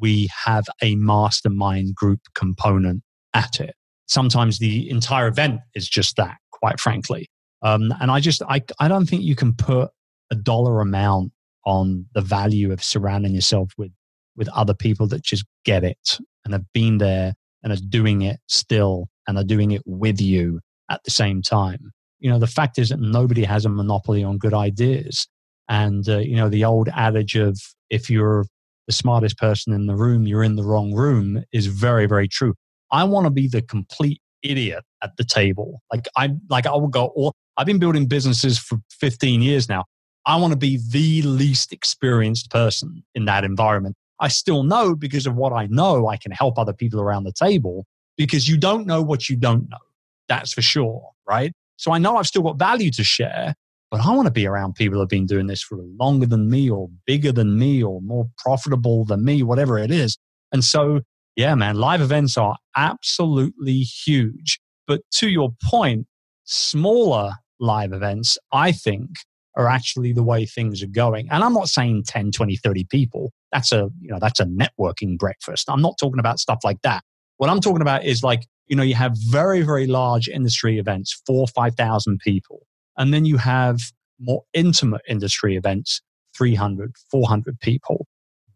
we 0.00 0.28
have 0.44 0.66
a 0.82 0.96
mastermind 0.96 1.94
group 1.94 2.20
component 2.34 3.02
at 3.34 3.60
it. 3.60 3.74
Sometimes 4.06 4.58
the 4.58 4.88
entire 4.90 5.28
event 5.28 5.60
is 5.74 5.88
just 5.88 6.16
that, 6.16 6.36
quite 6.50 6.80
frankly. 6.80 7.28
Um, 7.62 7.92
and 8.00 8.10
I 8.10 8.20
just, 8.20 8.42
I, 8.48 8.62
I 8.80 8.88
don't 8.88 9.06
think 9.06 9.22
you 9.22 9.34
can 9.34 9.54
put 9.54 9.90
a 10.30 10.34
dollar 10.34 10.80
amount 10.80 11.32
on 11.66 12.06
the 12.14 12.20
value 12.20 12.72
of 12.72 12.82
surrounding 12.82 13.34
yourself 13.34 13.72
with, 13.76 13.92
with 14.36 14.48
other 14.50 14.74
people 14.74 15.06
that 15.08 15.22
just 15.22 15.44
get 15.64 15.84
it 15.84 16.18
and 16.44 16.54
have 16.54 16.64
been 16.72 16.98
there 16.98 17.34
and 17.62 17.72
are 17.72 17.88
doing 17.88 18.22
it 18.22 18.38
still 18.46 19.08
and 19.26 19.36
are 19.36 19.44
doing 19.44 19.72
it 19.72 19.82
with 19.84 20.20
you 20.20 20.60
at 20.90 21.02
the 21.04 21.10
same 21.10 21.42
time. 21.42 21.92
You 22.20 22.30
know, 22.30 22.38
the 22.38 22.46
fact 22.46 22.78
is 22.78 22.88
that 22.88 23.00
nobody 23.00 23.44
has 23.44 23.64
a 23.64 23.68
monopoly 23.68 24.24
on 24.24 24.38
good 24.38 24.54
ideas. 24.54 25.28
And, 25.68 26.08
uh, 26.08 26.18
you 26.18 26.36
know, 26.36 26.48
the 26.48 26.64
old 26.64 26.88
adage 26.88 27.36
of 27.36 27.60
if 27.90 28.08
you're 28.08 28.46
the 28.86 28.92
smartest 28.92 29.36
person 29.38 29.72
in 29.72 29.86
the 29.86 29.94
room, 29.94 30.26
you're 30.26 30.42
in 30.42 30.56
the 30.56 30.64
wrong 30.64 30.94
room 30.94 31.44
is 31.52 31.66
very, 31.66 32.06
very 32.06 32.28
true. 32.28 32.54
I 32.90 33.04
want 33.04 33.26
to 33.26 33.30
be 33.30 33.48
the 33.48 33.60
complete 33.60 34.20
idiot 34.42 34.84
at 35.02 35.16
the 35.16 35.24
table. 35.24 35.82
Like 35.92 36.06
I, 36.16 36.30
like 36.48 36.66
I 36.66 36.72
will 36.72 36.88
go, 36.88 37.12
or 37.14 37.32
I've 37.56 37.66
been 37.66 37.78
building 37.78 38.06
businesses 38.06 38.58
for 38.58 38.78
15 38.90 39.42
years 39.42 39.68
now. 39.68 39.84
I 40.26 40.36
want 40.36 40.52
to 40.52 40.58
be 40.58 40.78
the 40.90 41.22
least 41.22 41.72
experienced 41.72 42.50
person 42.50 43.02
in 43.14 43.24
that 43.26 43.44
environment. 43.44 43.96
I 44.20 44.28
still 44.28 44.62
know 44.62 44.94
because 44.94 45.26
of 45.26 45.34
what 45.34 45.52
I 45.52 45.66
know, 45.66 46.08
I 46.08 46.16
can 46.16 46.32
help 46.32 46.58
other 46.58 46.72
people 46.72 47.00
around 47.00 47.24
the 47.24 47.32
table 47.32 47.86
because 48.16 48.48
you 48.48 48.56
don't 48.56 48.86
know 48.86 49.00
what 49.02 49.28
you 49.28 49.36
don't 49.36 49.68
know. 49.70 49.78
That's 50.28 50.52
for 50.52 50.62
sure. 50.62 51.10
Right. 51.26 51.52
So 51.76 51.92
I 51.92 51.98
know 51.98 52.16
I've 52.16 52.26
still 52.26 52.42
got 52.42 52.58
value 52.58 52.90
to 52.92 53.04
share, 53.04 53.54
but 53.90 54.04
I 54.04 54.10
want 54.14 54.26
to 54.26 54.32
be 54.32 54.46
around 54.46 54.74
people 54.74 54.96
who 54.96 55.00
have 55.00 55.08
been 55.08 55.26
doing 55.26 55.46
this 55.46 55.62
for 55.62 55.78
longer 55.98 56.26
than 56.26 56.50
me 56.50 56.68
or 56.68 56.88
bigger 57.06 57.32
than 57.32 57.58
me 57.58 57.82
or 57.82 58.00
more 58.02 58.26
profitable 58.36 59.04
than 59.04 59.24
me, 59.24 59.42
whatever 59.42 59.78
it 59.78 59.90
is. 59.90 60.18
And 60.52 60.62
so, 60.62 61.00
yeah, 61.36 61.54
man, 61.54 61.76
live 61.76 62.00
events 62.00 62.36
are 62.36 62.56
absolutely 62.76 63.80
huge. 63.80 64.60
But 64.86 65.02
to 65.16 65.28
your 65.28 65.50
point, 65.64 66.06
smaller 66.44 67.32
live 67.60 67.92
events, 67.92 68.36
I 68.52 68.72
think, 68.72 69.10
are 69.56 69.68
actually 69.68 70.12
the 70.12 70.22
way 70.22 70.44
things 70.44 70.82
are 70.82 70.88
going. 70.88 71.28
And 71.30 71.42
I'm 71.42 71.54
not 71.54 71.68
saying 71.68 72.04
10, 72.06 72.30
20, 72.32 72.56
30 72.56 72.84
people. 72.84 73.32
That's 73.52 73.72
a, 73.72 73.88
you 74.00 74.10
know, 74.10 74.18
that's 74.20 74.40
a 74.40 74.44
networking 74.46 75.18
breakfast. 75.18 75.68
I'm 75.68 75.82
not 75.82 75.96
talking 75.98 76.20
about 76.20 76.38
stuff 76.38 76.60
like 76.62 76.80
that. 76.82 77.02
What 77.38 77.50
I'm 77.50 77.60
talking 77.60 77.82
about 77.82 78.04
is 78.04 78.22
like, 78.22 78.44
you 78.66 78.76
know, 78.76 78.82
you 78.82 78.94
have 78.94 79.16
very, 79.16 79.62
very 79.62 79.86
large 79.86 80.28
industry 80.28 80.78
events, 80.78 81.22
four, 81.26 81.46
5,000 81.48 82.18
people 82.20 82.67
and 82.98 83.14
then 83.14 83.24
you 83.24 83.38
have 83.38 83.80
more 84.20 84.42
intimate 84.52 85.02
industry 85.08 85.56
events, 85.56 86.02
300, 86.36 86.92
400 87.10 87.58
people. 87.60 88.06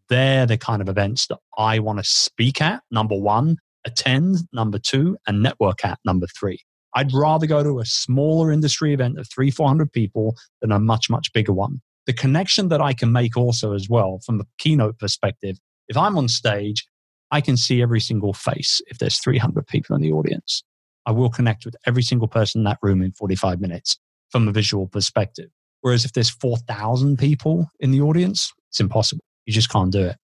They're 0.09 0.45
the 0.45 0.57
kind 0.57 0.81
of 0.81 0.89
events 0.89 1.27
that 1.27 1.39
I 1.57 1.79
want 1.79 1.99
to 1.99 2.03
speak 2.03 2.61
at, 2.61 2.81
number 2.91 3.15
one, 3.15 3.57
attend, 3.85 4.39
number 4.51 4.77
two, 4.77 5.17
and 5.25 5.41
network 5.41 5.83
at, 5.85 5.97
number 6.05 6.27
three. 6.37 6.59
I'd 6.95 7.13
rather 7.13 7.47
go 7.47 7.63
to 7.63 7.79
a 7.79 7.85
smaller 7.85 8.51
industry 8.51 8.93
event 8.93 9.17
of 9.17 9.27
three, 9.33 9.49
400 9.49 9.91
people 9.91 10.35
than 10.61 10.71
a 10.71 10.79
much, 10.79 11.09
much 11.09 11.33
bigger 11.33 11.53
one. 11.53 11.81
The 12.05 12.13
connection 12.13 12.67
that 12.67 12.81
I 12.81 12.93
can 12.93 13.11
make 13.11 13.37
also 13.37 13.73
as 13.73 13.89
well 13.89 14.19
from 14.25 14.37
the 14.37 14.45
keynote 14.59 14.99
perspective, 14.99 15.57
if 15.87 15.97
I'm 15.97 16.17
on 16.17 16.27
stage, 16.27 16.85
I 17.31 17.41
can 17.41 17.57
see 17.57 17.81
every 17.81 18.01
single 18.01 18.33
face 18.33 18.81
if 18.87 18.99
there's 18.99 19.19
300 19.19 19.65
people 19.65 19.95
in 19.95 20.01
the 20.01 20.11
audience. 20.11 20.63
I 21.05 21.11
will 21.11 21.29
connect 21.29 21.65
with 21.65 21.75
every 21.87 22.03
single 22.03 22.27
person 22.27 22.59
in 22.59 22.65
that 22.65 22.77
room 22.81 23.01
in 23.01 23.13
45 23.13 23.59
minutes 23.59 23.97
from 24.33 24.47
a 24.47 24.51
visual 24.51 24.87
perspective. 24.87 25.49
Whereas 25.81 26.05
if 26.05 26.13
there's 26.13 26.29
4,000 26.29 27.17
people 27.17 27.69
in 27.79 27.91
the 27.91 28.01
audience, 28.01 28.51
it's 28.69 28.79
impossible. 28.79 29.23
You 29.45 29.53
just 29.53 29.69
can't 29.69 29.91
do 29.91 30.01
it. 30.07 30.17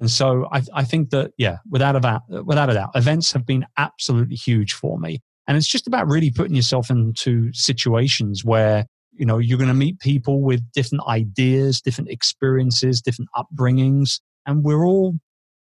And 0.00 0.10
so 0.10 0.46
I, 0.52 0.62
I 0.74 0.84
think 0.84 1.10
that, 1.10 1.30
yeah, 1.38 1.58
without 1.70 1.96
a, 1.96 2.00
doubt, 2.00 2.22
without 2.28 2.68
a 2.68 2.74
doubt, 2.74 2.90
events 2.94 3.32
have 3.32 3.46
been 3.46 3.64
absolutely 3.78 4.36
huge 4.36 4.74
for 4.74 4.98
me. 4.98 5.20
And 5.48 5.56
it's 5.56 5.66
just 5.66 5.86
about 5.86 6.08
really 6.08 6.30
putting 6.30 6.54
yourself 6.54 6.90
into 6.90 7.50
situations 7.54 8.44
where, 8.44 8.84
you 9.12 9.24
know, 9.24 9.38
you're 9.38 9.58
going 9.58 9.68
to 9.68 9.74
meet 9.74 9.98
people 10.00 10.42
with 10.42 10.60
different 10.72 11.04
ideas, 11.06 11.80
different 11.80 12.10
experiences, 12.10 13.00
different 13.00 13.30
upbringings. 13.34 14.20
And 14.44 14.62
we're 14.62 14.84
all, 14.84 15.14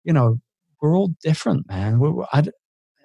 you 0.05 0.15
know, 0.15 0.39
we're 0.81 0.97
all 0.97 1.11
different, 1.23 1.69
man. 1.69 1.99
We're, 1.99 2.25
I, 2.33 2.45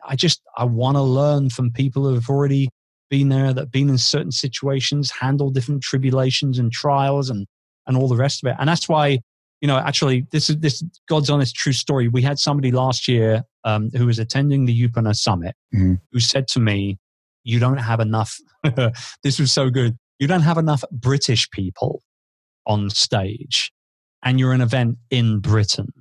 I 0.07 0.15
just, 0.15 0.41
I 0.55 0.63
want 0.63 0.95
to 0.95 1.01
learn 1.01 1.49
from 1.49 1.71
people 1.71 2.07
who 2.07 2.13
have 2.13 2.29
already 2.29 2.69
been 3.09 3.29
there, 3.29 3.53
that 3.53 3.71
been 3.71 3.89
in 3.89 3.97
certain 3.97 4.31
situations, 4.31 5.11
handled 5.11 5.53
different 5.53 5.83
tribulations 5.83 6.59
and 6.59 6.71
trials 6.71 7.29
and, 7.29 7.47
and 7.87 7.97
all 7.97 8.07
the 8.07 8.15
rest 8.15 8.43
of 8.43 8.49
it. 8.49 8.55
And 8.59 8.67
that's 8.67 8.89
why, 8.89 9.19
you 9.61 9.67
know, 9.67 9.77
actually, 9.77 10.27
this 10.31 10.49
is 10.49 10.57
this 10.57 10.83
God's 11.07 11.29
honest 11.29 11.55
true 11.55 11.73
story. 11.73 12.07
We 12.07 12.21
had 12.21 12.39
somebody 12.39 12.71
last 12.71 13.07
year 13.07 13.43
um, 13.63 13.89
who 13.95 14.05
was 14.05 14.19
attending 14.19 14.65
the 14.65 14.79
Youpreneur 14.79 15.15
Summit 15.15 15.55
mm-hmm. 15.73 15.95
who 16.11 16.19
said 16.19 16.47
to 16.49 16.59
me, 16.59 16.97
You 17.43 17.59
don't 17.59 17.77
have 17.77 17.99
enough. 17.99 18.37
this 19.23 19.39
was 19.39 19.51
so 19.51 19.69
good. 19.69 19.97
You 20.19 20.27
don't 20.27 20.41
have 20.41 20.57
enough 20.57 20.83
British 20.91 21.49
people 21.49 22.01
on 22.65 22.89
stage, 22.89 23.71
and 24.23 24.39
you're 24.39 24.53
an 24.53 24.61
event 24.61 24.97
in 25.09 25.39
Britain. 25.39 25.91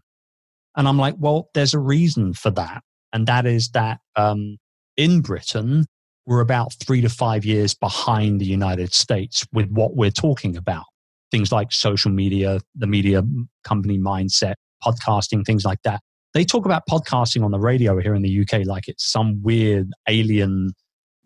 And 0.76 0.88
I'm 0.88 0.98
like, 0.98 1.14
Well, 1.18 1.50
there's 1.54 1.74
a 1.74 1.78
reason 1.78 2.34
for 2.34 2.50
that. 2.50 2.82
And 3.12 3.28
that 3.28 3.46
is 3.46 3.70
that 3.70 4.00
um, 4.16 4.58
in 4.96 5.20
Britain, 5.20 5.86
we're 6.26 6.40
about 6.40 6.72
three 6.74 7.00
to 7.00 7.08
five 7.08 7.44
years 7.44 7.74
behind 7.74 8.40
the 8.40 8.46
United 8.46 8.94
States 8.94 9.46
with 9.52 9.68
what 9.70 9.96
we're 9.96 10.10
talking 10.10 10.56
about. 10.56 10.84
Things 11.30 11.52
like 11.52 11.72
social 11.72 12.10
media, 12.10 12.60
the 12.74 12.86
media 12.86 13.22
company 13.64 13.98
mindset, 13.98 14.54
podcasting, 14.82 15.44
things 15.44 15.64
like 15.64 15.82
that. 15.84 16.00
They 16.32 16.44
talk 16.44 16.64
about 16.64 16.82
podcasting 16.88 17.44
on 17.44 17.50
the 17.50 17.60
radio 17.60 17.98
here 17.98 18.14
in 18.14 18.22
the 18.22 18.40
UK 18.40 18.66
like 18.66 18.88
it's 18.88 19.10
some 19.10 19.42
weird 19.42 19.90
alien, 20.08 20.72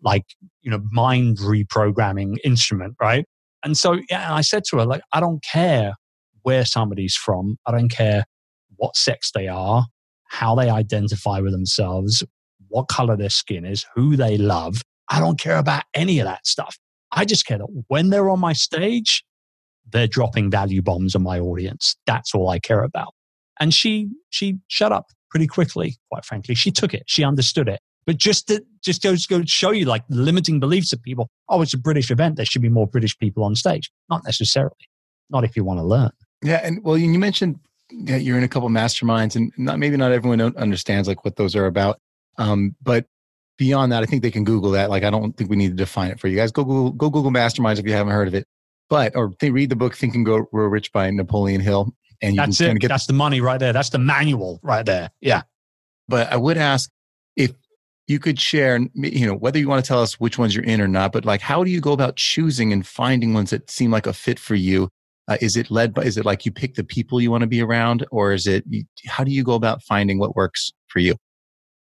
like, 0.01 0.25
you 0.61 0.69
know, 0.69 0.81
mind 0.91 1.37
reprogramming 1.37 2.35
instrument, 2.43 2.95
right? 3.01 3.25
And 3.63 3.77
so, 3.77 3.99
yeah, 4.09 4.33
I 4.33 4.41
said 4.41 4.63
to 4.65 4.77
her, 4.77 4.85
like, 4.85 5.01
I 5.13 5.19
don't 5.19 5.43
care 5.43 5.93
where 6.43 6.65
somebody's 6.65 7.15
from. 7.15 7.57
I 7.65 7.71
don't 7.71 7.89
care 7.89 8.25
what 8.77 8.95
sex 8.95 9.31
they 9.33 9.47
are, 9.47 9.85
how 10.25 10.55
they 10.55 10.69
identify 10.69 11.39
with 11.39 11.51
themselves, 11.51 12.23
what 12.69 12.87
color 12.87 13.17
their 13.17 13.29
skin 13.29 13.65
is, 13.65 13.85
who 13.95 14.15
they 14.15 14.37
love. 14.37 14.81
I 15.09 15.19
don't 15.19 15.39
care 15.39 15.57
about 15.57 15.83
any 15.93 16.19
of 16.19 16.25
that 16.25 16.45
stuff. 16.45 16.77
I 17.11 17.25
just 17.25 17.45
care 17.45 17.57
that 17.57 17.83
when 17.87 18.09
they're 18.09 18.29
on 18.29 18.39
my 18.39 18.53
stage, 18.53 19.23
they're 19.91 20.07
dropping 20.07 20.51
value 20.51 20.81
bombs 20.81 21.15
on 21.15 21.23
my 21.23 21.39
audience. 21.39 21.95
That's 22.05 22.35
all 22.35 22.49
I 22.49 22.59
care 22.59 22.83
about. 22.83 23.13
And 23.59 23.73
she 23.73 24.09
she 24.29 24.59
shut 24.67 24.91
up 24.91 25.07
pretty 25.29 25.47
quickly, 25.47 25.97
quite 26.11 26.25
frankly. 26.25 26.55
She 26.55 26.71
took 26.71 26.93
it. 26.93 27.03
She 27.07 27.23
understood 27.23 27.67
it. 27.67 27.79
But 28.05 28.17
just 28.17 28.47
to 28.47 28.63
just 28.83 29.01
goes 29.01 29.25
go 29.25 29.43
show 29.45 29.71
you 29.71 29.85
like 29.85 30.03
limiting 30.09 30.59
beliefs 30.59 30.93
of 30.93 31.01
people. 31.01 31.29
Oh, 31.49 31.61
it's 31.61 31.73
a 31.73 31.77
British 31.77 32.11
event. 32.11 32.35
There 32.37 32.45
should 32.45 32.61
be 32.61 32.69
more 32.69 32.87
British 32.87 33.17
people 33.17 33.43
on 33.43 33.55
stage. 33.55 33.91
Not 34.09 34.23
necessarily. 34.23 34.75
Not 35.29 35.43
if 35.43 35.55
you 35.55 35.63
want 35.63 35.79
to 35.79 35.83
learn. 35.83 36.11
Yeah, 36.43 36.61
and 36.63 36.83
well, 36.83 36.97
you 36.97 37.19
mentioned 37.19 37.59
you're 37.91 38.37
in 38.37 38.43
a 38.43 38.47
couple 38.47 38.69
masterminds, 38.69 39.35
and 39.35 39.51
not 39.57 39.79
maybe 39.79 39.97
not 39.97 40.11
everyone 40.11 40.41
understands 40.57 41.07
like 41.07 41.25
what 41.25 41.35
those 41.35 41.55
are 41.55 41.65
about. 41.65 41.99
Um, 42.37 42.75
but 42.81 43.05
beyond 43.59 43.91
that, 43.91 44.01
I 44.01 44.07
think 44.07 44.23
they 44.23 44.31
can 44.31 44.43
Google 44.43 44.71
that. 44.71 44.89
Like, 44.89 45.03
I 45.03 45.11
don't 45.11 45.37
think 45.37 45.51
we 45.51 45.55
need 45.55 45.69
to 45.69 45.75
define 45.75 46.09
it 46.09 46.19
for 46.19 46.27
you 46.27 46.35
guys. 46.35 46.51
Go 46.51 46.63
Google, 46.63 46.91
go 46.91 47.11
Google 47.11 47.29
masterminds 47.29 47.77
if 47.77 47.85
you 47.85 47.93
haven't 47.93 48.13
heard 48.13 48.27
of 48.27 48.33
it. 48.33 48.47
But 48.89 49.15
or 49.15 49.33
they 49.39 49.51
read 49.51 49.69
the 49.69 49.75
book 49.75 49.95
Think 49.95 50.15
and 50.15 50.25
Grow 50.25 50.47
Rich 50.51 50.91
by 50.91 51.11
Napoleon 51.11 51.61
Hill, 51.61 51.93
and 52.23 52.33
you 52.33 52.37
That's 52.41 52.57
can 52.57 52.65
it. 52.65 52.67
kind 52.69 52.77
of 52.77 52.81
get. 52.81 52.87
That's 52.87 53.05
the 53.05 53.13
money 53.13 53.39
right 53.39 53.59
there. 53.59 53.73
That's 53.73 53.89
the 53.89 53.99
manual 53.99 54.59
right 54.63 54.83
there. 54.83 55.11
Yeah. 55.21 55.43
But 56.07 56.31
I 56.31 56.37
would 56.37 56.57
ask 56.57 56.89
if 57.35 57.51
you 58.07 58.17
could 58.17 58.39
share, 58.39 58.79
you 58.95 59.27
know, 59.27 59.35
whether 59.35 59.59
you 59.59 59.69
want 59.69 59.85
to 59.85 59.87
tell 59.87 60.01
us 60.01 60.19
which 60.19 60.39
ones 60.39 60.55
you're 60.55 60.63
in 60.63 60.81
or 60.81 60.87
not. 60.87 61.11
But 61.11 61.25
like, 61.25 61.41
how 61.41 61.63
do 61.63 61.69
you 61.69 61.79
go 61.79 61.91
about 61.91 62.15
choosing 62.15 62.73
and 62.73 62.87
finding 62.87 63.35
ones 63.35 63.51
that 63.51 63.69
seem 63.69 63.91
like 63.91 64.07
a 64.07 64.13
fit 64.13 64.39
for 64.39 64.55
you? 64.55 64.89
Uh, 65.27 65.37
is 65.41 65.55
it 65.55 65.69
led 65.69 65.93
by? 65.93 66.01
Is 66.01 66.17
it 66.17 66.25
like 66.25 66.43
you 66.47 66.51
pick 66.51 66.73
the 66.73 66.83
people 66.83 67.21
you 67.21 67.29
want 67.29 67.41
to 67.41 67.47
be 67.47 67.61
around, 67.61 68.07
or 68.09 68.33
is 68.33 68.47
it? 68.47 68.63
How 69.05 69.23
do 69.23 69.31
you 69.31 69.43
go 69.43 69.53
about 69.53 69.83
finding 69.83 70.17
what 70.17 70.35
works 70.35 70.71
for 70.87 70.97
you? 70.97 71.15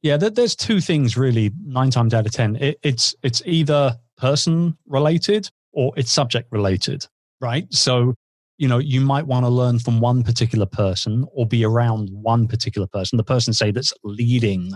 Yeah, 0.01 0.17
there's 0.17 0.55
two 0.55 0.81
things 0.81 1.15
really. 1.15 1.51
Nine 1.63 1.91
times 1.91 2.13
out 2.13 2.25
of 2.25 2.31
ten, 2.31 2.55
it, 2.55 2.79
it's 2.81 3.13
it's 3.23 3.41
either 3.45 3.97
person 4.17 4.77
related 4.87 5.49
or 5.73 5.93
it's 5.95 6.11
subject 6.11 6.51
related, 6.51 7.05
right? 7.39 7.71
So 7.71 8.15
you 8.61 8.67
know 8.67 8.77
you 8.77 9.01
might 9.01 9.25
want 9.25 9.43
to 9.43 9.49
learn 9.49 9.79
from 9.79 9.99
one 9.99 10.21
particular 10.23 10.67
person 10.67 11.25
or 11.33 11.47
be 11.47 11.65
around 11.65 12.09
one 12.11 12.47
particular 12.47 12.87
person 12.87 13.17
the 13.17 13.23
person 13.23 13.53
say 13.53 13.71
that's 13.71 13.91
leading 14.03 14.71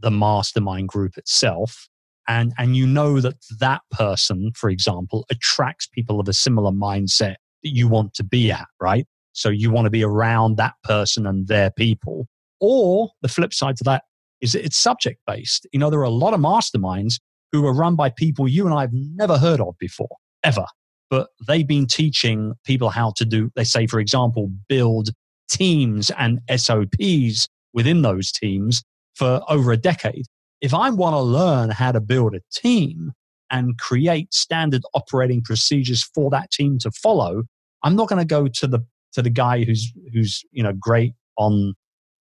the 0.00 0.10
mastermind 0.10 0.88
group 0.88 1.16
itself 1.16 1.88
and 2.26 2.52
and 2.58 2.76
you 2.76 2.86
know 2.86 3.20
that 3.20 3.36
that 3.60 3.82
person 3.92 4.50
for 4.56 4.68
example 4.68 5.24
attracts 5.30 5.86
people 5.86 6.18
of 6.18 6.28
a 6.28 6.32
similar 6.32 6.72
mindset 6.72 7.36
that 7.62 7.70
you 7.70 7.86
want 7.86 8.12
to 8.14 8.24
be 8.24 8.50
at 8.50 8.66
right 8.80 9.06
so 9.32 9.48
you 9.48 9.70
want 9.70 9.86
to 9.86 9.90
be 9.90 10.02
around 10.02 10.56
that 10.56 10.74
person 10.82 11.24
and 11.24 11.46
their 11.46 11.70
people 11.70 12.26
or 12.60 13.10
the 13.22 13.28
flip 13.28 13.54
side 13.54 13.76
to 13.76 13.84
that 13.84 14.02
is 14.44 14.54
it's 14.54 14.76
subject 14.76 15.20
based 15.26 15.66
you 15.72 15.78
know 15.78 15.90
there 15.90 16.00
are 16.00 16.04
a 16.04 16.10
lot 16.10 16.34
of 16.34 16.40
masterminds 16.40 17.14
who 17.52 17.66
are 17.66 17.74
run 17.74 17.96
by 17.96 18.10
people 18.10 18.46
you 18.46 18.66
and 18.66 18.74
I 18.74 18.82
have 18.82 18.92
never 18.92 19.38
heard 19.38 19.60
of 19.60 19.74
before 19.78 20.16
ever 20.42 20.66
but 21.14 21.28
they've 21.46 21.68
been 21.68 21.86
teaching 21.86 22.54
people 22.64 22.90
how 22.90 23.12
to 23.16 23.24
do, 23.24 23.50
they 23.54 23.62
say, 23.62 23.86
for 23.86 24.00
example, 24.00 24.50
build 24.68 25.10
teams 25.48 26.10
and 26.18 26.40
SOPs 26.54 27.48
within 27.72 28.02
those 28.02 28.32
teams 28.32 28.82
for 29.14 29.40
over 29.48 29.70
a 29.70 29.76
decade. 29.76 30.24
If 30.60 30.74
I 30.74 30.90
want 30.90 31.14
to 31.14 31.20
learn 31.20 31.70
how 31.70 31.92
to 31.92 32.00
build 32.00 32.34
a 32.34 32.40
team 32.52 33.12
and 33.50 33.78
create 33.78 34.34
standard 34.34 34.82
operating 34.94 35.42
procedures 35.42 36.02
for 36.02 36.30
that 36.30 36.50
team 36.50 36.78
to 36.80 36.90
follow, 36.90 37.44
I'm 37.82 37.94
not 37.94 38.08
going 38.08 38.20
to 38.20 38.26
go 38.26 38.48
to 38.48 38.66
the 38.66 38.80
to 39.12 39.22
the 39.22 39.30
guy 39.30 39.62
who's 39.62 39.92
who's 40.12 40.42
you 40.50 40.64
know 40.64 40.72
great 40.72 41.12
on 41.36 41.74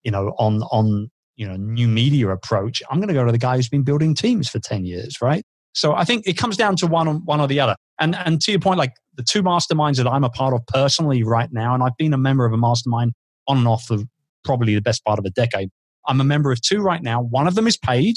you 0.04 0.12
know 0.12 0.36
on 0.38 0.62
on 0.64 1.10
you 1.36 1.48
know 1.48 1.56
new 1.56 1.88
media 1.88 2.30
approach. 2.30 2.82
I'm 2.90 3.00
going 3.00 3.08
to 3.08 3.14
go 3.14 3.26
to 3.26 3.32
the 3.32 3.38
guy 3.38 3.56
who's 3.56 3.70
been 3.70 3.84
building 3.84 4.14
teams 4.16 4.50
for 4.50 4.60
10 4.60 4.86
years, 4.86 5.22
right? 5.22 5.44
So 5.74 5.94
I 5.96 6.04
think 6.04 6.28
it 6.28 6.38
comes 6.38 6.56
down 6.56 6.76
to 6.78 6.88
one 6.88 7.08
one 7.26 7.42
or 7.42 7.48
the 7.48 7.60
other. 7.60 7.76
And 8.00 8.16
and 8.16 8.42
to 8.42 8.52
your 8.52 8.60
point, 8.60 8.78
like 8.78 8.94
the 9.16 9.24
two 9.24 9.44
masterminds 9.44 9.98
that 9.98 10.08
I'm 10.08 10.24
a 10.24 10.30
part 10.30 10.54
of 10.54 10.66
personally 10.68 11.24
right 11.24 11.52
now, 11.52 11.74
and 11.74 11.84
I've 11.84 11.98
been 11.98 12.14
a 12.14 12.18
member 12.18 12.46
of 12.46 12.54
a 12.54 12.58
mastermind 12.58 13.14
on 13.48 13.58
and 13.58 13.68
off 13.68 13.86
for 13.86 13.98
probably 14.44 14.76
the 14.76 14.82
best 14.82 15.04
part 15.06 15.20
of 15.20 15.26
a 15.26 15.30
decade. 15.30 15.70
I'm 16.08 16.22
a 16.22 16.24
member 16.24 16.52
of 16.52 16.62
two 16.62 16.82
right 16.82 17.02
now. 17.02 17.22
One 17.22 17.48
of 17.48 17.56
them 17.56 17.68
is 17.68 17.78
paid 17.78 18.16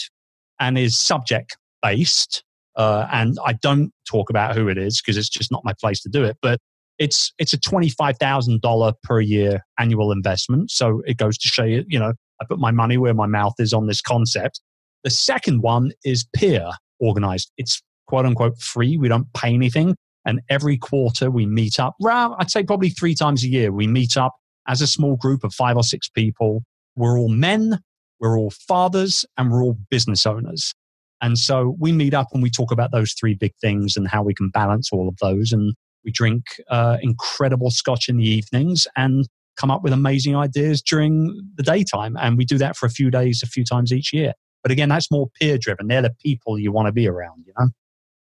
and 0.58 0.76
is 0.76 0.98
subject 0.98 1.56
based, 1.82 2.42
uh, 2.76 3.06
and 3.12 3.38
I 3.44 3.54
don't 3.54 3.92
talk 4.08 4.28
about 4.28 4.56
who 4.56 4.68
it 4.68 4.76
is 4.76 5.00
because 5.00 5.16
it's 5.16 5.28
just 5.28 5.52
not 5.52 5.62
my 5.64 5.72
place 5.80 6.00
to 6.02 6.08
do 6.08 6.24
it. 6.24 6.36
But 6.42 6.58
it's 6.98 7.32
it's 7.38 7.52
a 7.52 7.58
twenty 7.58 7.90
five 7.90 8.18
thousand 8.18 8.60
dollar 8.60 8.92
per 9.02 9.20
year 9.20 9.60
annual 9.78 10.12
investment. 10.12 10.70
So 10.70 11.02
it 11.06 11.16
goes 11.16 11.38
to 11.38 11.48
show 11.48 11.64
you, 11.64 11.84
you 11.88 11.98
know, 11.98 12.14
I 12.40 12.44
put 12.44 12.58
my 12.58 12.70
money 12.70 12.96
where 12.96 13.14
my 13.14 13.26
mouth 13.26 13.54
is 13.58 13.72
on 13.72 13.86
this 13.86 14.00
concept. 14.00 14.60
The 15.04 15.10
second 15.10 15.62
one 15.62 15.92
is 16.04 16.26
peer 16.34 16.70
organized. 17.00 17.50
It's 17.56 17.82
quote 18.06 18.26
unquote 18.26 18.58
free. 18.58 18.96
We 18.96 19.08
don't 19.08 19.32
pay 19.34 19.54
anything. 19.54 19.96
And 20.24 20.40
every 20.50 20.76
quarter 20.76 21.30
we 21.30 21.46
meet 21.46 21.78
up, 21.78 21.94
I'd 22.04 22.50
say 22.50 22.64
probably 22.64 22.88
three 22.88 23.14
times 23.14 23.44
a 23.44 23.48
year, 23.48 23.70
we 23.70 23.86
meet 23.86 24.16
up 24.16 24.34
as 24.66 24.80
a 24.80 24.86
small 24.86 25.16
group 25.16 25.44
of 25.44 25.54
five 25.54 25.76
or 25.76 25.84
six 25.84 26.08
people. 26.08 26.64
We're 26.96 27.18
all 27.18 27.28
men, 27.28 27.78
we're 28.18 28.36
all 28.36 28.50
fathers, 28.50 29.24
and 29.36 29.52
we're 29.52 29.62
all 29.62 29.78
business 29.90 30.26
owners. 30.26 30.74
And 31.22 31.38
so 31.38 31.76
we 31.78 31.92
meet 31.92 32.12
up 32.12 32.28
and 32.32 32.42
we 32.42 32.50
talk 32.50 32.72
about 32.72 32.92
those 32.92 33.12
three 33.12 33.34
big 33.34 33.52
things 33.60 33.96
and 33.96 34.08
how 34.08 34.22
we 34.22 34.34
can 34.34 34.50
balance 34.50 34.90
all 34.92 35.08
of 35.08 35.16
those. 35.20 35.52
And 35.52 35.74
we 36.04 36.10
drink 36.10 36.44
uh, 36.70 36.98
incredible 37.00 37.70
scotch 37.70 38.08
in 38.08 38.16
the 38.16 38.28
evenings 38.28 38.86
and 38.96 39.26
come 39.56 39.70
up 39.70 39.82
with 39.82 39.92
amazing 39.92 40.36
ideas 40.36 40.82
during 40.82 41.40
the 41.56 41.62
daytime. 41.62 42.16
And 42.20 42.36
we 42.36 42.44
do 42.44 42.58
that 42.58 42.76
for 42.76 42.86
a 42.86 42.90
few 42.90 43.10
days, 43.10 43.42
a 43.42 43.46
few 43.46 43.64
times 43.64 43.92
each 43.92 44.12
year. 44.12 44.32
But 44.62 44.72
again, 44.72 44.88
that's 44.88 45.10
more 45.10 45.28
peer 45.40 45.58
driven. 45.58 45.88
They're 45.88 46.02
the 46.02 46.14
people 46.22 46.58
you 46.58 46.72
want 46.72 46.86
to 46.86 46.92
be 46.92 47.08
around, 47.08 47.44
you 47.46 47.52
know? 47.58 47.68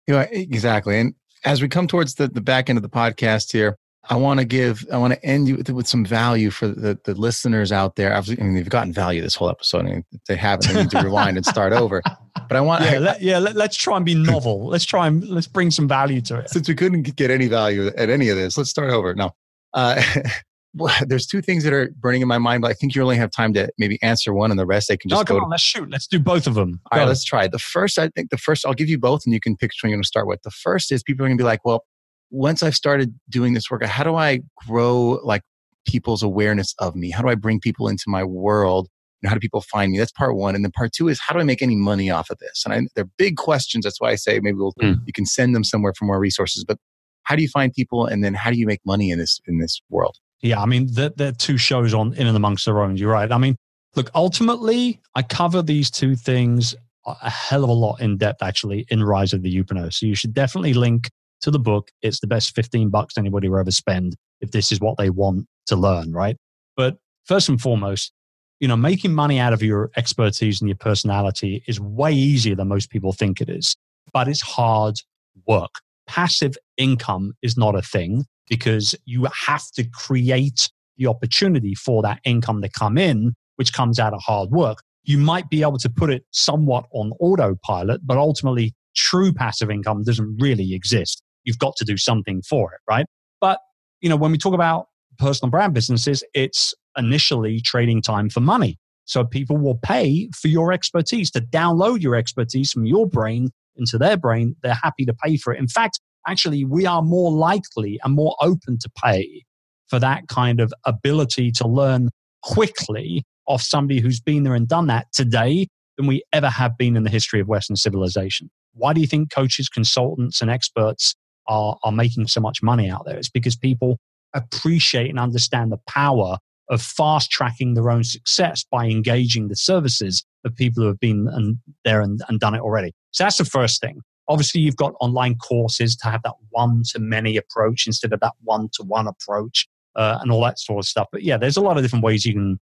Yeah, 0.08 0.22
exactly. 0.32 1.00
And 1.00 1.16
as 1.44 1.62
we 1.62 1.68
come 1.68 1.88
towards 1.88 2.16
the, 2.16 2.28
the 2.28 2.42
back 2.42 2.70
end 2.70 2.78
of 2.78 2.84
the 2.84 2.90
podcast 2.90 3.52
here, 3.52 3.78
I 4.10 4.16
want 4.16 4.40
to 4.40 4.46
give, 4.46 4.86
I 4.92 4.98
want 4.98 5.14
to 5.14 5.26
end 5.26 5.50
you 5.50 5.58
with, 5.58 5.70
with 5.70 5.88
some 5.88 6.06
value 6.06 6.50
for 6.50 6.68
the, 6.68 6.98
the 7.04 7.14
listeners 7.14 7.72
out 7.72 7.98
there. 7.98 8.16
I 8.16 8.22
mean, 8.22 8.56
they've 8.56 8.70
gotten 8.70 8.94
value 8.94 9.22
this 9.22 9.36
whole 9.36 9.50
episode. 9.50 9.80
I 9.80 9.90
mean, 9.90 10.06
if 10.14 10.24
they 10.26 10.38
haven't, 10.38 10.72
they 10.72 10.82
need 10.82 10.92
to 10.92 11.02
rewind 11.02 11.36
and 11.36 11.46
start 11.46 11.74
over. 11.74 12.02
But 12.48 12.56
I 12.56 12.62
want, 12.62 12.84
yeah, 12.86 12.92
I, 12.92 12.98
let, 13.00 13.22
yeah. 13.22 13.40
Let, 13.40 13.58
us 13.58 13.76
try 13.76 13.98
and 13.98 14.06
be 14.06 14.16
novel. 14.16 14.68
let's 14.68 14.86
try 14.86 15.08
and 15.08 15.28
let's 15.28 15.48
bring 15.48 15.72
some 15.72 15.90
value 15.90 16.22
to 16.22 16.40
it. 16.40 16.50
Since 16.50 16.70
we 16.70 16.76
couldn't 16.76 17.02
get 17.16 17.32
any 17.32 17.48
value 17.48 17.88
at 17.88 18.10
any 18.10 18.30
of 18.30 18.38
this, 18.38 18.58
let's 18.58 18.70
start 18.70 18.92
over. 18.92 19.14
No, 19.14 19.32
uh, 19.74 20.02
there's 21.08 21.26
two 21.26 21.42
things 21.42 21.64
that 21.64 21.74
are 21.74 21.92
burning 21.98 22.22
in 22.22 22.28
my 22.28 22.38
mind, 22.38 22.62
but 22.62 22.72
I 22.72 22.74
think 22.74 22.96
you 22.96 23.02
only 23.02 23.18
have 23.18 23.32
time 23.32 23.54
to 23.54 23.70
maybe 23.78 24.02
answer 24.02 24.34
one, 24.34 24.52
and 24.52 24.60
the 24.60 24.66
rest 24.66 24.88
they 24.90 24.98
can 24.98 25.10
just 25.10 25.20
no, 25.20 25.26
come 25.26 25.40
go. 25.40 25.44
On, 25.46 25.50
let's 25.50 25.64
shoot. 25.64 25.90
Let's 25.90 26.08
do 26.08 26.20
both 26.20 26.48
of 26.48 26.56
them. 26.56 26.80
All 26.92 27.00
right, 27.00 27.08
let's 27.08 27.24
try. 27.24 27.48
The 27.48 27.60
first, 27.60 27.98
I 27.98 28.10
think, 28.10 28.30
the 28.30 28.38
first, 28.38 28.66
I'll 28.66 28.74
give 28.74 28.90
you 28.90 29.00
both, 29.00 29.22
and 29.26 29.34
you 29.34 29.40
can 29.40 29.56
pick 29.56 29.70
which 29.70 29.80
one 29.84 29.90
you're 29.90 29.98
going 29.98 30.04
to 30.04 30.08
start 30.08 30.28
with. 30.28 30.42
The 30.44 30.52
first 30.52 30.92
is 30.92 31.04
people 31.04 31.26
are 31.26 31.30
going 31.30 31.38
to 31.38 31.42
be 31.42 31.46
like, 31.46 31.66
well, 31.66 31.86
once 32.30 32.62
I've 32.62 32.76
started 32.76 33.14
doing 33.30 33.54
this 33.54 33.72
work, 33.72 33.84
how 33.84 34.04
do 34.04 34.16
I 34.16 34.42
grow 34.68 35.20
like 35.24 35.42
people's 35.88 36.24
awareness 36.24 36.76
of 36.80 36.96
me? 36.96 37.10
How 37.10 37.22
do 37.22 37.30
I 37.30 37.36
bring 37.36 37.60
people 37.60 37.88
into 37.88 38.06
my 38.08 38.24
world? 38.24 38.88
How 39.26 39.34
do 39.34 39.40
people 39.40 39.62
find 39.62 39.92
me? 39.92 39.98
That's 39.98 40.12
part 40.12 40.36
one. 40.36 40.54
And 40.54 40.64
then 40.64 40.72
part 40.72 40.92
two 40.94 41.08
is 41.08 41.20
how 41.20 41.34
do 41.34 41.40
I 41.40 41.44
make 41.44 41.62
any 41.62 41.76
money 41.76 42.12
off 42.12 42.30
of 42.30 42.38
this? 42.38 42.64
And 42.66 42.74
I, 42.74 42.82
they're 42.96 43.10
big 43.18 43.36
questions. 43.36 43.84
That's 43.84 44.00
why 44.00 44.12
I 44.12 44.16
say 44.16 44.40
maybe 44.42 44.58
we'll, 44.58 44.74
mm. 44.74 45.00
you 45.06 45.14
can 45.14 45.26
send 45.26 45.56
them 45.56 45.64
somewhere 45.64 45.94
for 45.98 46.06
more 46.06 46.20
resources. 46.20 46.64
But 46.64 46.78
how 47.24 47.36
do 47.36 47.42
you 47.42 47.50
find 47.50 47.74
people, 47.74 48.06
and 48.06 48.24
then 48.24 48.34
how 48.34 48.52
do 48.52 48.58
you 48.58 48.66
make 48.66 48.80
money 48.86 49.12
in 49.12 49.20
this 49.20 49.42
in 49.48 49.60
this 49.60 49.82
world? 49.90 50.18
Yeah, 50.42 50.62
I 50.62 50.66
mean, 50.66 50.88
they're, 50.92 51.10
they're 51.10 51.32
two 51.32 51.58
shows 51.58 51.94
on 51.94 52.14
in 52.14 52.28
and 52.28 52.38
amongst 52.38 52.66
their 52.66 52.82
own. 52.82 52.98
You're 52.98 53.12
right. 53.12 53.32
I 53.32 53.38
mean, 53.38 53.56
look, 53.96 54.12
ultimately, 54.14 55.02
I 55.16 55.24
cover 55.24 55.62
these 55.62 55.90
two 55.90 56.16
things 56.16 56.76
a 57.08 57.30
hell 57.30 57.64
of 57.64 57.70
a 57.70 57.74
lot 57.74 58.02
in 58.02 58.18
depth, 58.18 58.44
actually, 58.44 58.86
in 58.90 59.04
Rise 59.04 59.34
of 59.34 59.42
the 59.42 59.56
Youpreneur. 59.56 59.94
So 59.94 60.06
you 60.06 60.16
should 60.16 60.34
definitely 60.34 60.74
link 60.74 61.10
to 61.42 61.52
the 61.52 61.60
book. 61.60 61.90
It's 62.02 62.20
the 62.20 62.28
best 62.28 62.54
15 62.54 62.90
bucks 62.90 63.18
anybody 63.18 63.48
will 63.48 63.60
ever 63.60 63.72
spend 63.72 64.16
if 64.42 64.52
this 64.52 64.72
is 64.72 64.80
what 64.80 64.98
they 64.98 65.10
want 65.10 65.48
to 65.68 65.76
learn, 65.76 66.12
right? 66.12 66.36
But 66.76 66.98
first 67.26 67.50
and 67.50 67.62
foremost, 67.62 68.12
you 68.60 68.68
know, 68.68 68.76
making 68.76 69.14
money 69.14 69.40
out 69.40 69.54
of 69.54 69.62
your 69.62 69.92
expertise 69.96 70.62
and 70.62 70.70
your 70.70 70.78
personality 70.78 71.64
is 71.68 71.80
way 71.80 72.12
easier 72.12 72.56
than 72.56 72.68
most 72.68 72.90
people 72.90 73.14
think 73.14 73.40
it 73.40 73.50
is, 73.50 73.76
but 74.14 74.28
it's 74.28 74.42
hard 74.42 75.00
work. 75.48 75.76
Passive 76.08 76.58
income 76.78 77.34
is 77.42 77.58
not 77.58 77.76
a 77.76 77.82
thing 77.82 78.26
because 78.50 78.96
you 79.06 79.28
have 79.34 79.66
to 79.76 79.84
create 79.84 80.70
the 80.98 81.08
opportunity 81.08 81.76
for 81.76 82.02
that 82.02 82.20
income 82.24 82.62
to 82.62 82.70
come 82.70 82.98
in, 82.98 83.34
which 83.56 83.74
comes 83.74 84.00
out 84.00 84.14
of 84.14 84.22
hard 84.22 84.50
work. 84.50 84.80
You 85.04 85.18
might 85.18 85.50
be 85.50 85.62
able 85.62 85.78
to 85.80 85.90
put 85.90 86.10
it 86.10 86.24
somewhat 86.32 86.86
on 86.92 87.12
autopilot, 87.20 88.02
but 88.06 88.18
ultimately, 88.18 88.74
true 88.96 89.32
passive 89.32 89.70
income 89.70 90.04
doesn't 90.04 90.38
really 90.40 90.74
exist. 90.74 91.22
You've 91.44 91.60
got 91.60 91.76
to 91.78 91.86
do 91.86 91.98
something 91.98 92.42
for 92.42 92.74
it, 92.74 92.80
right? 92.90 93.06
But, 93.40 93.60
you 94.02 94.10
know, 94.10 94.16
when 94.16 94.32
we 94.32 94.38
talk 94.38 94.54
about 94.54 94.88
personal 95.18 95.50
brand 95.50 95.74
businesses, 95.74 96.24
it's 96.34 96.74
initially 96.98 97.62
trading 97.62 98.02
time 98.02 98.30
for 98.30 98.42
money. 98.42 98.78
So 99.06 99.24
people 99.24 99.58
will 99.58 99.80
pay 99.82 100.30
for 100.36 100.50
your 100.50 100.74
expertise 100.74 101.32
to 101.32 101.42
download 101.42 102.02
your 102.02 102.16
expertise 102.16 102.72
from 102.72 102.86
your 102.86 103.08
brain 103.08 103.50
into 103.78 103.98
their 103.98 104.18
brain. 104.18 104.56
They're 104.64 104.74
happy 104.74 105.06
to 105.06 105.14
pay 105.14 105.38
for 105.38 105.54
it. 105.54 105.60
In 105.60 105.68
fact, 105.68 106.02
actually 106.28 106.66
we 106.66 106.86
are 106.86 107.02
more 107.02 107.32
likely 107.32 108.00
and 108.04 108.14
more 108.14 108.36
open 108.42 108.78
to 108.80 108.90
pay 109.04 109.44
for 109.88 110.00
that 110.00 110.28
kind 110.28 110.60
of 110.60 110.74
ability 110.86 111.52
to 111.52 111.68
learn 111.68 112.10
quickly 112.44 113.24
off 113.48 113.62
somebody 113.62 114.00
who's 114.00 114.20
been 114.20 114.44
there 114.44 114.54
and 114.56 114.68
done 114.68 114.88
that 114.88 115.08
today 115.14 115.68
than 115.98 116.08
we 116.08 116.22
ever 116.34 116.50
have 116.50 116.78
been 116.78 116.96
in 116.96 117.04
the 117.04 117.10
history 117.10 117.40
of 117.40 117.48
Western 117.48 117.76
civilization. 117.76 118.50
Why 118.74 118.94
do 118.94 119.02
you 119.02 119.08
think 119.08 119.32
coaches, 119.32 119.70
consultants, 119.70 120.42
and 120.42 120.52
experts 120.52 121.16
are, 121.48 121.78
are 121.84 121.92
making 121.92 122.28
so 122.28 122.42
much 122.42 122.62
money 122.62 122.90
out 122.90 123.06
there? 123.06 123.18
It's 123.18 123.30
because 123.30 123.56
people 123.56 123.98
appreciate 124.34 125.10
and 125.10 125.20
understand 125.20 125.72
the 125.72 125.80
power 125.88 126.38
of 126.70 126.82
fast 126.82 127.32
tracking 127.32 127.74
their 127.74 127.90
own 127.90 128.04
success 128.04 128.66
by 128.70 128.86
engaging 128.86 129.48
the 129.48 129.56
services 129.56 130.24
of 130.46 130.56
people 130.56 130.84
who 130.84 130.88
have 130.88 131.00
been 131.00 131.28
and, 131.32 131.58
there 131.86 132.02
and, 132.02 132.22
and 132.28 132.40
done 132.40 132.54
it 132.54 132.62
already. 132.62 132.94
So 133.12 133.24
that's 133.24 133.38
the 133.38 133.46
first 133.46 133.82
thing. 133.82 134.02
Obviously, 134.30 134.62
you've 134.62 134.76
got 134.78 134.94
online 135.00 135.36
courses 135.36 135.96
to 135.98 136.10
have 136.10 136.22
that 136.24 136.36
one 136.50 136.84
to 136.92 137.00
many 137.00 137.38
approach 137.38 137.88
instead 137.88 138.14
of 138.14 138.20
that 138.22 138.34
one 138.44 138.70
to 138.74 138.84
one 138.84 139.08
approach. 139.08 139.68
uh, 139.98 140.20
and 140.22 140.32
all 140.32 140.42
that 140.44 140.60
sort 140.60 140.80
of 140.80 140.86
stuff. 140.88 141.08
But 141.12 141.24
yeah, 141.24 141.38
there's 141.38 141.58
a 141.58 141.62
lot 141.62 141.78
of 141.78 141.84
different 141.84 142.06
ways 142.06 142.26
you 142.26 142.34
can 142.34 142.60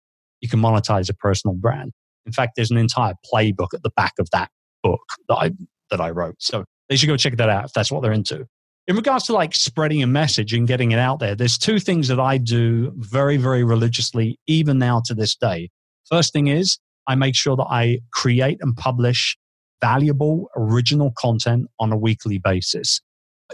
you 0.42 0.50
can 0.50 0.60
monetize 0.60 1.10
a 1.10 1.14
personal 1.14 1.56
brand. 1.56 1.92
In 2.26 2.32
fact, 2.34 2.54
there's 2.56 2.72
an 2.72 2.78
entire 2.78 3.14
playbook 3.32 3.74
at 3.74 3.84
the 3.84 3.92
back 3.96 4.14
of 4.20 4.30
that 4.32 4.50
book 4.84 5.02
that 5.28 5.36
I 5.36 5.52
that 5.92 6.02
I 6.02 6.10
wrote. 6.10 6.36
So 6.40 6.66
they 6.90 6.96
should 6.96 7.08
go 7.08 7.18
check 7.18 7.38
that 7.38 7.50
out 7.50 7.66
if 7.66 7.74
that's 7.74 7.92
what 7.92 8.02
they're 8.02 8.12
into. 8.14 8.46
In 8.88 8.96
regards 8.96 9.26
to 9.26 9.34
like 9.34 9.54
spreading 9.54 10.02
a 10.02 10.08
message 10.08 10.54
and 10.54 10.68
getting 10.68 10.92
it 10.92 11.00
out 11.00 11.20
there, 11.20 11.36
there's 11.36 11.58
two 11.58 11.80
things 11.80 12.08
that 12.08 12.20
I 12.20 12.38
do 12.40 12.92
very, 12.98 13.38
very 13.38 13.64
religiously, 13.64 14.40
even 14.48 14.80
now 14.80 15.02
to 15.06 15.14
this 15.14 15.36
day. 15.36 15.70
First 16.10 16.34
thing 16.34 16.48
is 16.48 16.80
I 17.08 17.14
make 17.16 17.36
sure 17.36 17.56
that 17.56 17.68
I 17.70 18.00
create 18.12 18.58
and 18.62 18.76
publish 18.76 19.38
valuable 19.82 20.50
original 20.56 21.12
content 21.18 21.68
on 21.80 21.92
a 21.92 21.98
weekly 21.98 22.38
basis. 22.38 23.02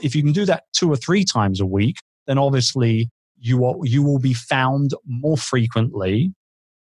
If 0.01 0.15
you 0.15 0.23
can 0.23 0.33
do 0.33 0.45
that 0.45 0.63
two 0.73 0.91
or 0.91 0.95
three 0.95 1.23
times 1.23 1.59
a 1.59 1.65
week, 1.65 1.97
then 2.27 2.37
obviously 2.37 3.09
you 3.37 3.57
will, 3.57 3.81
you 3.83 4.03
will 4.03 4.19
be 4.19 4.33
found 4.33 4.91
more 5.05 5.37
frequently 5.37 6.33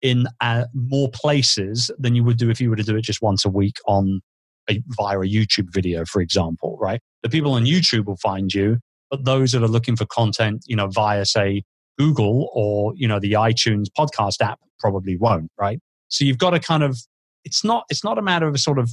in 0.03 0.27
uh, 0.41 0.65
more 0.75 1.11
places 1.11 1.91
than 1.99 2.15
you 2.15 2.25
would 2.25 2.37
do 2.37 2.51
if 2.51 2.61
you 2.61 2.71
were 2.71 2.77
to 2.77 2.83
do 2.83 2.97
it 2.97 3.03
just 3.03 3.23
once 3.23 3.45
a 3.45 3.49
week 3.49 3.77
on 3.87 4.21
a, 4.69 4.83
via 4.89 5.19
a 5.21 5.25
YouTube 5.25 5.73
video, 5.73 6.05
for 6.05 6.21
example, 6.21 6.77
right? 6.81 7.01
The 7.23 7.29
people 7.29 7.53
on 7.53 7.65
YouTube 7.65 8.07
will 8.07 8.19
find 8.19 8.53
you, 8.53 8.79
but 9.11 9.25
those 9.25 9.53
that 9.53 9.63
are 9.63 9.69
looking 9.69 9.97
for 9.97 10.07
content, 10.07 10.65
you 10.67 10.77
know, 10.77 10.89
via 10.89 11.25
say 11.25 11.63
Google 11.99 12.51
or, 12.53 12.93
you 12.97 13.09
know, 13.09 13.21
the 13.21 13.33
iTunes 13.33 13.87
podcast 13.99 14.41
app 14.41 14.59
probably 14.79 15.17
won't, 15.17 15.51
right? 15.59 15.79
So 16.09 16.25
you've 16.25 16.39
got 16.39 16.51
to 16.51 16.61
kind 16.61 16.83
of, 16.83 16.99
it's 17.45 17.65
not, 17.65 17.85
it's 17.89 18.05
not 18.05 18.19
a 18.19 18.23
matter 18.23 18.49
of 18.49 18.59
sort 18.59 18.79
of 18.79 18.91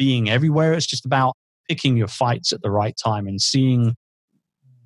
being 0.00 0.30
everywhere. 0.30 0.72
It's 0.72 0.86
just 0.86 1.04
about 1.04 1.34
picking 1.68 1.94
your 1.94 2.08
fights 2.08 2.54
at 2.54 2.62
the 2.62 2.70
right 2.70 2.94
time 2.96 3.26
and 3.26 3.38
seeing 3.38 3.94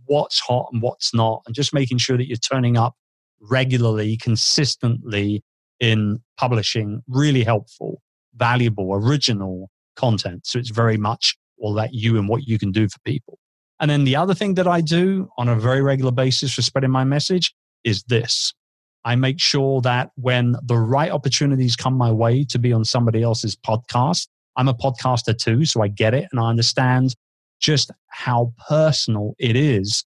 what's 0.06 0.40
hot 0.40 0.66
and 0.72 0.82
what's 0.82 1.14
not 1.14 1.40
and 1.46 1.54
just 1.54 1.72
making 1.72 1.98
sure 1.98 2.16
that 2.16 2.26
you're 2.26 2.36
turning 2.36 2.76
up 2.76 2.94
regularly, 3.40 4.16
consistently 4.16 5.44
in 5.78 6.18
publishing 6.36 7.00
really 7.06 7.44
helpful, 7.44 8.02
valuable, 8.34 8.92
original 8.92 9.70
content. 9.94 10.48
So 10.48 10.58
it's 10.58 10.70
very 10.70 10.96
much 10.96 11.36
all 11.58 11.74
that 11.74 11.94
you 11.94 12.18
and 12.18 12.28
what 12.28 12.48
you 12.48 12.58
can 12.58 12.72
do 12.72 12.88
for 12.88 12.98
people. 13.04 13.38
And 13.78 13.88
then 13.88 14.02
the 14.02 14.16
other 14.16 14.34
thing 14.34 14.54
that 14.54 14.66
I 14.66 14.80
do 14.80 15.28
on 15.38 15.48
a 15.48 15.54
very 15.54 15.80
regular 15.80 16.10
basis 16.10 16.52
for 16.52 16.62
spreading 16.62 16.90
my 16.90 17.04
message 17.04 17.54
is 17.84 18.02
this. 18.08 18.52
I 19.04 19.14
make 19.14 19.38
sure 19.38 19.80
that 19.82 20.10
when 20.16 20.56
the 20.64 20.76
right 20.76 21.12
opportunities 21.12 21.76
come 21.76 21.94
my 21.94 22.10
way 22.10 22.42
to 22.46 22.58
be 22.58 22.72
on 22.72 22.84
somebody 22.84 23.22
else's 23.22 23.54
podcast, 23.54 24.26
I'm 24.56 24.68
a 24.68 24.74
podcaster 24.74 25.36
too, 25.36 25.64
so 25.64 25.82
I 25.82 25.88
get 25.88 26.14
it 26.14 26.28
and 26.30 26.40
I 26.40 26.48
understand 26.48 27.14
just 27.60 27.90
how 28.08 28.52
personal 28.68 29.34
it 29.38 29.56
is 29.56 30.04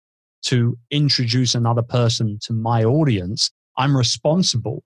to 0.43 0.77
introduce 0.91 1.55
another 1.55 1.81
person 1.81 2.39
to 2.43 2.53
my 2.53 2.83
audience. 2.83 3.51
I'm 3.77 3.95
responsible 3.95 4.83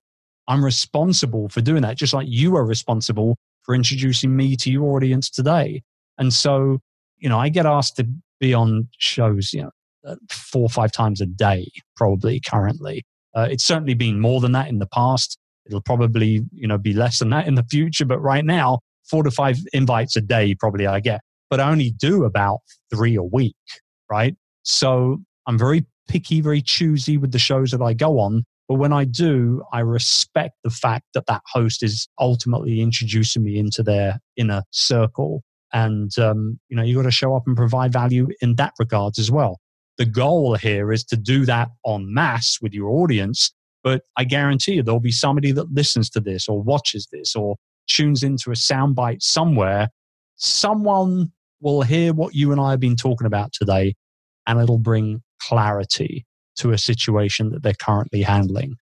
I'm 0.48 0.64
responsible 0.64 1.50
for 1.50 1.62
doing 1.62 1.82
that, 1.82 1.98
just 1.98 2.14
like 2.14 2.28
you 2.30 2.56
are 2.56 2.66
responsible 2.66 3.38
for 3.64 3.76
introducing 3.76 4.36
me 4.36 4.56
to 4.58 4.72
your 4.72 4.96
audience 4.96 5.30
today. 5.30 5.84
And 6.18 6.34
so, 6.34 6.80
you 7.18 7.28
know, 7.30 7.38
I 7.38 7.50
get 7.50 7.66
asked 7.66 7.98
to 7.98 8.08
be 8.40 8.54
on 8.54 8.88
shows, 8.98 9.54
you 9.54 9.64
know, 9.64 9.72
uh, 10.06 10.16
four 10.30 10.64
or 10.64 10.70
five 10.70 10.92
times 10.92 11.20
a 11.20 11.26
day, 11.26 11.70
probably 11.98 12.40
currently. 12.40 13.04
Uh, 13.36 13.48
it's 13.52 13.66
certainly 13.66 13.94
been 13.94 14.20
more 14.20 14.40
than 14.40 14.54
that 14.54 14.70
in 14.70 14.80
the 14.80 14.88
past. 14.88 15.38
It'll 15.66 15.82
probably, 15.82 16.46
you 16.54 16.68
know, 16.68 16.78
be 16.78 16.94
less 16.94 17.20
than 17.20 17.30
that 17.32 17.46
in 17.46 17.56
the 17.56 17.66
future. 17.70 18.06
But 18.06 18.20
right 18.20 18.46
now, 18.46 18.80
four 19.10 19.24
to 19.24 19.32
five 19.32 19.58
invites 19.74 20.16
a 20.16 20.22
day, 20.22 20.56
probably 20.56 20.88
I 20.88 21.00
get, 21.00 21.22
but 21.50 21.60
I 21.60 21.70
only 21.70 21.92
do 21.92 22.26
about 22.26 22.60
three 22.94 23.16
a 23.16 23.24
week, 23.24 23.56
right? 24.10 24.36
So 24.64 25.20
I'm 25.48 25.58
very 25.58 25.86
picky, 26.08 26.42
very 26.42 26.62
choosy 26.62 27.18
with 27.18 27.32
the 27.32 27.40
shows 27.40 27.72
that 27.72 27.82
I 27.82 27.94
go 27.94 28.20
on 28.20 28.46
but 28.68 28.76
when 28.76 28.92
I 28.92 29.06
do, 29.06 29.64
I 29.72 29.80
respect 29.80 30.56
the 30.64 30.70
fact 30.70 31.06
that 31.14 31.26
that 31.28 31.42
host 31.48 31.84
is 31.84 32.08
ultimately 32.20 32.82
introducing 32.82 33.44
me 33.44 33.58
into 33.58 33.82
their 33.82 34.20
inner 34.36 34.64
circle. 34.72 35.44
And, 35.74 36.18
um, 36.20 36.60
you 36.70 36.76
know, 36.76 36.84
you 36.84 36.96
got 36.96 37.04
to 37.04 37.12
show 37.12 37.36
up 37.36 37.44
and 37.48 37.56
provide 37.56 37.94
value 37.94 38.28
in 38.42 38.56
that 38.56 38.74
regards 38.78 39.20
as 39.20 39.32
well. 39.32 39.60
The 39.98 40.06
goal 40.06 40.56
here 40.56 40.92
is 40.92 41.04
to 41.06 41.18
do 41.18 41.46
that 41.46 41.70
en 41.86 42.14
masse 42.14 42.60
with 42.62 42.74
your 42.74 42.90
audience. 42.90 43.54
But 43.84 44.04
I 44.18 44.26
guarantee 44.26 44.74
you, 44.74 44.84
there'll 44.84 45.00
be 45.00 45.12
somebody 45.12 45.54
that 45.54 45.72
listens 45.72 46.10
to 46.12 46.20
this 46.20 46.50
or 46.50 46.62
watches 46.62 47.08
this 47.12 47.36
or 47.36 47.56
tunes 47.88 48.24
into 48.24 48.52
a 48.52 48.56
soundbite 48.56 49.22
somewhere. 49.22 49.90
Someone 50.36 51.32
will 51.62 51.82
hear 51.82 52.14
what 52.14 52.36
you 52.36 52.52
and 52.52 52.62
I 52.62 52.72
have 52.72 52.80
been 52.80 52.96
talking 52.96 53.28
about 53.28 53.52
today 53.52 53.96
and 54.46 54.60
it'll 54.60 54.78
bring 54.78 55.22
clarity 55.42 56.26
to 56.58 56.72
a 56.72 56.78
situation 56.78 57.50
that 57.52 57.64
they're 57.64 57.74
currently 57.74 58.22
handling. 58.22 58.76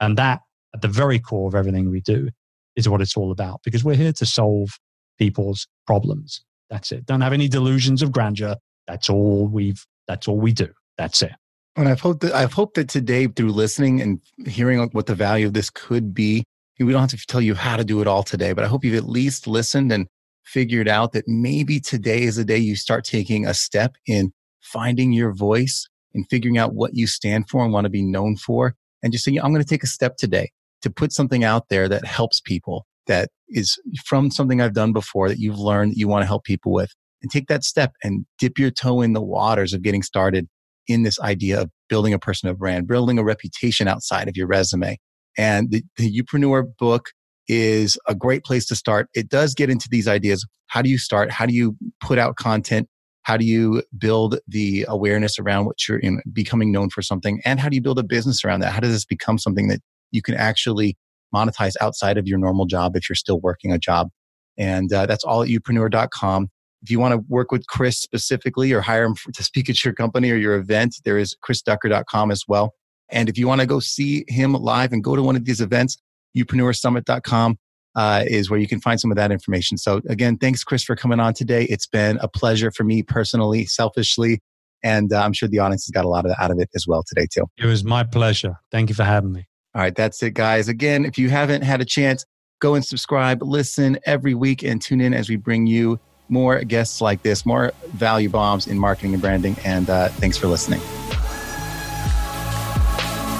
And 0.00 0.16
that, 0.18 0.40
at 0.74 0.82
the 0.82 0.88
very 0.88 1.18
core 1.18 1.48
of 1.48 1.54
everything 1.54 1.90
we 1.90 2.00
do, 2.00 2.30
is 2.76 2.88
what 2.88 3.00
it's 3.00 3.16
all 3.16 3.32
about 3.32 3.60
because 3.64 3.84
we're 3.84 3.94
here 3.94 4.12
to 4.12 4.26
solve 4.26 4.78
people's 5.18 5.66
problems. 5.86 6.42
That's 6.70 6.92
it. 6.92 7.04
Don't 7.06 7.20
have 7.20 7.32
any 7.32 7.48
delusions 7.48 8.02
of 8.02 8.12
grandeur. 8.12 8.56
That's 8.86 9.10
all 9.10 9.46
we've, 9.46 9.84
that's 10.06 10.28
all 10.28 10.38
we 10.38 10.52
do. 10.52 10.68
That's 10.96 11.22
it. 11.22 11.32
And 11.76 11.88
I've 11.88 12.00
hoped 12.00 12.20
that 12.22 12.32
I've 12.32 12.52
hoped 12.52 12.74
that 12.74 12.88
today, 12.88 13.26
through 13.26 13.52
listening 13.52 14.00
and 14.00 14.20
hearing 14.46 14.80
what 14.92 15.06
the 15.06 15.14
value 15.14 15.46
of 15.46 15.52
this 15.52 15.70
could 15.70 16.14
be, 16.14 16.44
we 16.86 16.92
don't 16.92 17.10
have 17.10 17.20
to 17.20 17.26
tell 17.26 17.40
you 17.40 17.54
how 17.54 17.76
to 17.76 17.84
do 17.84 18.00
it 18.00 18.06
all 18.06 18.22
today, 18.22 18.52
but 18.52 18.64
I 18.64 18.68
hope 18.68 18.84
you've 18.84 18.94
at 18.94 19.08
least 19.08 19.46
listened 19.46 19.92
and 19.92 20.06
figured 20.44 20.88
out 20.88 21.12
that 21.12 21.28
maybe 21.28 21.78
today 21.78 22.22
is 22.22 22.36
the 22.36 22.44
day 22.44 22.58
you 22.58 22.74
start 22.74 23.04
taking 23.04 23.46
a 23.46 23.54
step 23.54 23.96
in 24.06 24.32
finding 24.60 25.12
your 25.12 25.32
voice 25.32 25.88
and 26.14 26.26
figuring 26.28 26.58
out 26.58 26.74
what 26.74 26.94
you 26.94 27.06
stand 27.06 27.48
for 27.48 27.62
and 27.62 27.72
want 27.72 27.84
to 27.84 27.90
be 27.90 28.02
known 28.02 28.36
for. 28.36 28.74
And 29.02 29.12
just 29.12 29.24
saying, 29.24 29.40
I'm 29.40 29.52
going 29.52 29.62
to 29.62 29.68
take 29.68 29.84
a 29.84 29.88
step 29.88 30.16
today 30.16 30.50
to 30.82 30.90
put 30.90 31.12
something 31.12 31.44
out 31.44 31.68
there 31.68 31.88
that 31.88 32.04
helps 32.04 32.40
people, 32.40 32.86
that 33.06 33.28
is 33.48 33.78
from 34.04 34.30
something 34.30 34.60
I've 34.60 34.74
done 34.74 34.92
before 34.92 35.28
that 35.28 35.38
you've 35.38 35.58
learned 35.58 35.92
that 35.92 35.98
you 35.98 36.08
want 36.08 36.22
to 36.22 36.26
help 36.26 36.44
people 36.44 36.72
with. 36.72 36.90
And 37.22 37.30
take 37.30 37.48
that 37.48 37.64
step 37.64 37.92
and 38.02 38.24
dip 38.38 38.58
your 38.58 38.70
toe 38.70 39.02
in 39.02 39.12
the 39.12 39.20
waters 39.20 39.74
of 39.74 39.82
getting 39.82 40.02
started 40.02 40.48
in 40.86 41.02
this 41.02 41.20
idea 41.20 41.60
of 41.60 41.70
building 41.88 42.14
a 42.14 42.18
personal 42.18 42.54
brand, 42.54 42.88
building 42.88 43.18
a 43.18 43.24
reputation 43.24 43.86
outside 43.86 44.26
of 44.26 44.36
your 44.36 44.46
resume. 44.46 44.96
And 45.38 45.70
the, 45.70 45.82
the 45.96 46.12
Youpreneur 46.12 46.76
book 46.78 47.10
is 47.48 47.98
a 48.06 48.14
great 48.14 48.44
place 48.44 48.66
to 48.66 48.76
start. 48.76 49.08
It 49.14 49.28
does 49.28 49.54
get 49.54 49.70
into 49.70 49.88
these 49.90 50.06
ideas. 50.06 50.46
How 50.68 50.82
do 50.82 50.88
you 50.88 50.98
start? 50.98 51.30
How 51.30 51.46
do 51.46 51.54
you 51.54 51.76
put 52.00 52.18
out 52.18 52.36
content? 52.36 52.88
How 53.22 53.36
do 53.36 53.44
you 53.44 53.82
build 53.98 54.38
the 54.48 54.86
awareness 54.88 55.38
around 55.38 55.66
what 55.66 55.88
you're 55.88 55.98
in, 55.98 56.22
becoming 56.32 56.72
known 56.72 56.90
for 56.90 57.02
something? 57.02 57.40
And 57.44 57.60
how 57.60 57.68
do 57.68 57.74
you 57.74 57.82
build 57.82 57.98
a 57.98 58.04
business 58.04 58.44
around 58.44 58.60
that? 58.60 58.72
How 58.72 58.80
does 58.80 58.92
this 58.92 59.04
become 59.04 59.38
something 59.38 59.68
that 59.68 59.80
you 60.10 60.22
can 60.22 60.34
actually 60.34 60.96
monetize 61.34 61.74
outside 61.80 62.18
of 62.18 62.26
your 62.26 62.38
normal 62.38 62.66
job 62.66 62.96
if 62.96 63.08
you're 63.08 63.16
still 63.16 63.40
working 63.40 63.72
a 63.72 63.78
job? 63.78 64.08
And 64.56 64.92
uh, 64.92 65.06
that's 65.06 65.24
all 65.24 65.42
at 65.42 65.48
youpreneur.com. 65.48 66.48
If 66.82 66.90
you 66.90 66.98
want 66.98 67.12
to 67.12 67.24
work 67.28 67.52
with 67.52 67.66
Chris 67.66 67.98
specifically 67.98 68.72
or 68.72 68.80
hire 68.80 69.04
him 69.04 69.14
for, 69.14 69.32
to 69.32 69.42
speak 69.42 69.68
at 69.68 69.84
your 69.84 69.92
company 69.92 70.30
or 70.30 70.36
your 70.36 70.54
event, 70.54 70.96
there 71.04 71.18
is 71.18 71.36
chrisducker.com 71.44 72.30
as 72.30 72.44
well. 72.48 72.74
And 73.10 73.28
if 73.28 73.38
you 73.38 73.46
want 73.48 73.60
to 73.60 73.66
go 73.66 73.80
see 73.80 74.24
him 74.28 74.54
live 74.54 74.92
and 74.92 75.02
go 75.02 75.16
to 75.16 75.22
one 75.22 75.36
of 75.36 75.44
these 75.44 75.60
events, 75.60 75.98
youpreneursummit.com 76.36 77.58
uh, 77.96 78.24
is 78.26 78.50
where 78.50 78.60
you 78.60 78.68
can 78.68 78.80
find 78.80 79.00
some 79.00 79.10
of 79.10 79.16
that 79.16 79.32
information. 79.32 79.76
So 79.76 80.00
again, 80.08 80.36
thanks, 80.36 80.62
Chris, 80.62 80.84
for 80.84 80.96
coming 80.96 81.20
on 81.20 81.34
today. 81.34 81.64
It's 81.64 81.86
been 81.86 82.18
a 82.20 82.28
pleasure 82.28 82.70
for 82.70 82.84
me 82.84 83.02
personally, 83.02 83.66
selfishly, 83.66 84.40
and 84.82 85.12
uh, 85.12 85.20
I'm 85.20 85.32
sure 85.32 85.48
the 85.48 85.58
audience 85.58 85.86
has 85.86 85.90
got 85.90 86.04
a 86.04 86.08
lot 86.08 86.24
of, 86.24 86.32
out 86.38 86.50
of 86.50 86.58
it 86.58 86.70
as 86.74 86.86
well 86.86 87.02
today 87.06 87.26
too. 87.32 87.46
It 87.58 87.66
was 87.66 87.84
my 87.84 88.04
pleasure. 88.04 88.56
Thank 88.70 88.88
you 88.88 88.94
for 88.94 89.04
having 89.04 89.32
me. 89.32 89.46
All 89.74 89.82
right, 89.82 89.94
that's 89.94 90.22
it, 90.22 90.34
guys. 90.34 90.68
Again, 90.68 91.04
if 91.04 91.18
you 91.18 91.30
haven't 91.30 91.62
had 91.62 91.80
a 91.80 91.84
chance, 91.84 92.24
go 92.60 92.74
and 92.74 92.84
subscribe, 92.84 93.42
listen 93.42 93.98
every 94.04 94.34
week, 94.34 94.62
and 94.62 94.80
tune 94.80 95.00
in 95.00 95.14
as 95.14 95.28
we 95.28 95.36
bring 95.36 95.66
you 95.66 95.98
more 96.28 96.62
guests 96.62 97.00
like 97.00 97.22
this, 97.22 97.44
more 97.44 97.72
value 97.88 98.28
bombs 98.28 98.66
in 98.66 98.78
marketing 98.78 99.14
and 99.14 99.22
branding. 99.22 99.56
And 99.64 99.90
uh, 99.90 100.08
thanks 100.08 100.36
for 100.36 100.46
listening. 100.46 100.80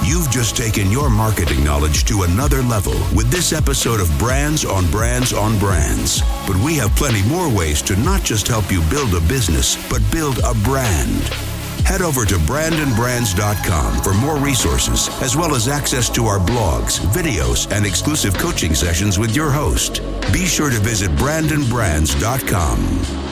You've 0.03 0.31
just 0.31 0.57
taken 0.57 0.91
your 0.91 1.09
marketing 1.09 1.63
knowledge 1.63 2.05
to 2.05 2.23
another 2.23 2.63
level 2.63 2.93
with 3.15 3.29
this 3.29 3.53
episode 3.53 3.99
of 3.99 4.09
Brands 4.17 4.65
on 4.65 4.89
Brands 4.89 5.31
on 5.31 5.59
Brands. 5.59 6.21
But 6.47 6.55
we 6.57 6.75
have 6.77 6.95
plenty 6.95 7.21
more 7.29 7.47
ways 7.55 7.83
to 7.83 7.95
not 7.95 8.23
just 8.23 8.47
help 8.47 8.71
you 8.71 8.81
build 8.89 9.13
a 9.13 9.21
business, 9.27 9.77
but 9.89 10.01
build 10.11 10.39
a 10.39 10.55
brand. 10.63 11.21
Head 11.85 12.01
over 12.01 12.25
to 12.25 12.35
brandonbrands.com 12.35 14.01
for 14.01 14.13
more 14.15 14.37
resources, 14.37 15.07
as 15.21 15.37
well 15.37 15.53
as 15.55 15.67
access 15.67 16.09
to 16.11 16.25
our 16.25 16.39
blogs, 16.39 16.99
videos, 17.13 17.71
and 17.71 17.85
exclusive 17.85 18.35
coaching 18.37 18.73
sessions 18.73 19.19
with 19.19 19.35
your 19.35 19.51
host. 19.51 20.01
Be 20.33 20.45
sure 20.45 20.71
to 20.71 20.79
visit 20.79 21.11
brandonbrands.com. 21.11 23.30